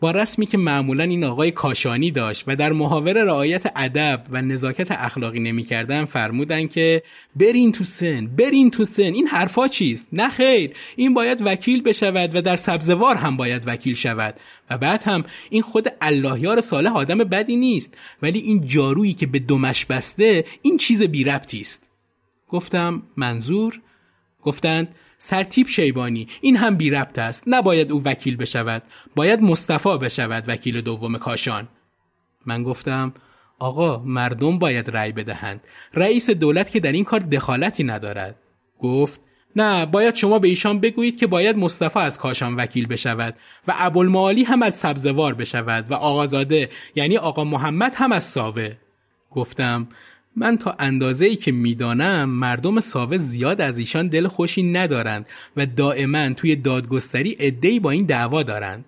[0.02, 4.90] با رسمی که معمولا این آقای کاشانی داشت و در محاوره رعایت ادب و نزاکت
[4.90, 7.02] اخلاقی نمی‌کردن فرمودن که
[7.36, 12.36] برین تو سن برین تو سن این حرفا چیست؟ نه خیر این باید وکیل بشود
[12.36, 14.34] و در سبزوار هم باید وکیل شود.
[14.70, 19.38] و بعد هم این خود اللهیار صالح آدم بدی نیست ولی این جارویی که به
[19.38, 21.90] دمش بسته این چیز بی ربطی است.
[22.48, 23.80] گفتم منظور؟
[24.42, 24.94] گفتند
[25.24, 26.28] سرتیب شیبانی.
[26.40, 27.44] این هم بی ربط است.
[27.46, 28.82] نباید او وکیل بشود.
[29.14, 31.68] باید مصطفا بشود وکیل دوم کاشان.
[32.46, 33.14] من گفتم
[33.58, 35.60] آقا مردم باید رأی بدهند.
[35.94, 38.34] رئیس دولت که در این کار دخالتی ندارد.
[38.78, 39.20] گفت
[39.56, 43.36] نه باید شما به ایشان بگویید که باید مصطفی از کاشان وکیل بشود
[43.68, 48.76] و ابوالمعالی هم از سبزوار بشود و آقازاده یعنی آقا محمد هم از ساوه.
[49.30, 49.88] گفتم
[50.36, 55.26] من تا اندازه ای که می‌دانم مردم ساوه زیاد از ایشان دل خوشی ندارند
[55.56, 58.84] و دائما توی دادگستری ادهی با این دعوا دارند.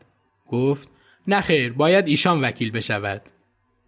[0.46, 0.88] گفت
[1.28, 3.22] نخیر باید ایشان وکیل بشود.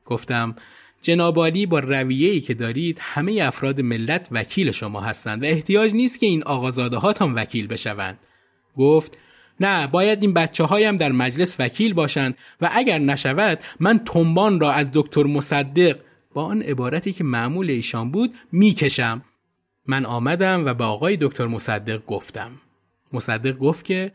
[0.05, 0.57] گفتم
[1.03, 6.27] جنابالی با رویه که دارید همه افراد ملت وکیل شما هستند و احتیاج نیست که
[6.27, 8.19] این آقازاده هاتان وکیل بشوند.
[8.77, 9.19] گفت
[9.61, 14.73] نه باید این بچه هایم در مجلس وکیل باشند و اگر نشود من تنبان را
[14.73, 15.99] از دکتر مصدق
[16.37, 19.23] با آن عبارتی که معمول ایشان بود می‌کشم.
[19.87, 22.51] من آمدم و به آقای دکتر مصدق گفتم.
[23.13, 24.13] مصدق گفت که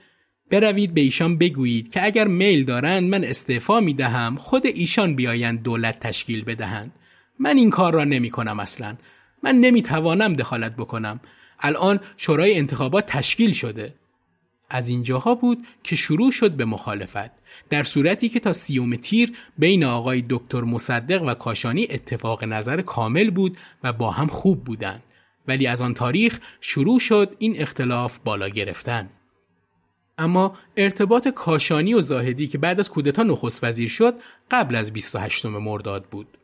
[0.49, 5.61] بروید به ایشان بگویید که اگر میل دارند من استعفا می دهم خود ایشان بیایند
[5.61, 6.91] دولت تشکیل بدهند.
[7.39, 8.97] من این کار را نمی کنم اصلا.
[9.43, 11.19] من نمی توانم دخالت بکنم.
[11.59, 13.93] الان شورای انتخابات تشکیل شده.
[14.71, 17.31] از اینجاها بود که شروع شد به مخالفت
[17.69, 23.29] در صورتی که تا سیوم تیر بین آقای دکتر مصدق و کاشانی اتفاق نظر کامل
[23.29, 25.03] بود و با هم خوب بودند.
[25.47, 29.09] ولی از آن تاریخ شروع شد این اختلاف بالا گرفتن.
[30.17, 34.15] اما ارتباط کاشانی و زاهدی که بعد از کودتا نخست وزیر شد
[34.51, 36.37] قبل از 28 مرداد بود.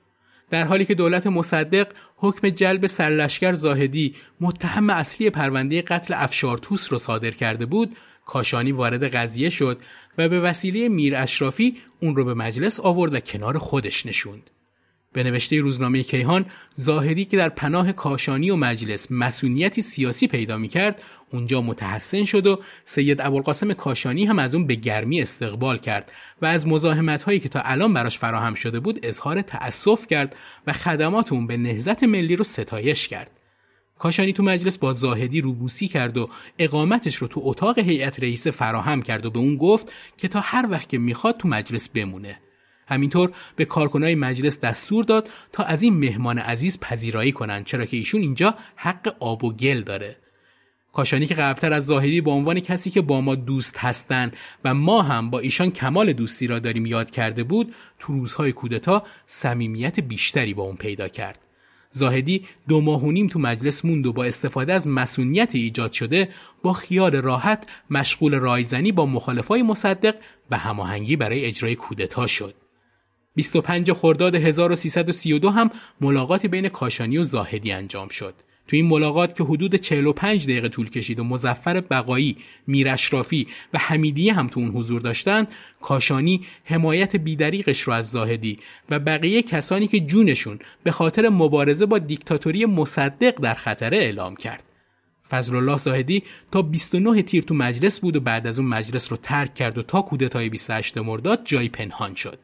[0.50, 6.98] در حالی که دولت مصدق حکم جلب سرلشکر زاهدی متهم اصلی پرونده قتل افشارتوس را
[6.98, 7.98] صادر کرده بود
[8.28, 9.80] کاشانی وارد قضیه شد
[10.18, 14.50] و به وسیله میر اشرافی اون رو به مجلس آورد و کنار خودش نشوند.
[15.14, 20.68] به نوشته روزنامه کیهان زاهدی که در پناه کاشانی و مجلس مسئولیتی سیاسی پیدا می
[20.68, 21.02] کرد
[21.32, 26.12] اونجا متحسن شد و سید ابوالقاسم کاشانی هم از اون به گرمی استقبال کرد
[26.42, 30.36] و از مزاحمت هایی که تا الان براش فراهم شده بود اظهار تأسف کرد
[30.68, 33.37] و خدمات اون به نهزت ملی رو ستایش کرد
[34.00, 36.30] کاشانی تو مجلس با زاهدی روبوسی کرد و
[36.60, 40.68] اقامتش رو تو اتاق هیئت رئیس فراهم کرد و به اون گفت که تا هر
[40.72, 42.40] وقت که می‌خواد تو مجلس بمونه.
[42.88, 47.98] همینطور به کارکنای مجلس دستور داد تا از این مهمان عزیز پذیرایی کنند چرا که
[47.98, 50.18] ایشون اینجا حق آب و گل داره.
[50.94, 55.02] کاشانی که قبلتر از زاهدی به عنوان کسی که با ما دوست هستند و ما
[55.02, 60.54] هم با ایشان کمال دوستی را داریم یاد کرده بود تو روزهای کودتا صمیمیت بیشتری
[60.54, 61.47] با اون پیدا کرد.
[61.98, 66.30] زاهدی دو ماه و نیم تو مجلس موند و با استفاده از مسئولیت ایجاد شده
[66.64, 70.16] با خیال راحت مشغول رایزنی با مخالفای مصدق
[70.52, 72.56] و هماهنگی برای اجرای کودتا شد
[73.36, 75.72] 25 خرداد 1332 هم
[76.02, 78.34] ملاقاتی بین کاشانی و زاهدی انجام شد.
[78.68, 82.38] تو این ملاقات که حدود 45 دقیقه طول کشید و مزفر بقایی،
[82.68, 85.48] میرشرافی و حمیدیه هم تو اون حضور داشتن،
[85.82, 88.58] کاشانی حمایت بیدریقش رو از زاهدی
[88.90, 94.64] و بقیه کسانی که جونشون به خاطر مبارزه با دیکتاتوری مصدق در خطره اعلام کرد.
[95.30, 99.18] فضل الله زاهدی تا 29 تیر تو مجلس بود و بعد از اون مجلس رو
[99.18, 102.40] ترک کرد و تا کودتای 28 مرداد جایی پنهان شد.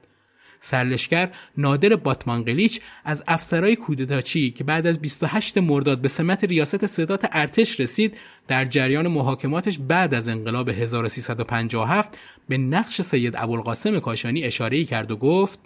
[0.63, 7.25] سرلشکر نادر باتمانقلیچ از افسرای کودتاچی که بعد از 28 مرداد به سمت ریاست صدات
[7.31, 12.17] ارتش رسید در جریان محاکماتش بعد از انقلاب 1357
[12.49, 15.59] به نقش سید ابوالقاسم کاشانی اشاره کرد و گفت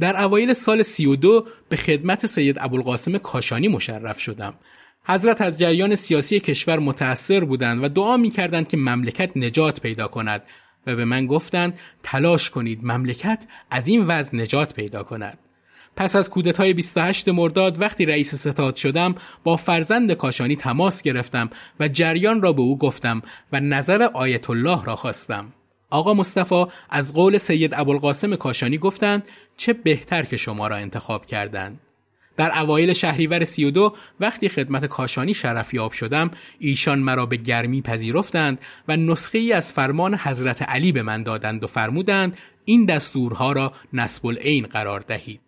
[0.00, 4.54] در اوایل سال 32 به خدمت سید ابوالقاسم کاشانی مشرف شدم.
[5.06, 10.42] حضرت از جریان سیاسی کشور متأثر بودند و دعا می‌کردند که مملکت نجات پیدا کند
[10.86, 15.38] و به من گفتند تلاش کنید مملکت از این وضع نجات پیدا کند.
[15.96, 19.14] پس از کودتای 28 مرداد وقتی رئیس ستاد شدم
[19.44, 23.22] با فرزند کاشانی تماس گرفتم و جریان را به او گفتم
[23.52, 25.52] و نظر آیت الله را خواستم.
[25.90, 31.80] آقا مصطفی از قول سید ابوالقاسم کاشانی گفتند چه بهتر که شما را انتخاب کردند.
[32.36, 38.58] در اوایل شهریور 32 وقتی خدمت کاشانی شرفیاب شدم ایشان مرا به گرمی پذیرفتند
[38.88, 43.72] و نسخه ای از فرمان حضرت علی به من دادند و فرمودند این دستورها را
[43.92, 45.40] نسب العین قرار دهید.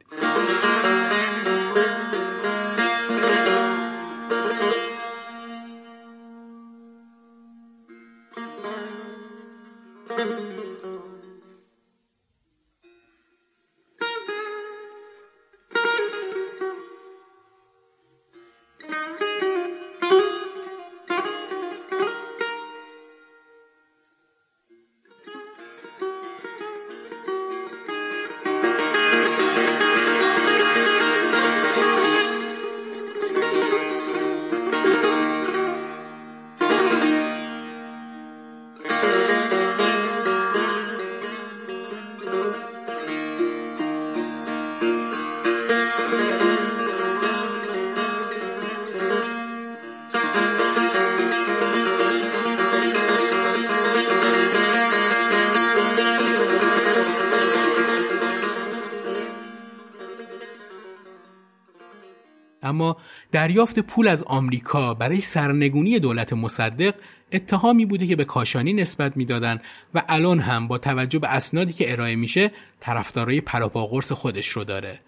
[63.37, 66.95] دریافت پول از آمریکا برای سرنگونی دولت مصدق
[67.33, 69.61] اتهامی بوده که به کاشانی نسبت می‌دادند
[69.95, 75.01] و الان هم با توجه به اسنادی که ارائه میشه طرفدارای پراپاگورس خودش رو داره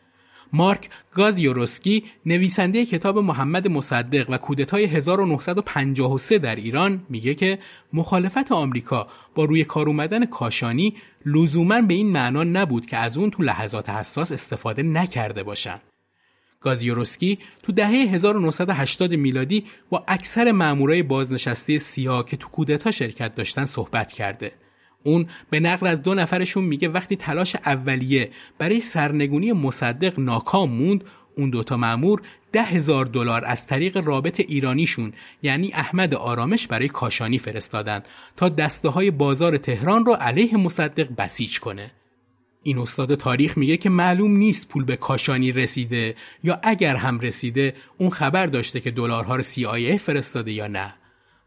[0.53, 7.59] مارک گازیوروسکی نویسنده کتاب محمد مصدق و کودتای 1953 در ایران میگه که
[7.93, 10.95] مخالفت آمریکا با روی کار اومدن کاشانی
[11.27, 15.88] لزوما به این معنا نبود که از اون تو لحظات حساس استفاده نکرده باشند.
[16.61, 23.65] گازیوروسکی تو دهه 1980 میلادی با اکثر مامورای بازنشسته سیاه که تو کودتا شرکت داشتن
[23.65, 24.53] صحبت کرده.
[25.03, 31.05] اون به نقل از دو نفرشون میگه وقتی تلاش اولیه برای سرنگونی مصدق ناکام موند
[31.37, 37.39] اون دوتا مامور ده هزار دلار از طریق رابط ایرانیشون یعنی احمد آرامش برای کاشانی
[37.39, 41.91] فرستادند تا دسته های بازار تهران رو علیه مصدق بسیج کنه.
[42.69, 46.15] این استاد تاریخ میگه که معلوم نیست پول به کاشانی رسیده
[46.45, 50.95] یا اگر هم رسیده اون خبر داشته که دلارها رو CIA فرستاده یا نه.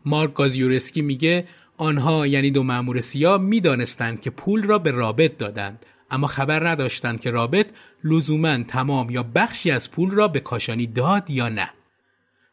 [0.06, 1.48] مارک گازیورسکی میگه
[1.78, 7.20] آنها یعنی دو مامور سیا می‌دانستند که پول را به رابط دادند اما خبر نداشتند
[7.20, 7.68] که رابط
[8.04, 11.70] لزوما تمام یا بخشی از پول را به کاشانی داد یا نه.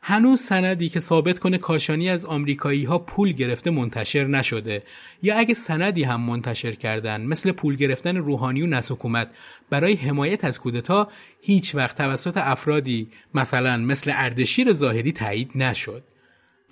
[0.09, 4.83] هنوز سندی که ثابت کنه کاشانی از آمریکایی ها پول گرفته منتشر نشده.
[5.23, 9.31] یا اگه سندی هم منتشر کردن مثل پول گرفتن روحانی و نسحکومت
[9.71, 11.09] برای حمایت از کودتا
[11.43, 16.03] هیچ وقت توسط افرادی مثلا مثل اردشیر ظاهری تایید نشد.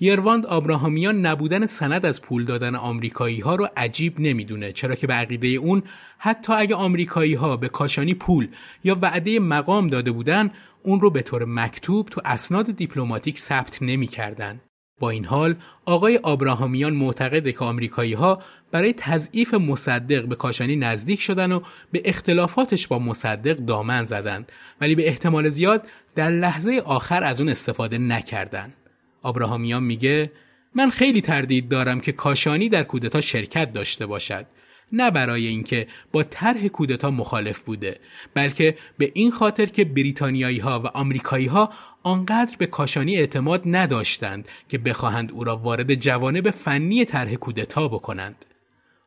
[0.00, 5.14] یرواند آبراهامیان نبودن سند از پول دادن آمریکایی ها رو عجیب نمی‌دونه چرا که به
[5.14, 5.82] عقیده اون
[6.18, 8.48] حتی اگه آمریکایی ها به کاشانی پول
[8.84, 10.50] یا وعده مقام داده بودن
[10.86, 14.60] اون رو به طور مکتوب تو اسناد دیپلماتیک ثبت نمی‌کردن.
[15.00, 21.20] با این حال آقای آبراهامیان معتقده که آمریکایی ها برای تضعیف مصدق به کاشانی نزدیک
[21.20, 21.60] شدن و
[21.92, 27.48] به اختلافاتش با مصدق دامن زدند ولی به احتمال زیاد در لحظه آخر از اون
[27.48, 28.74] استفاده نکردند.
[29.22, 30.32] آبراهامیان میگه
[30.74, 34.46] من خیلی تردید دارم که کاشانی در کودتا شرکت داشته باشد
[34.92, 38.00] نه برای اینکه با طرح کودتا مخالف بوده
[38.34, 41.70] بلکه به این خاطر که بریتانیایی ها و آمریکایی ها
[42.02, 48.44] آنقدر به کاشانی اعتماد نداشتند که بخواهند او را وارد جوانب فنی طرح کودتا بکنند.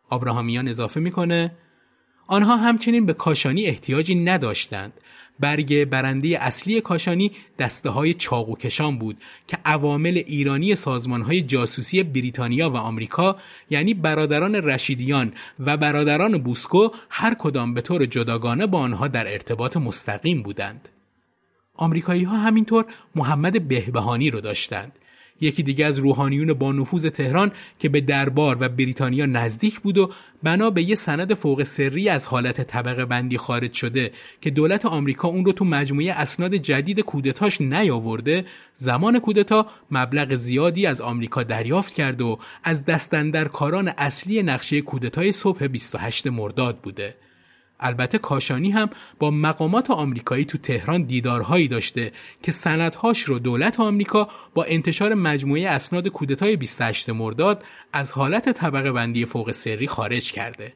[0.09, 1.51] آبراهامیان اضافه می‌کنه
[2.27, 4.93] آنها همچنین به کاشانی احتیاجی نداشتند.
[5.39, 9.17] برگ برنده اصلی کاشانی دسته های چاقوکشان بود
[9.47, 13.35] که عوامل ایرانی سازمان های جاسوسی بریتانیا و آمریکا
[13.69, 19.77] یعنی برادران رشیدیان و برادران بوسکو هر کدام به طور جداگانه با آنها در ارتباط
[19.77, 20.89] مستقیم بودند.
[21.75, 22.85] آمریکایی ها همینطور
[23.15, 24.91] محمد بهبهانی رو داشتند
[25.41, 30.11] یکی دیگه از روحانیون با نفوذ تهران که به دربار و بریتانیا نزدیک بود و
[30.43, 34.11] بنا به یه سند فوق سری از حالت طبقه بندی خارج شده
[34.41, 40.85] که دولت آمریکا اون رو تو مجموعه اسناد جدید کودتاش نیاورده زمان کودتا مبلغ زیادی
[40.85, 47.15] از آمریکا دریافت کرد و از دستندرکاران اصلی نقشه کودتای صبح 28 مرداد بوده.
[47.79, 52.11] البته کاشانی هم با مقامات آمریکایی تو تهران دیدارهایی داشته
[52.43, 57.63] که سندهاش رو دولت آمریکا با انتشار مجموعه اسناد کودتای 28 مرداد
[57.93, 60.73] از حالت طبقه بندی فوق سری خارج کرده.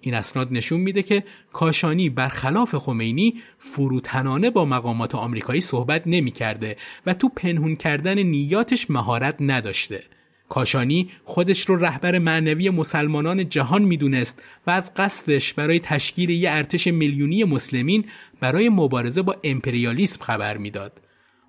[0.00, 6.76] این اسناد نشون میده که کاشانی برخلاف خمینی فروتنانه با مقامات آمریکایی صحبت نمی کرده
[7.06, 10.04] و تو پنهون کردن نیاتش مهارت نداشته.
[10.48, 16.86] کاشانی خودش رو رهبر معنوی مسلمانان جهان می‌دونست و از قصدش برای تشکیل یه ارتش
[16.86, 18.04] میلیونی مسلمین
[18.40, 21.00] برای مبارزه با امپریالیسم خبر می‌داد.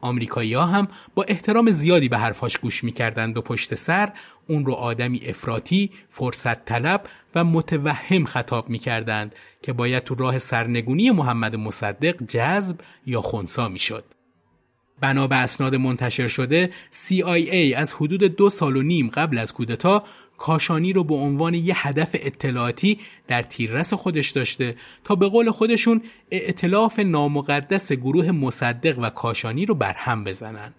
[0.02, 4.10] آمریکایی ها هم با احترام زیادی به حرفاش گوش می‌کردند و پشت سر
[4.48, 7.04] اون رو آدمی افراطی، فرصت طلب
[7.36, 14.04] و متوهم خطاب می‌کردند که باید تو راه سرنگونی محمد مصدق جذب یا خونسا می‌شد.
[15.02, 20.04] بنا به اسناد منتشر شده CIA از حدود دو سال و نیم قبل از کودتا
[20.38, 26.02] کاشانی رو به عنوان یه هدف اطلاعاتی در تیررس خودش داشته تا به قول خودشون
[26.32, 30.74] اعتلاف نامقدس گروه مصدق و کاشانی رو برهم بزنن.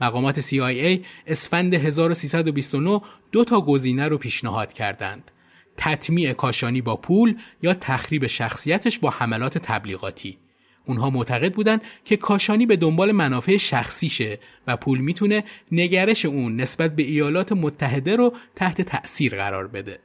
[0.00, 3.00] مقامات CIA اسفند 1329
[3.32, 5.30] دو تا گزینه رو پیشنهاد کردند.
[5.76, 10.38] تطمیع کاشانی با پول یا تخریب شخصیتش با حملات تبلیغاتی.
[10.86, 16.96] اونها معتقد بودن که کاشانی به دنبال منافع شخصیشه و پول می‌تونه نگرش اون نسبت
[16.96, 19.98] به ایالات متحده رو تحت تأثیر قرار بده.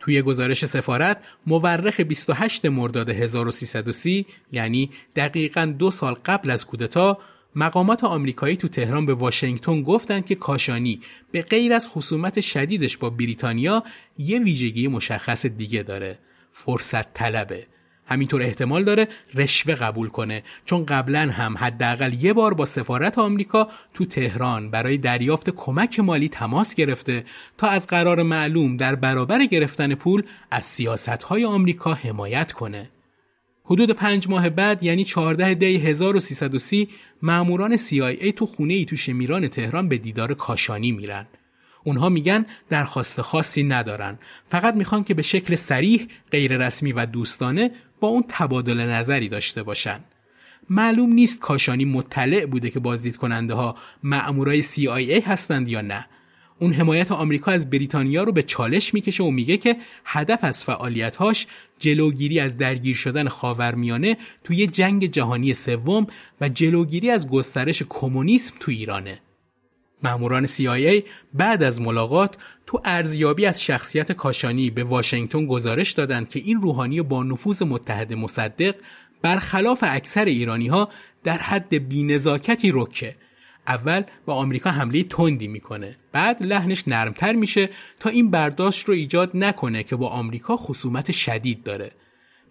[0.00, 7.18] توی گزارش سفارت مورخ 28 مرداد 1330 یعنی دقیقا دو سال قبل از کودتا
[7.54, 11.00] مقامات آمریکایی تو تهران به واشنگتن گفتند که کاشانی
[11.32, 13.82] به غیر از خصومت شدیدش با بریتانیا
[14.18, 16.18] یه ویژگی مشخص دیگه داره
[16.52, 17.66] فرصت طلبه
[18.06, 20.42] همینطور احتمال داره رشوه قبول کنه.
[20.64, 26.28] چون قبلا هم حداقل یه بار با سفارت آمریکا تو تهران برای دریافت کمک مالی
[26.28, 27.24] تماس گرفته
[27.58, 32.90] تا از قرار معلوم در برابر گرفتن پول از سیاست های آمریکا حمایت کنه.
[33.64, 36.88] حدود پنج ماه بعد یعنی 14 دی 1330
[37.22, 41.26] ماموران CIA تو خونه ای تو شمیران تهران به دیدار کاشانی میرن.
[41.84, 44.18] اونها میگن درخواست خاصی ندارن.
[44.50, 47.70] فقط می‌خوان که به شکل سریح غیر رسمی و دوستانه
[48.00, 50.00] با اون تبادل نظری داشته باشن.
[50.70, 56.06] معلوم نیست کاشانی مطلع بوده که بازدید کننده ها مأمورای CIA هستند یا نه.
[56.58, 61.46] اون حمایت آمریکا از بریتانیا رو به چالش می‌کشه و میگه که هدف از فعالیتهاش
[61.78, 66.06] جلوگیری از درگیر شدن خاورمیانه توی جنگ جهانی سوم
[66.40, 69.20] و جلوگیری از گسترش کمونیسم تو ایرانه.
[70.06, 71.02] ماموران CIA
[71.34, 72.36] بعد از ملاقات
[72.66, 78.12] تو ارزیابی از شخصیت کاشانی به واشنگتن گزارش دادند که این روحانی با نفوذ متحد
[78.12, 78.74] مصدق
[79.22, 80.88] برخلاف اکثر ایرانی ها
[81.24, 83.16] در حد بینزاکتی رکه.
[83.66, 85.96] اول با آمریکا حمله تندی می‌کنه.
[86.12, 87.68] بعد لحنش نرمتر میشه
[88.00, 91.90] تا این برداشت رو ایجاد نکنه که با آمریکا خصومت شدید داره.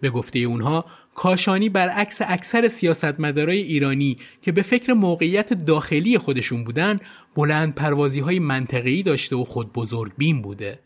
[0.02, 0.86] به گفته اونها
[1.16, 7.00] کاشانی برعکس اکثر سیاستمدارای ایرانی که به فکر موقعیت داخلی خودشون بودن
[7.36, 10.80] بلند پروازی های منطقه‌ای داشته و خود بزرگ بین بوده.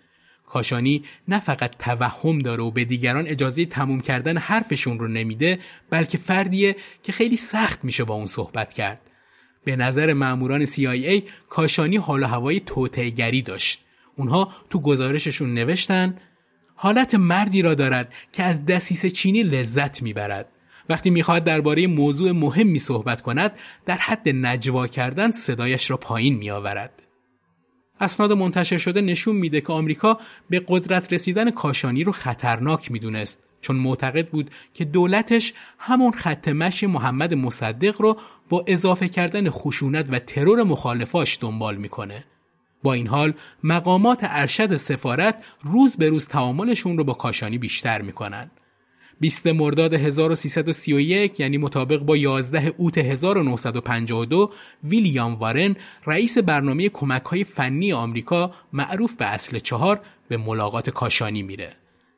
[0.46, 5.60] کاشانی نه فقط توهم داره و به دیگران اجازه تموم کردن حرفشون رو نمیده
[5.90, 9.02] بلکه فردیه که خیلی سخت میشه با اون صحبت کرد.
[9.64, 13.86] به نظر ماموران CIA کاشانی حال هوای توتعگری داشت.
[14.16, 16.18] اونها تو گزارششون نوشتن
[16.82, 20.50] حالت مردی را دارد که از دسیس چینی لذت می‌برد.
[20.90, 23.52] وقتی می‌خواهد درباره موضوع مهمی صحبت کند
[23.86, 27.04] در حد نجوا کردن صدایش را پایین میآورد.
[28.00, 30.20] اسناد منتشر شده نشون میده که آمریکا
[30.50, 36.86] به قدرت رسیدن کاشانی رو خطرناک می‌دونست چون معتقد بود که دولتش همون خط مشی
[36.88, 38.18] محمد مصدق رو
[38.50, 42.24] با اضافه کردن خشونت و ترور مخالفاش دنبال می‌کنه.
[42.84, 48.52] با این حال مقامات ارشد سفارت روز به روز تعاملشون رو با کاشانی بیشتر می‌کنن.
[49.20, 54.52] 20 مرداد 1331 یعنی مطابق با 11 اوت 1952
[54.84, 55.76] ویلیام وارن
[56.06, 61.76] رئیس برنامه کمک های فنی آمریکا معروف به اصل چهار به ملاقات کاشانی میره.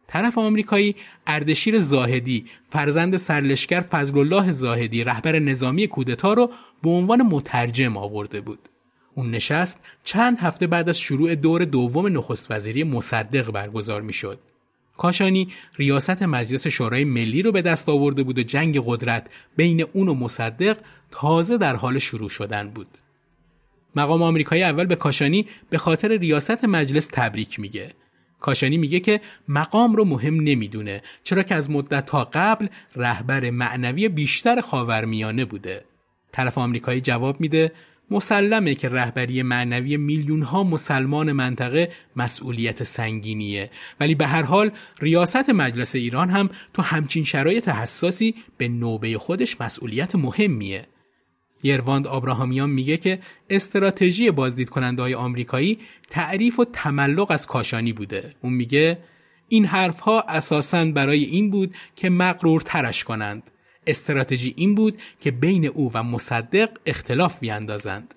[0.07, 0.95] طرف آمریکایی
[1.27, 6.51] اردشیر زاهدی فرزند سرلشکر فضل الله زاهدی رهبر نظامی کودتا رو
[6.83, 8.70] به عنوان مترجم آورده بود.
[9.15, 14.39] اون نشست چند هفته بعد از شروع دور دوم نخست وزیری مصدق برگزار می‌شد.
[14.97, 15.47] کاشانی
[15.77, 20.13] ریاست مجلس شورای ملی رو به دست آورده بود و جنگ قدرت بین اون و
[20.13, 20.77] مصدق
[21.11, 22.87] تازه در حال شروع شدن بود.
[23.95, 27.93] مقام آمریکایی اول به کاشانی به خاطر ریاست مجلس تبریک میگه.
[28.39, 34.09] کاشانی میگه که مقام رو مهم نمی‌دونه چرا که از مدت ها قبل رهبر معنوی
[34.09, 35.85] بیشتر خاورمیانه بوده.
[36.31, 37.71] طرف آمریکایی جواب میده
[38.11, 43.69] مسلمه که رهبری معنوی میلیون ها مسلمان منطقه مسئولیت سنگینیه.
[43.99, 49.61] ولی به هر حال ریاست مجلس ایران هم تو همچین شرایط حساسی به نوبه خودش
[49.61, 50.87] مسئولیت مهمیه.
[51.63, 58.35] یرواند آبراهامیان میگه که استراتژی بازدید کننده های آمریکایی تعریف و تملق از کاشانی بوده.
[58.41, 58.97] اون میگه
[59.47, 63.51] این حرفها اساساً برای این بود که مقرور ترش کنند.
[63.87, 68.15] استراتژی این بود که بین او و مصدق اختلاف بیاندازند.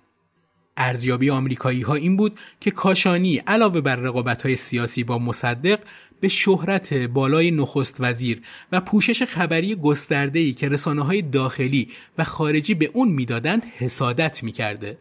[0.76, 5.78] ارزیابی آمریکایی ها این بود که کاشانی علاوه بر رقابت های سیاسی با مصدق
[6.20, 8.42] به شهرت بالای نخست وزیر
[8.72, 11.88] و پوشش خبری گسترده‌ای که رسانه های داخلی
[12.18, 14.98] و خارجی به اون می‌دادند حسادت می‌کرده.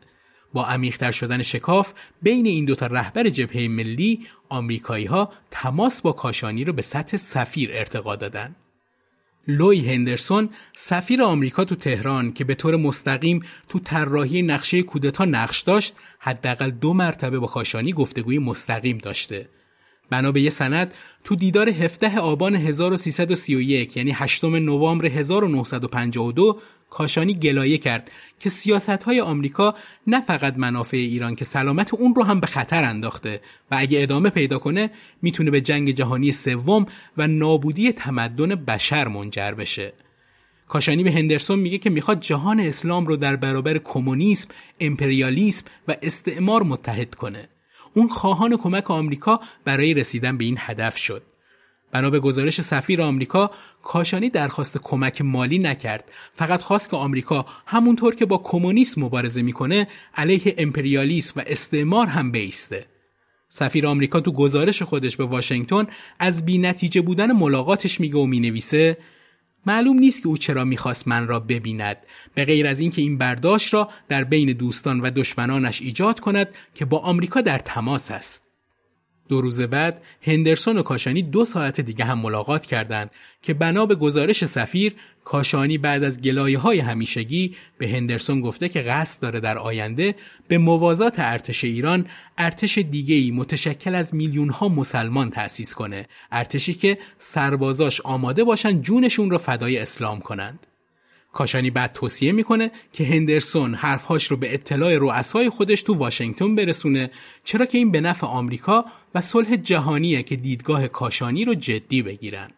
[0.53, 6.63] با عمیقتر شدن شکاف بین این دوتا رهبر جبهه ملی آمریکایی ها تماس با کاشانی
[6.63, 8.55] رو به سطح سفیر ارتقا دادند.
[9.47, 15.61] لوی هندرسون سفیر آمریکا تو تهران که به طور مستقیم تو طراحی نقشه کودتا نقش
[15.61, 19.49] داشت حداقل دو مرتبه با کاشانی گفتگوی مستقیم داشته.
[20.09, 26.59] بنا به سند تو دیدار 17 آبان 1331 یعنی 8 نوامبر 1952
[26.93, 29.75] کاشانی گلایه کرد که سیاست های آمریکا
[30.07, 33.41] نه فقط منافع ایران که سلامت اون رو هم به خطر انداخته
[33.71, 34.89] و اگه ادامه پیدا کنه
[35.21, 36.85] می‌تونه به جنگ جهانی سوم
[37.17, 39.93] و نابودی تمدن بشر منجر بشه.
[40.67, 46.63] کاشانی به هندرسون میگه که می‌خواد جهان اسلام رو در برابر کمونیسم، امپریالیسم و استعمار
[46.63, 47.49] متحد کنه.
[47.93, 51.32] اون خواهان کمک آمریکا برای رسیدن به این هدف شد.
[51.93, 53.51] بنا به گزارش سفیر آمریکا
[53.83, 56.11] کاشانی درخواست کمک مالی نکرد.
[56.35, 62.31] فقط خواست که آمریکا همونطور که با کمونیسم مبارزه می‌کنه علیه امپریالیسم و استعمار هم
[62.31, 62.85] بیسته.
[63.49, 65.87] سفیر آمریکا تو گزارش خودش به واشنگتن
[66.19, 68.97] از بینتیجه بودن ملاقاتش میگه و می‌نویسه
[69.65, 71.97] معلوم نیست که او چرا می‌خواست من را ببیند.
[72.35, 76.85] به غیر از اینکه این برداشت را در بین دوستان و دشمنانش ایجاد کند که
[76.85, 78.52] با آمریکا در تماس است.
[79.29, 83.11] دو روز بعد هندرسون و کاشانی دو ساعت دیگه هم ملاقات کردند
[83.41, 84.93] که بنا به گزارش سفیر
[85.23, 90.15] کاشانی بعد از گلایه های همیشگی به هندرسون گفته که قصد داره در آینده
[90.47, 92.05] به موازات ارتش ایران
[92.37, 96.07] ارتش دیگه‌ای متشکل از میلیون ها مسلمان تأسیس کنه.
[96.31, 100.67] ارتشی که سربازاش آماده باشن جونشون رو فدای اسلام کنند.
[101.33, 107.11] کاشانی بعد توصیه می‌کنه که هندرسون حرفهاش رو به اطلاع رؤسای خودش تو واشنگتن برسونه
[107.43, 108.85] چرا که این به نفع آمریکا
[109.15, 112.49] و صلح جهانیه که دیدگاه کاشانی رو جدی بگیرن.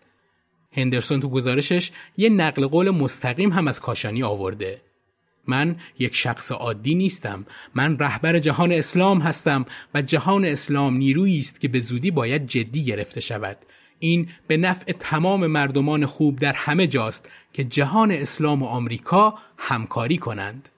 [0.71, 4.81] هندرسون تو گزارشش یه نقل قول مستقیم هم از کاشانی آورده.
[5.47, 7.45] من یک شخص عادی نیستم
[7.75, 12.83] من رهبر جهان اسلام هستم و جهان اسلام نیرویی است که به زودی باید جدی
[12.83, 13.57] گرفته شود
[13.99, 20.17] این به نفع تمام مردمان خوب در همه جاست که جهان اسلام و آمریکا همکاری
[20.17, 20.69] کنند.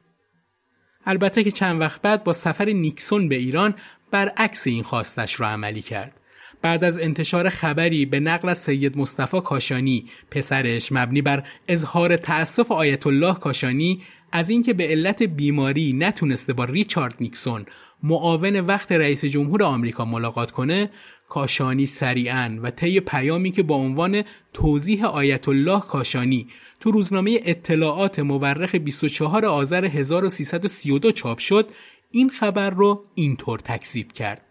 [1.06, 3.76] البته که چند وقت بعد با سفر نیکسون به ایران
[4.12, 6.20] برعکس این خواستش را عملی کرد.
[6.62, 12.72] بعد از انتشار خبری به نقل از سید مصطفی کاشانی پسرش مبنی بر اظهار تأسف
[12.72, 14.02] آیت الله کاشانی
[14.32, 17.66] از اینکه به علت بیماری نتونسته با ریچارد نیکسون
[18.04, 20.90] معاون وقت رئیس جمهور آمریکا ملاقات کنه
[21.30, 24.24] کاشانی سریعا و طی پیامی که با عنوان
[24.54, 26.48] توضیح آیت الله کاشانی
[26.80, 31.70] تو روزنامه اطلاعات مورخ 24 آذر 1332 چاپ شد
[32.12, 34.47] این خبر رو اینطور تکذیب کرد.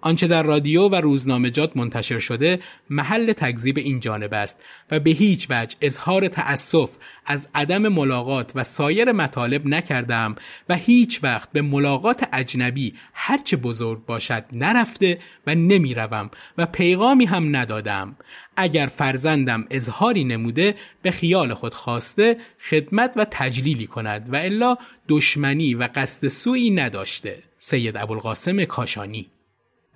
[0.00, 2.58] آنچه در رادیو و روزنامجات منتشر شده
[2.90, 6.90] محل تکذیب این جانب است و به هیچ وجه اظهار تأسف
[7.26, 10.36] از عدم ملاقات و سایر مطالب نکردم
[10.68, 17.56] و هیچ وقت به ملاقات اجنبی هرچه بزرگ باشد نرفته و نمی‌روم و پیغامی هم
[17.56, 18.16] ندادم
[18.56, 22.36] اگر فرزندم اظهاری نموده به خیال خود خواسته
[22.70, 24.76] خدمت و تجلیلی کند و الا
[25.08, 27.42] دشمنی و قصد سویی نداشته.
[27.58, 29.30] سید ابوالقاسم کاشانی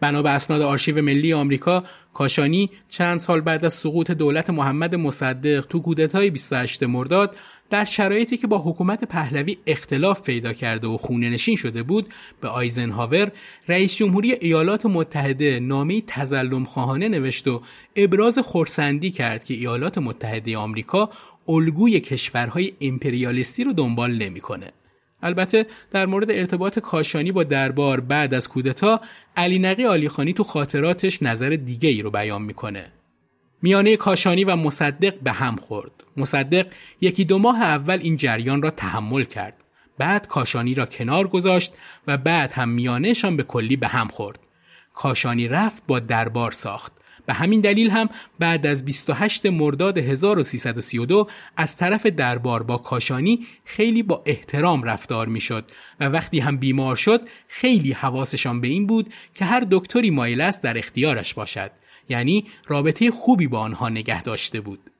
[0.02, 1.84] بنا به اسناد آرشیو ملی آمریکا
[2.14, 7.36] کاشانی چند سال بعد از سقوط دولت محمد مصدق تو کودتای 28 مرداد
[7.70, 12.08] در شرایطی که با حکومت پهلوی اختلاف پیدا کرده و خونه نشین شده بود
[12.40, 13.32] به آیزنهاور
[13.68, 17.62] رئیس جمهوری ایالات متحده نامه تزلم خواهانه نوشت و
[17.96, 21.10] ابراز خورسندی کرد که ایالات متحده آمریکا
[21.48, 24.72] الگوی کشورهای امپریالیستی رو دنبال نمی‌کنه.
[25.22, 29.00] البته در مورد ارتباط کاشانی با دربار بعد از کودتا
[29.36, 32.92] علی نقی آلیخانی تو خاطراتش نظر دیگه ای رو بیان می‌کنه.
[33.62, 36.04] میانه کاشانی و مصدق به هم خورد.
[36.16, 36.66] مصدق
[37.00, 39.54] یکی دو ماه اول این جریان را تحمل کرد.
[39.98, 41.72] بعد کاشانی را کنار گذاشت
[42.06, 44.40] و بعد هم میانهشان به کلی به هم خورد.
[44.94, 46.92] کاشانی رفت با دربار ساخت.
[47.26, 48.08] به همین دلیل هم
[48.38, 55.64] بعد از 28 مرداد 1332 از طرف دربار با کاشانی خیلی با احترام رفتار می‌شد
[56.00, 60.62] و وقتی هم بیمار شد خیلی حواسشان به این بود که هر دکتری مایل است
[60.62, 61.70] در اختیارش باشد
[62.08, 64.90] یعنی رابطه خوبی با آنها نگه داشته بود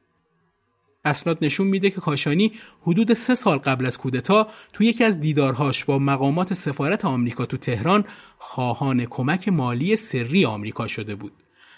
[1.05, 5.85] اسناد نشون میده که کاشانی حدود سه سال قبل از کودتا تو یکی از دیدارهاش
[5.85, 8.05] با مقامات سفارت آمریکا تو تهران
[8.39, 11.32] خواهان کمک مالی سری آمریکا شده بود.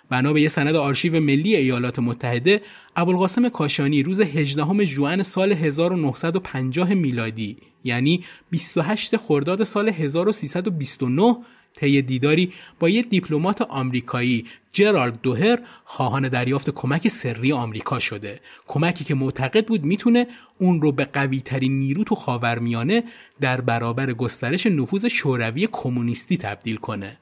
[0.09, 2.61] بنا به سند آرشیو ملی ایالات متحده
[2.97, 11.37] ابوالقاسم کاشانی روز 18 ژوئن سال 1950 میلادی یعنی 28 خرداد سال 1329
[11.77, 18.41] طی دیداری با یه دیپلمات آمریکایی جرالد دوهر خواهان دریافت کمک سری آمریکا شده.
[18.67, 20.27] کمکی که معتقد بود می‌تونه
[20.59, 23.05] اون رو به قوی ترین نیرو تو خاورمیانه
[23.41, 27.19] در برابر گسترش نفوذ شوروی کمونیستی تبدیل کنه.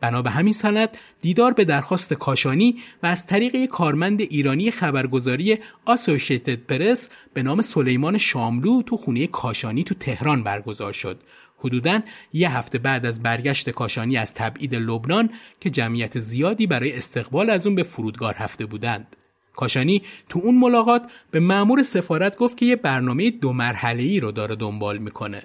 [0.00, 5.58] بنا به همین سند دیدار به درخواست کاشانی و از طریق یک کارمند ایرانی خبرگزاری
[5.84, 11.20] آسوشیتد پرس به نام سلیمان شاملو تو خونه کاشانی تو تهران برگزار شد.
[11.58, 12.00] حدوداً
[12.32, 15.30] یه هفته بعد از برگشت کاشانی از تبعید لبنان
[15.60, 19.16] که جمعیت زیادی برای استقبال از اون به فرودگاه رفته بودند.
[19.56, 24.32] کاشانی تو اون ملاقات به مأمور سفارت گفت که یه برنامه دو مرحله ای رو
[24.32, 25.42] داره دنبال می‌کنه.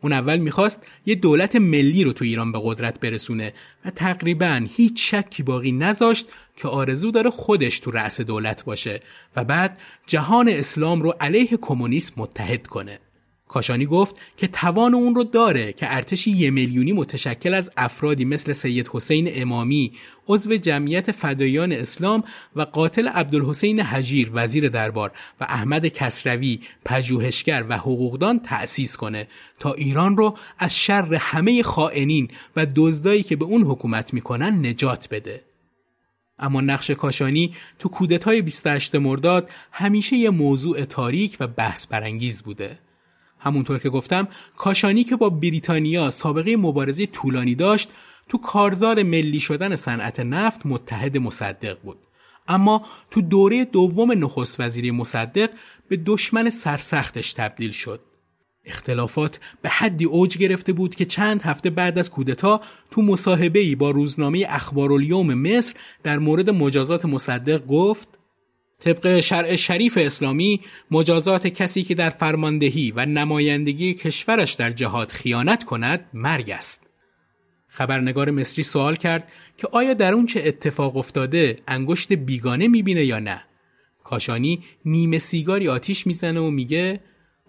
[0.00, 3.52] اون اول می‌خواست یه دولت ملی رو تو ایران به قدرت برسونه
[3.84, 9.00] و تقریبا هیچ شکی باقی نذاشت که آرزو داره خودش تو رأس دولت باشه
[9.36, 12.98] و بعد جهان اسلام رو علیه کمونیسم متحد کنه.
[13.50, 18.52] کاشانی گفت که توان اون رو داره که ارتشی یه میلیونی متشکل از افرادی مثل
[18.52, 19.92] سید حسین امامی
[20.28, 22.24] عضو جمعیت فدایان اسلام
[22.56, 29.28] و قاتل عبدالحسین حجیر وزیر دربار و احمد کسروی پژوهشگر و حقوقدان تأسیس کنه
[29.58, 35.08] تا ایران رو از شر همه خائنین و دزدایی که به اون حکومت می‌کنن نجات
[35.10, 35.42] بده.
[36.38, 42.78] اما نقش کاشانی تو کودتای 28 مرداد همیشه یه موضوع تاریک و بحث برانگیز بوده.
[43.40, 47.90] همونطور که گفتم کاشانی که با بریتانیا سابقه مبارزه طولانی داشت
[48.28, 51.98] تو کارزار ملی شدن صنعت نفت متحد مصدق بود.
[52.48, 55.50] اما تو دوره دوم نخست وزیری مصدق
[55.88, 58.00] به دشمن سرسختش تبدیل شد.
[58.64, 62.60] اختلافات به حدی اوج گرفته بود که چند هفته بعد از کودتا
[62.90, 68.19] تو مصاحبه‌ای با روزنامه اخبارالیوم مصر در مورد مجازات مصدق گفت
[68.80, 75.64] طبق شرع شریف اسلامی مجازات کسی که در فرماندهی و نمایندگی کشورش در جهاد خیانت
[75.64, 76.86] کند مرگ است.
[77.68, 83.18] خبرنگار مصری سوال کرد که آیا در اون چه اتفاق افتاده انگشت بیگانه می‌بینه یا
[83.18, 83.42] نه؟
[84.04, 87.00] کاشانی نیمه سیگاری آتیش می‌زنه و میگه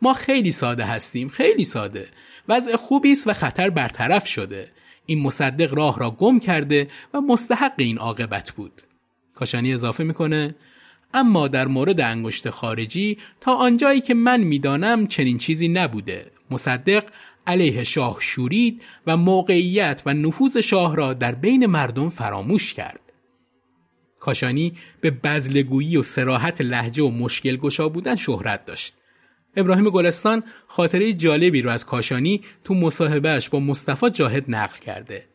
[0.01, 2.07] ما خیلی ساده هستیم خیلی ساده
[2.49, 4.71] وضع خوبی است و خطر برطرف شده
[5.05, 8.81] این مصدق راه را گم کرده و مستحق این عاقبت بود
[9.35, 10.55] کاشانی اضافه می‌کنه
[11.13, 17.03] اما در مورد انگشت خارجی تا آنجایی که من می‌دانم چنین چیزی نبوده مصدق
[17.47, 22.99] علیه شاه شورید و موقعیت و نفوذ شاه را در بین مردم فراموش کرد.
[24.19, 28.93] کاشانی به بزلگویی و سراحت لحجه و مشکل گشا بودن شهرت داشت.
[29.55, 35.30] ابراهیم گلستان خاطره جالبی رو از کاشانی تو مصاحبهش با مصطفی جاهد نقل کرده.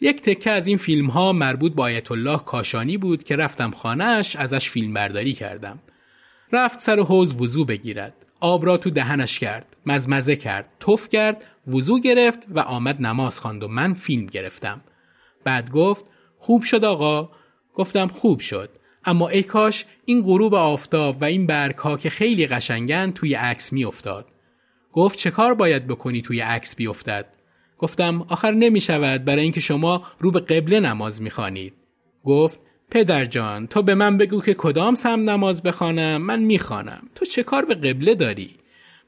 [0.00, 4.36] یک تکه از این فیلم ها مربوط با آیت الله کاشانی بود که رفتم خانهش
[4.36, 5.78] ازش فیلم برداری کردم.
[6.52, 8.14] رفت سر حوز وضو بگیرد.
[8.40, 9.76] آب را تو دهنش کرد.
[9.86, 10.68] مزمزه کرد.
[10.80, 11.44] تف کرد.
[11.66, 14.80] وضو گرفت و آمد نماز خواند و من فیلم گرفتم.
[15.44, 16.04] بعد گفت
[16.38, 17.30] خوب شد آقا.
[17.74, 18.70] گفتم خوب شد.
[19.04, 23.72] اما ای کاش این غروب آفتاب و این برگ ها که خیلی قشنگن توی عکس
[23.72, 24.26] می افتاد.
[24.92, 27.39] گفت چه کار باید بکنی توی عکس بیفتد؟
[27.80, 31.74] گفتم آخر نمی شود برای اینکه شما رو به قبله نماز می خانید.
[32.24, 37.02] گفت پدر جان تو به من بگو که کدام سم نماز بخوانم؟ من می‌خوانم.
[37.14, 38.50] تو چه کار به قبله داری؟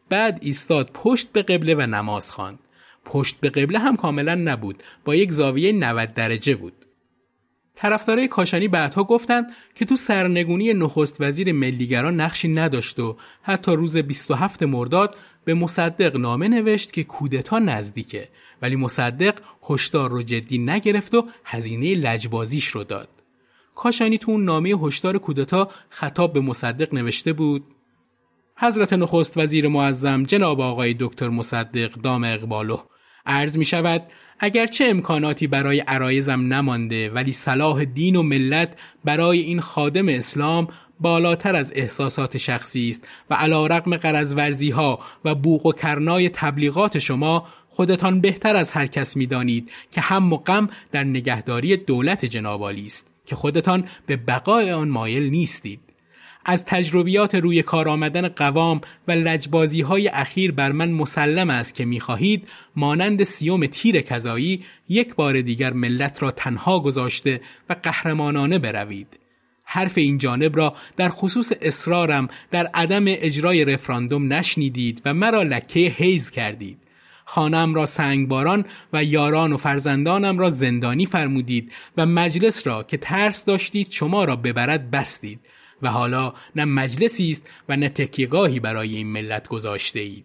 [0.08, 2.58] بعد ایستاد پشت به قبله و نماز خواند.
[3.04, 4.82] پشت به قبله هم کاملا نبود.
[5.04, 6.86] با یک زاویه 90 درجه بود.
[7.74, 13.96] طرفدارای کاشانی بعدها گفتند که تو سرنگونی نخست وزیر ملیگران نقشی نداشت و حتی روز
[13.96, 18.28] 27 مرداد به مصدق نامه نوشت که کودتا نزدیکه.
[18.62, 19.34] ولی مصدق
[19.70, 23.08] هشدار رو جدی نگرفت و هزینه لجبازیش رو داد.
[23.74, 27.64] کاشانی تو اون نامه هشدار کودتا خطاب به مصدق نوشته بود
[28.56, 32.78] حضرت نخست وزیر معظم جناب آقای دکتر مصدق دام اقبالو
[33.26, 34.02] عرض می شود
[34.40, 40.68] اگرچه امکاناتی برای عرایزم نمانده ولی صلاح دین و ملت برای این خادم اسلام
[41.00, 46.98] بالاتر از احساسات شخصی است و علا رقم قرزورزی ها و بوق و کرنای تبلیغات
[46.98, 50.38] شما خودتان بهتر از هر کس می دانید که هم و
[50.92, 55.80] در نگهداری دولت جنابالی است که خودتان به بقای آن مایل نیستید
[56.44, 61.84] از تجربیات روی کار آمدن قوام و لجبازی های اخیر بر من مسلم است که
[61.84, 67.40] می‌خواهید مانند سیوم تیر کذایی یک بار دیگر ملت را تنها گذاشته
[67.70, 69.18] و قهرمانانه بروید.
[69.64, 75.80] حرف این جانب را در خصوص اصرارم در عدم اجرای رفراندوم نشنیدید و مرا لکه
[75.80, 76.81] حیز کردید.
[77.34, 83.44] خانم را سنگباران و یاران و فرزندانم را زندانی فرمودید و مجلس را که ترس
[83.44, 85.40] داشتید شما را ببرد بستید
[85.82, 90.24] و حالا نه مجلسی است و نه تکیگاهی برای این ملت گذاشته اید.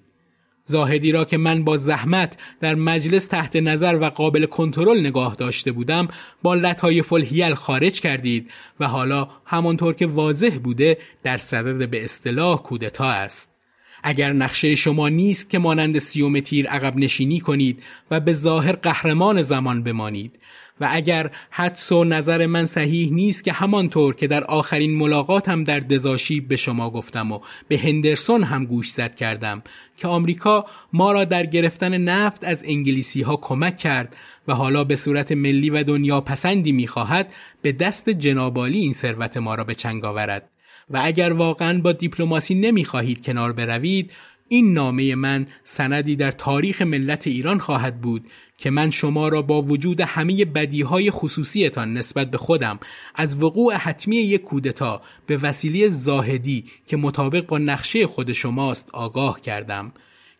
[0.65, 5.71] زاهدی را که من با زحمت در مجلس تحت نظر و قابل کنترل نگاه داشته
[5.71, 6.07] بودم
[6.41, 12.63] با لطای فلحیل خارج کردید و حالا همانطور که واضح بوده در صدد به اصطلاح
[12.63, 13.56] کودتا است.
[14.03, 19.41] اگر نقشه شما نیست که مانند سیوم تیر عقب نشینی کنید و به ظاهر قهرمان
[19.41, 20.39] زمان بمانید.
[20.81, 25.79] و اگر حدس و نظر من صحیح نیست که همانطور که در آخرین ملاقاتم در
[25.79, 29.63] دزاشی به شما گفتم و به هندرسون هم گوش زد کردم
[29.97, 34.15] که آمریکا ما را در گرفتن نفت از انگلیسی ها کمک کرد
[34.47, 39.55] و حالا به صورت ملی و دنیا پسندی می‌خواهد به دست جنابالی این ثروت ما
[39.55, 40.49] را به چنگ آورد.
[40.89, 44.11] و اگر واقعا با دیپلماسی نمی‌خواهید کنار بروید
[44.47, 48.25] این نامه من سندی در تاریخ ملت ایران خواهد بود
[48.57, 52.79] که من شما را با وجود همه بدیهای خصوصیتان نسبت به خودم
[53.15, 59.41] از وقوع حتمی یک کودتا به وسیله زاهدی که مطابق با نقشه خود شماست آگاه
[59.41, 59.91] کردم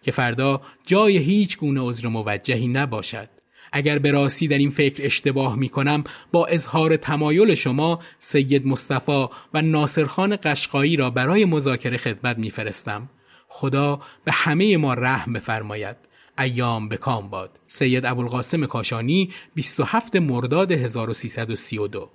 [0.01, 3.36] که فردا جای هیچ گونه عذر موجهی نباشد.
[3.71, 9.27] اگر به راستی در این فکر اشتباه می کنم با اظهار تمایل شما سید مصطفی
[9.53, 13.09] و ناصرخان قشقایی را برای مذاکره خدمت میفرستم.
[13.47, 15.95] خدا به همه ما رحم بفرماید.
[16.39, 17.59] ایام به کام باد.
[17.67, 22.11] سید ابوالقاسم کاشانی 27 مرداد 1332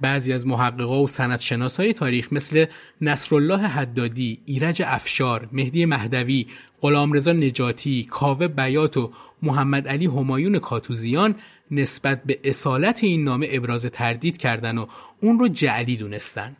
[0.00, 2.66] بعضی از محققا و سندشناسای تاریخ مثل
[3.00, 6.46] نصرالله حدادی، ایرج افشار، مهدی مهدوی،
[6.80, 9.12] غلامرضا نجاتی، کاوه بیات و
[9.42, 11.34] محمد علی همایون کاتوزیان
[11.70, 14.86] نسبت به اصالت این نامه ابراز تردید کردن و
[15.22, 16.56] اون رو جعلی دونستن.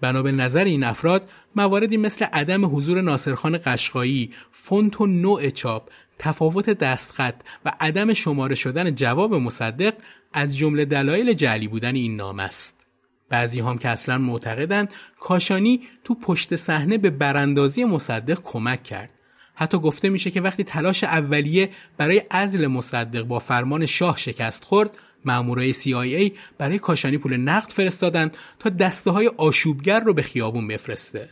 [0.00, 5.88] بنا به نظر این افراد مواردی مثل عدم حضور ناصرخان قشقایی، فونت و نوع چاپ،
[6.18, 7.34] تفاوت دستخط
[7.64, 9.94] و عدم شماره شدن جواب مصدق
[10.32, 12.86] از جمله دلایل جعلی بودن این نام است.
[13.28, 19.12] بعضی هم که اصلا معتقدند کاشانی تو پشت صحنه به براندازی مصدق کمک کرد.
[19.54, 24.98] حتی گفته میشه که وقتی تلاش اولیه برای عزل مصدق با فرمان شاه شکست خورد
[25.24, 31.28] مامورای CIA برای کاشانی پول نقد فرستادند تا دسته های آشوبگر رو به خیابون بفرسته.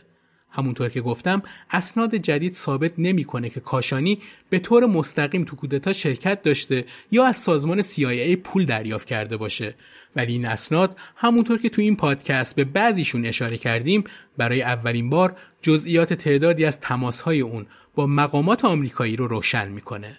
[0.51, 1.41] همونطور که گفتم
[1.71, 4.19] اسناد جدید ثابت نمی‌کنه که کاشانی
[4.49, 9.75] به طور مستقیم تو کودتا شرکت داشته یا از سازمان CIA پول دریافت کرده باشه
[10.15, 14.03] ولی این اسناد همونطور که تو این پادکست به بعضیشون اشاره کردیم
[14.37, 17.65] برای اولین بار جزئیات تعدادی از تماسهای اون
[17.95, 20.17] با مقامات آمریکایی رو روشن می‌کنه.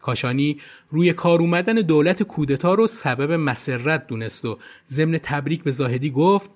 [0.00, 0.58] کاشانی
[0.88, 4.58] روی کار اومدن دولت کودتا رو سبب مسرت دونست و
[4.88, 6.50] ضمن تبریک به زاهدی گفت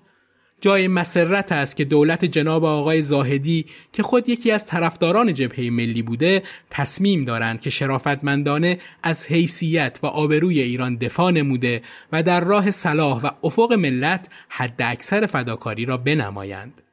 [0.60, 6.02] جای مسرت است که دولت جناب آقای زاهدی که خود یکی از طرفداران جبهه ملی
[6.02, 11.82] بوده تصمیم دارند که شرافتمندانه از حیثیت و آبروی ایران دفاع نموده
[12.12, 16.83] و در راه صلاح و افق ملت حد اکثر فداکاری را بنمایند.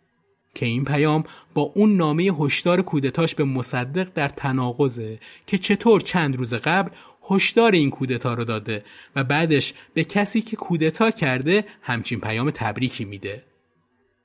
[0.55, 1.23] که این پیام
[1.53, 6.91] با اون نامه هشدار کودتاش به مصدق در تناقضه که چطور چند روز قبل
[7.29, 8.83] هشدار این کودتا رو داده
[9.15, 13.43] و بعدش به کسی که کودتا کرده همچین پیام تبریکی میده.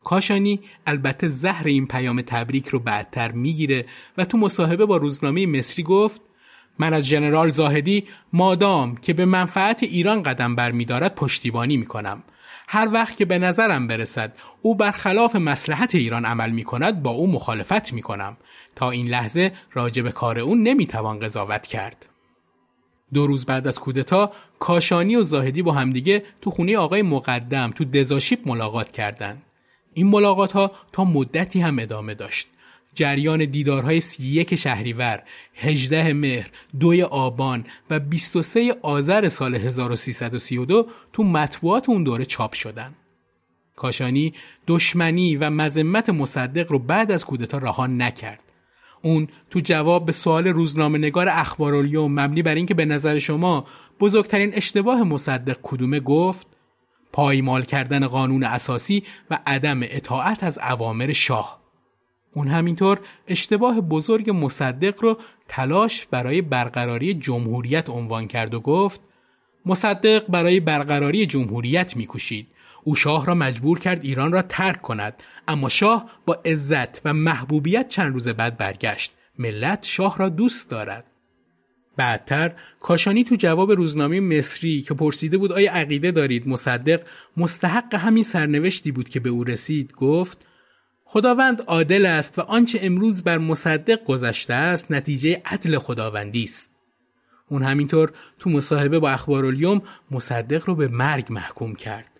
[0.04, 3.86] کاشانی البته زهر این پیام تبریک رو بعدتر می‌گیره
[4.18, 6.20] و تو مصاحبه با روزنامه مصری گفت
[6.78, 12.22] من از جنرال زاهدی مادام که به منفعت ایران قدم برمیدارد پشتیبانی می‌کنم.
[12.68, 14.32] هر وقت که به نظرم برسد
[14.62, 18.36] او برخلاف مسلحت ایران عمل می کند با او مخالفت می کنم
[18.76, 22.08] تا این لحظه راجع به کار او نمی‌توان قضاوت کرد.
[23.14, 27.84] دو روز بعد از کودتا کاشانی و زاهدی با همدیگه تو خونه آقای مقدم تو
[27.84, 29.42] دزاشیپ ملاقات کردند.
[29.94, 32.48] این ملاقات ها تا مدتی هم ادامه داشت.
[32.96, 35.22] جریان دیدارهای 31 شهریور،
[35.54, 36.50] 18 مهر،
[36.80, 42.94] 2 آبان و 23 آذر سال 1332 تو مطبوعات اون دوره چاپ شدن.
[43.76, 44.34] کاشانی
[44.66, 48.40] دشمنی و مذمت مصدق رو بعد از کودتا رها نکرد.
[49.02, 53.66] اون تو جواب به سوال روزنامه نگار اخبارالیوم مبنی بر اینکه به نظر شما
[54.00, 56.46] بزرگترین اشتباه مصدق کدومه گفت
[57.12, 61.65] پایمال کردن قانون اساسی و عدم اطاعت از اوامر شاه
[62.36, 65.18] اون همینطور اشتباه بزرگ مصدق رو
[65.48, 69.00] تلاش برای برقراری جمهوریت عنوان کرد و گفت
[69.66, 72.46] مصدق برای برقراری جمهوریت میکوشید.
[72.84, 77.88] او شاه را مجبور کرد ایران را ترک کند اما شاه با عزت و محبوبیت
[77.88, 79.12] چند روز بعد برگشت.
[79.38, 81.04] ملت شاه را دوست دارد.
[81.96, 87.00] بعدتر کاشانی تو جواب روزنامه مصری که پرسیده بود آیا عقیده دارید؟ مصدق
[87.36, 89.92] مستحق همین سرنوشتی بود که به او رسید.
[89.92, 90.46] گفت
[91.16, 96.70] خداوند عادل است و آنچه امروز بر مصدق گذشته است نتیجه عدل خداوندی است.
[97.48, 102.10] اون همینطور تو مصاحبه با اخبارالیوم مصدق رو به مرگ محکوم کرد.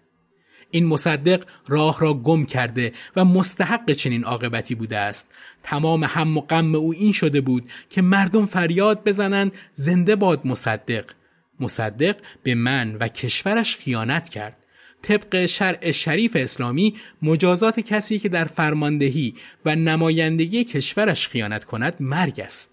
[0.71, 5.29] این مصدق راه را گم کرده و مستحق چنین عاقبتی بوده است.
[5.63, 11.05] تمام هم و غم او این شده بود که مردم فریاد بزنند زنده باد مصدق.
[11.61, 14.66] مصدق به من و کشورش خیانت کرد.
[15.03, 22.41] طبق شرع شریف اسلامی مجازات کسی که در فرماندهی و نمایندگی کشورش خیانت کند مرگ
[22.41, 22.71] است.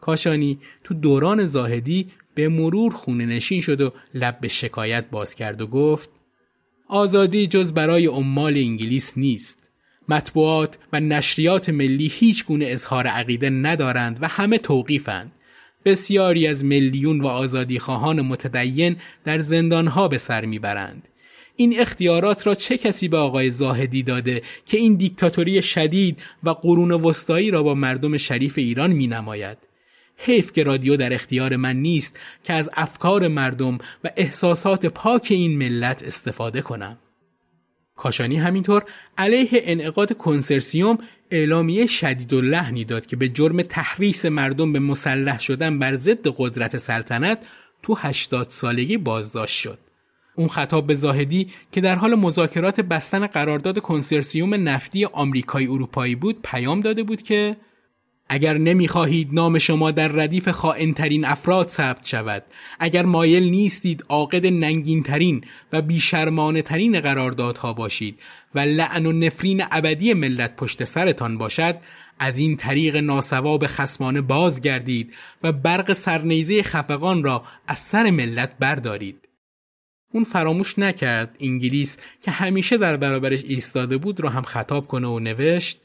[0.00, 5.60] کاشانی تو دوران زاهدی به مرور خونه نشین شد و لب به شکایت باز کرد
[5.60, 6.10] و گفت
[6.88, 9.70] آزادی جز برای عمال انگلیس نیست.
[10.08, 15.32] مطبوعات و نشریات ملی هیچ گونه اظهار عقیده ندارند و همه توقیفند.
[15.84, 21.08] بسیاری از میلیون و آزادی خواهان متدین در زندانها به سر می‌برند.
[21.56, 26.90] این اختیارات را چه کسی به آقای زاهدی داده که این دیکتاتوری شدید و قرون
[26.90, 29.58] وسطایی را با مردم شریف ایران می نماید؟
[30.16, 35.58] حیف که رادیو در اختیار من نیست که از افکار مردم و احساسات پاک این
[35.58, 36.98] ملت استفاده کنم.
[37.96, 38.84] کاشانی همینطور
[39.18, 40.98] علیه انعقاد کنسرسیوم
[41.30, 46.28] اعلامیه شدید و لحنی داد که به جرم تحریس مردم به مسلح شدن بر ضد
[46.36, 47.38] قدرت سلطنت
[47.82, 49.78] تو 80 سالگی بازداشت شد.
[50.42, 56.42] اون خطاب به زاهدی که در حال مذاکرات بستن قرارداد کنسرسیوم نفتی آمریکایی اروپایی بود
[56.42, 57.56] پیام داده بود که
[58.28, 62.44] اگر نمی‌خواهید نام شما در ردیف خائنترین افراد ثبت شود
[62.80, 68.18] اگر مایل نیستید عاقد ننگینترین و بیشرمانه ترین قراردادها باشید
[68.54, 71.76] و لعن و نفرین ابدی ملت پشت سرتان باشد
[72.18, 79.31] از این طریق ناسواب خسمانه بازگردید و برق سرنیزه خفقان را از سر ملت بردارید.
[80.12, 85.18] اون فراموش نکرد انگلیس که همیشه در برابرش ایستاده بود رو هم خطاب کنه و
[85.18, 85.78] نوشت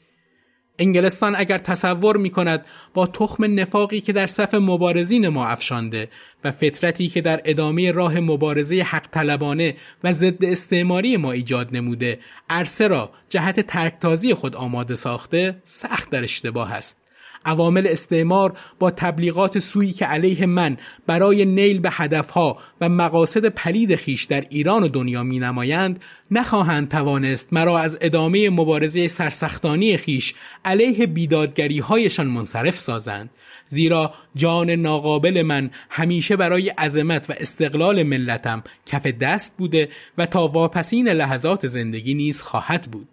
[0.78, 2.64] انگلستان اگر تصور می کند
[2.94, 6.08] با تخم نفاقی که در صف مبارزین ما افشانده
[6.44, 12.18] و فطرتی که در ادامه راه مبارزه حق طلبانه و ضد استعماری ما ایجاد نموده
[12.50, 17.07] عرصه را جهت ترکتازی خود آماده ساخته سخت در اشتباه است.
[17.44, 23.96] عوامل استعمار با تبلیغات سویی که علیه من برای نیل به هدفها و مقاصد پلید
[23.96, 26.00] خیش در ایران و دنیا می نمایند
[26.30, 30.34] نخواهند توانست مرا از ادامه مبارزه سرسختانی خیش
[30.64, 33.30] علیه بیدادگری هایشان منصرف سازند.
[33.68, 39.88] زیرا جان ناقابل من همیشه برای عظمت و استقلال ملتم کف دست بوده
[40.18, 43.08] و تا واپسین لحظات زندگی نیز خواهد بود.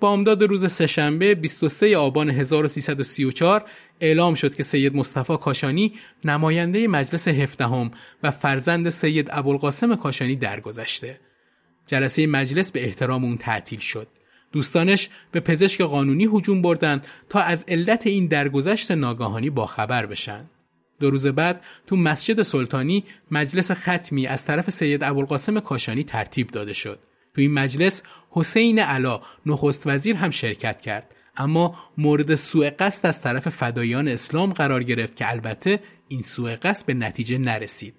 [0.00, 3.64] بامداد روز سهشنبه 23 آبان 1334
[4.00, 5.92] اعلام شد که سید مصطفی کاشانی
[6.24, 7.90] نماینده مجلس هفدهم
[8.22, 11.20] و فرزند سید ابوالقاسم کاشانی درگذشته.
[11.86, 14.08] جلسه مجلس به احترام اون تعطیل شد.
[14.52, 20.50] دوستانش به پزشک قانونی هجوم بردند تا از علت این درگذشت ناگاهانی باخبر بشن.
[21.00, 26.72] دو روز بعد تو مسجد سلطانی مجلس ختمی از طرف سید ابوالقاسم کاشانی ترتیب داده
[26.72, 26.98] شد.
[27.34, 28.02] تو این مجلس
[28.38, 34.52] حسین علا نخست وزیر هم شرکت کرد اما مورد سوء قصد از طرف فدایان اسلام
[34.52, 37.94] قرار گرفت که البته این سوء قصد به نتیجه نرسید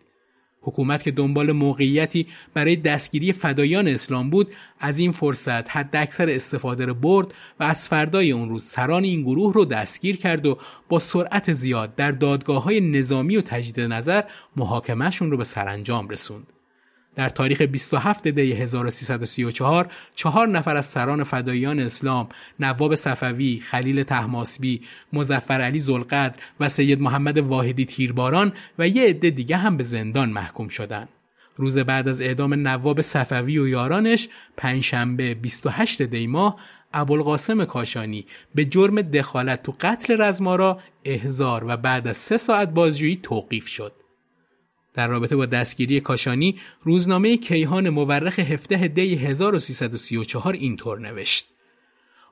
[0.61, 6.85] حکومت که دنبال موقعیتی برای دستگیری فدایان اسلام بود از این فرصت حد اکثر استفاده
[6.85, 10.57] را برد و از فردای اون روز سران این گروه رو دستگیر کرد و
[10.89, 14.23] با سرعت زیاد در دادگاه های نظامی و تجدید نظر
[14.55, 16.58] محاکمهشون رو به سرانجام رسوند.
[17.19, 22.29] در تاریخ 27 دی 1334 چهار نفر از سران فدایان اسلام
[22.59, 24.81] نواب صفوی، خلیل تحماسبی،
[25.13, 30.29] مزفر علی زلقدر و سید محمد واحدی تیرباران و یه عده دیگه هم به زندان
[30.29, 31.09] محکوم شدند.
[31.55, 36.55] روز بعد از اعدام نواب صفوی و یارانش پنجشنبه 28 دی ماه
[36.93, 38.25] ابوالقاسم کاشانی
[38.55, 43.98] به جرم دخالت تو قتل رزمارا احزار و بعد از سه ساعت بازجویی توقیف شد.
[44.93, 51.45] در رابطه با دستگیری کاشانی روزنامه کیهان مورخ 17 دی 1334 اینطور نوشت.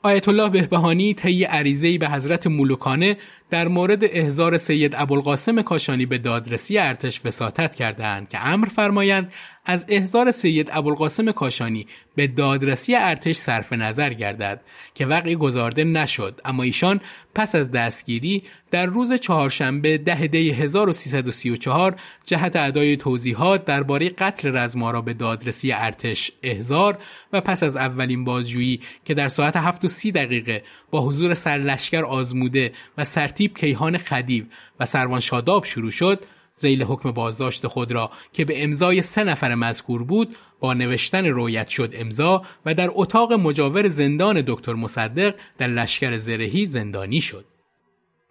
[0.03, 3.17] آیت الله بهبهانی طی عریضه‌ای به حضرت مولوکانه
[3.49, 9.31] در مورد احضار سید ابوالقاسم کاشانی به دادرسی ارتش وساطت کردند که امر فرمایند
[9.65, 14.61] از احضار سید ابوالقاسم کاشانی به دادرسی ارتش صرف نظر گردد
[14.93, 16.41] که وقعی گذارده نشد.
[16.45, 17.01] اما ایشان
[17.35, 21.95] پس از دستگیری در روز چهارشنبه ده دی 1334
[22.25, 26.97] جهت ادای توضیحات درباره قتل رزمارا به دادرسی ارتش احضار
[27.33, 32.03] و پس از اولین بازجویی که در ساعت 7 و 30 دقیقه با حضور سرلشکر
[32.03, 34.45] آزموده و سرتیب کیهان خدیو
[34.79, 36.23] و سروان شاداب شروع شد
[36.57, 41.67] زیل حکم بازداشت خود را که به امضای سه نفر مذکور بود با نوشتن رویت
[41.67, 47.45] شد امضا و در اتاق مجاور زندان دکتر مصدق در لشکر زرهی زندانی شد.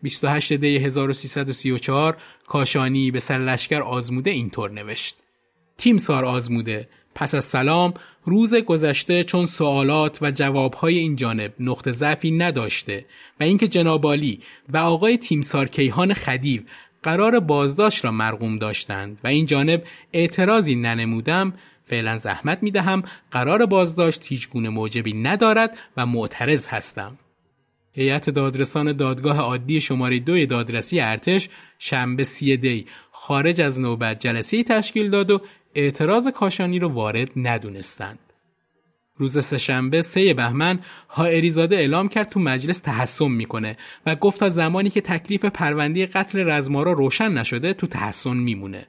[0.02, 2.16] 28 دی 1334
[2.46, 5.16] کاشانی به سر لشکر آزموده اینطور نوشت.
[5.78, 7.94] تیم سار آزموده پس از سلام
[8.24, 13.04] روز گذشته چون سوالات و جوابهای این جانب نقطه ضعفی نداشته
[13.40, 16.62] و اینکه جنابالی و آقای تیمسار کیهان خدیو
[17.02, 21.52] قرار بازداشت را مرغوم داشتند و این جانب اعتراضی ننمودم
[21.84, 27.18] فعلا زحمت می دهم قرار بازداشت هیچ گونه موجبی ندارد و معترض هستم.
[27.92, 31.48] هیئت دادرسان دادگاه عادی شماره دوی دادرسی ارتش
[31.78, 35.40] شنبه سی دی خارج از نوبت جلسه تشکیل داد و
[35.76, 38.18] اعتراض کاشانی رو وارد ندونستند.
[39.16, 40.78] روز سهشنبه سه بهمن
[41.08, 43.76] هائریزاده اعلام کرد تو مجلس تحسن می‌کنه
[44.06, 48.86] و گفت تا زمانی که تکلیف پرونده قتل رزمارا روشن نشده تو تحسن میمونه.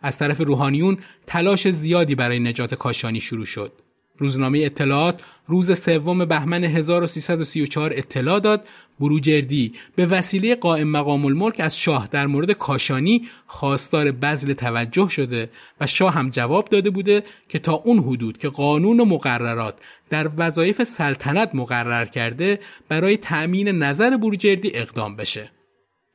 [0.00, 3.72] از طرف روحانیون تلاش زیادی برای نجات کاشانی شروع شد.
[4.18, 8.68] روزنامه اطلاعات روز سوم بهمن 1334 اطلاع داد
[9.00, 15.50] بروجردی به وسیله قائم مقام الملک از شاه در مورد کاشانی خواستار بذل توجه شده
[15.80, 19.74] و شاه هم جواب داده بوده که تا اون حدود که قانون و مقررات
[20.10, 25.50] در وظایف سلطنت مقرر کرده برای تأمین نظر بروجردی اقدام بشه.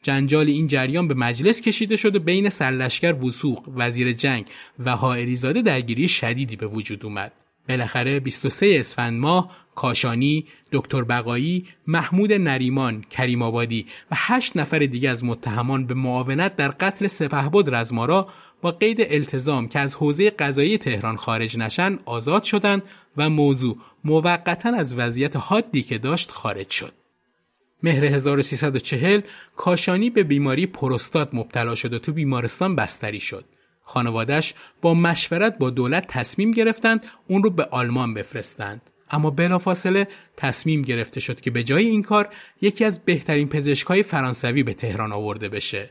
[0.03, 4.45] جنجال این جریان به مجلس کشیده شده بین سرلشکر وسوق وزیر جنگ
[4.79, 7.31] و حائریزاده درگیری شدیدی به وجود اومد.
[7.69, 15.09] بالاخره 23 اسفند ماه کاشانی، دکتر بقایی، محمود نریمان، کریم آبادی و هشت نفر دیگه
[15.09, 18.27] از متهمان به معاونت در قتل سپهبد رزمارا
[18.61, 22.83] با قید التزام که از حوزه قضایی تهران خارج نشن آزاد شدند
[23.17, 26.93] و موضوع موقتا از وضعیت حادی که داشت خارج شد.
[27.83, 29.21] مهر 1340
[29.55, 33.45] کاشانی به بیماری پروستات مبتلا شد و تو بیمارستان بستری شد.
[33.91, 38.81] خانوادش با مشورت با دولت تصمیم گرفتند اون رو به آلمان بفرستند.
[39.11, 40.07] اما بلافاصله
[40.37, 42.29] تصمیم گرفته شد که به جای این کار
[42.61, 45.89] یکی از بهترین پزشکای فرانسوی به تهران آورده بشه.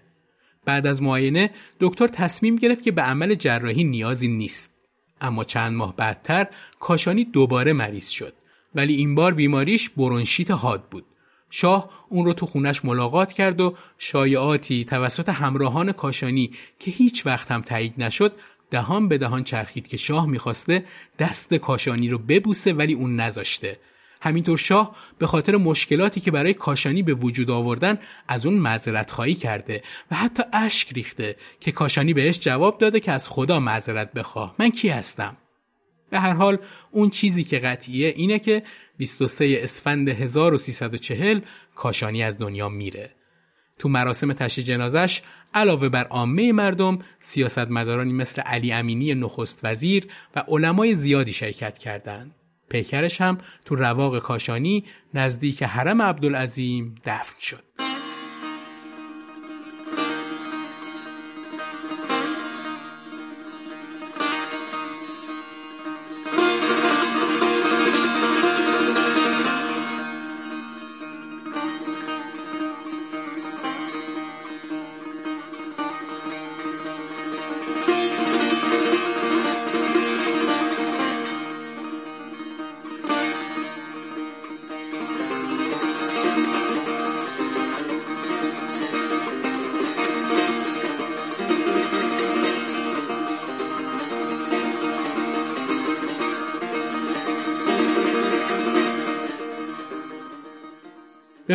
[0.65, 1.51] بعد از معاینه
[1.81, 4.75] دکتر تصمیم گرفت که به عمل جراحی نیازی نیست.
[5.21, 6.47] اما چند ماه بعدتر
[6.81, 8.35] کاشانی دوباره مریض شد.
[8.75, 11.05] ولی این بار بیماریش برونشیت حاد بود.
[11.51, 17.53] شاه اون رو تو خونش ملاقات کرد و شایعاتی توسط همراهان کاشانی که هیچ وقت
[17.53, 18.33] هم تایید نشد
[18.71, 20.85] دهان به دهان چرخید که شاه می‌خواسته
[21.19, 23.79] دست کاشانی رو ببوسه ولی اون نذاشته.
[24.23, 27.99] همینطور شاه به خاطر مشکلاتی که برای کاشانی به وجود آوردن
[28.29, 33.13] از اون معذرت خواهی کرده و حتی اشک ریخته که کاشانی بهش جواب داده که
[33.13, 34.55] از خدا معذرت بخواه.
[34.59, 35.37] من کی هستم؟
[36.11, 36.59] به هر حال
[36.91, 38.63] اون چیزی که قطعیه اینه که
[38.97, 41.41] 23 اسفند 1340
[41.75, 43.11] کاشانی از دنیا میره
[43.79, 45.23] تو مراسم تشییع جنازش
[45.55, 50.07] علاوه بر عامه مردم سیاستمدارانی مثل علی امینی نخست وزیر
[50.37, 52.35] و علمای زیادی شرکت کردند.
[52.69, 54.85] پیکرش هم تو رواق کاشانی
[55.15, 57.90] نزدیک حرم عبدالعظیم دفن شد.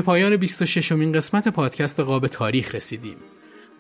[0.06, 3.16] پایان 26 امین قسمت پادکست قاب تاریخ رسیدیم.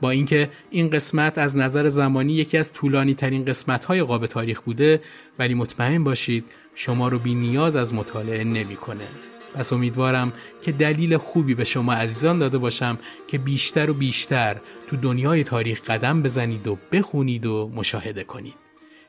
[0.01, 4.61] با اینکه این قسمت از نظر زمانی یکی از طولانی ترین قسمت های قاب تاریخ
[4.61, 5.01] بوده
[5.39, 6.45] ولی مطمئن باشید
[6.75, 9.07] شما رو بی نیاز از مطالعه نمی‌کنه.
[9.55, 12.97] پس امیدوارم که دلیل خوبی به شما عزیزان داده باشم
[13.27, 14.55] که بیشتر و بیشتر
[14.87, 18.55] تو دنیای تاریخ قدم بزنید و بخونید و مشاهده کنید.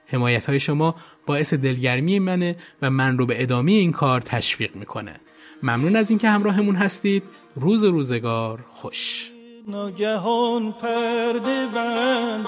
[0.07, 0.95] حمایت های شما
[1.27, 5.21] باعث دلگرمی منه و من رو به ادامه این کار تشویق می‌کنه.
[5.63, 7.23] ممنون از اینکه همراهمون هستید.
[7.57, 9.31] روز روزگار خوش.
[9.69, 12.47] ناگهان پرده بند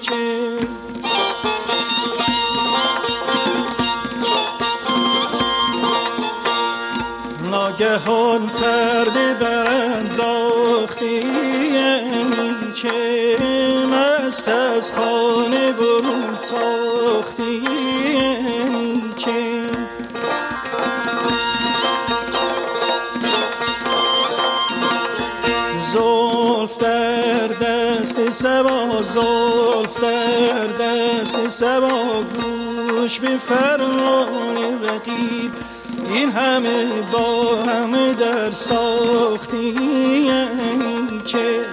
[0.00, 0.58] چه؟
[7.50, 11.22] ناگهان پرده برانداختی
[12.74, 13.36] چه؟
[13.92, 17.62] مست از خانه برون تاختی
[28.42, 35.52] سبا زلف در دست سبا گوش به فرمان رقیب.
[36.10, 39.74] این همه با همه در ساختی
[41.26, 41.64] که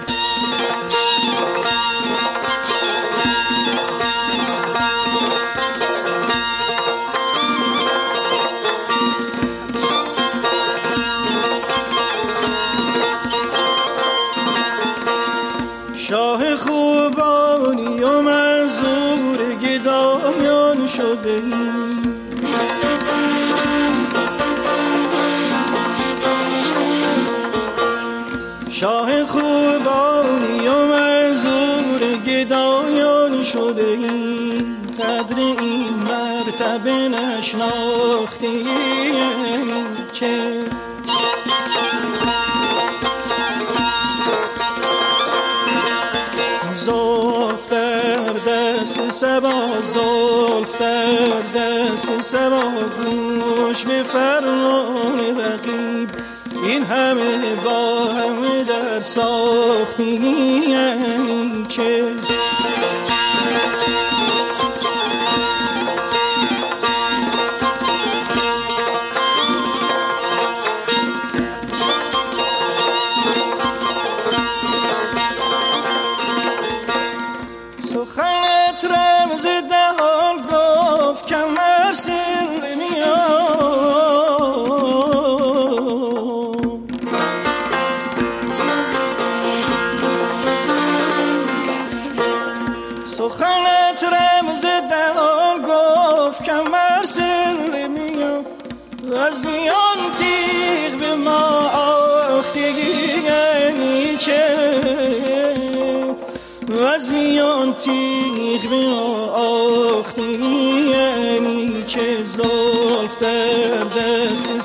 [37.08, 38.64] نشناختی
[40.12, 40.64] چه؟
[46.74, 52.62] زلف در دست سبا زلف در دست سبا
[53.04, 56.08] گوش به فرمان رقیب
[56.64, 60.18] این همه با همه در ساختی
[61.68, 62.04] که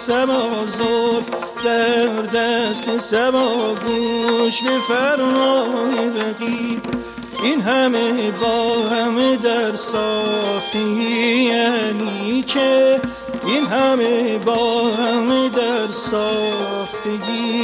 [0.06, 1.30] سبا زلف
[1.66, 6.82] در دست سبا گوش به فرمان رقیب.
[7.44, 10.80] این همه با همه در ساختی
[11.44, 13.02] یعنی چه؟
[13.46, 17.56] این همه با همه در ساختگی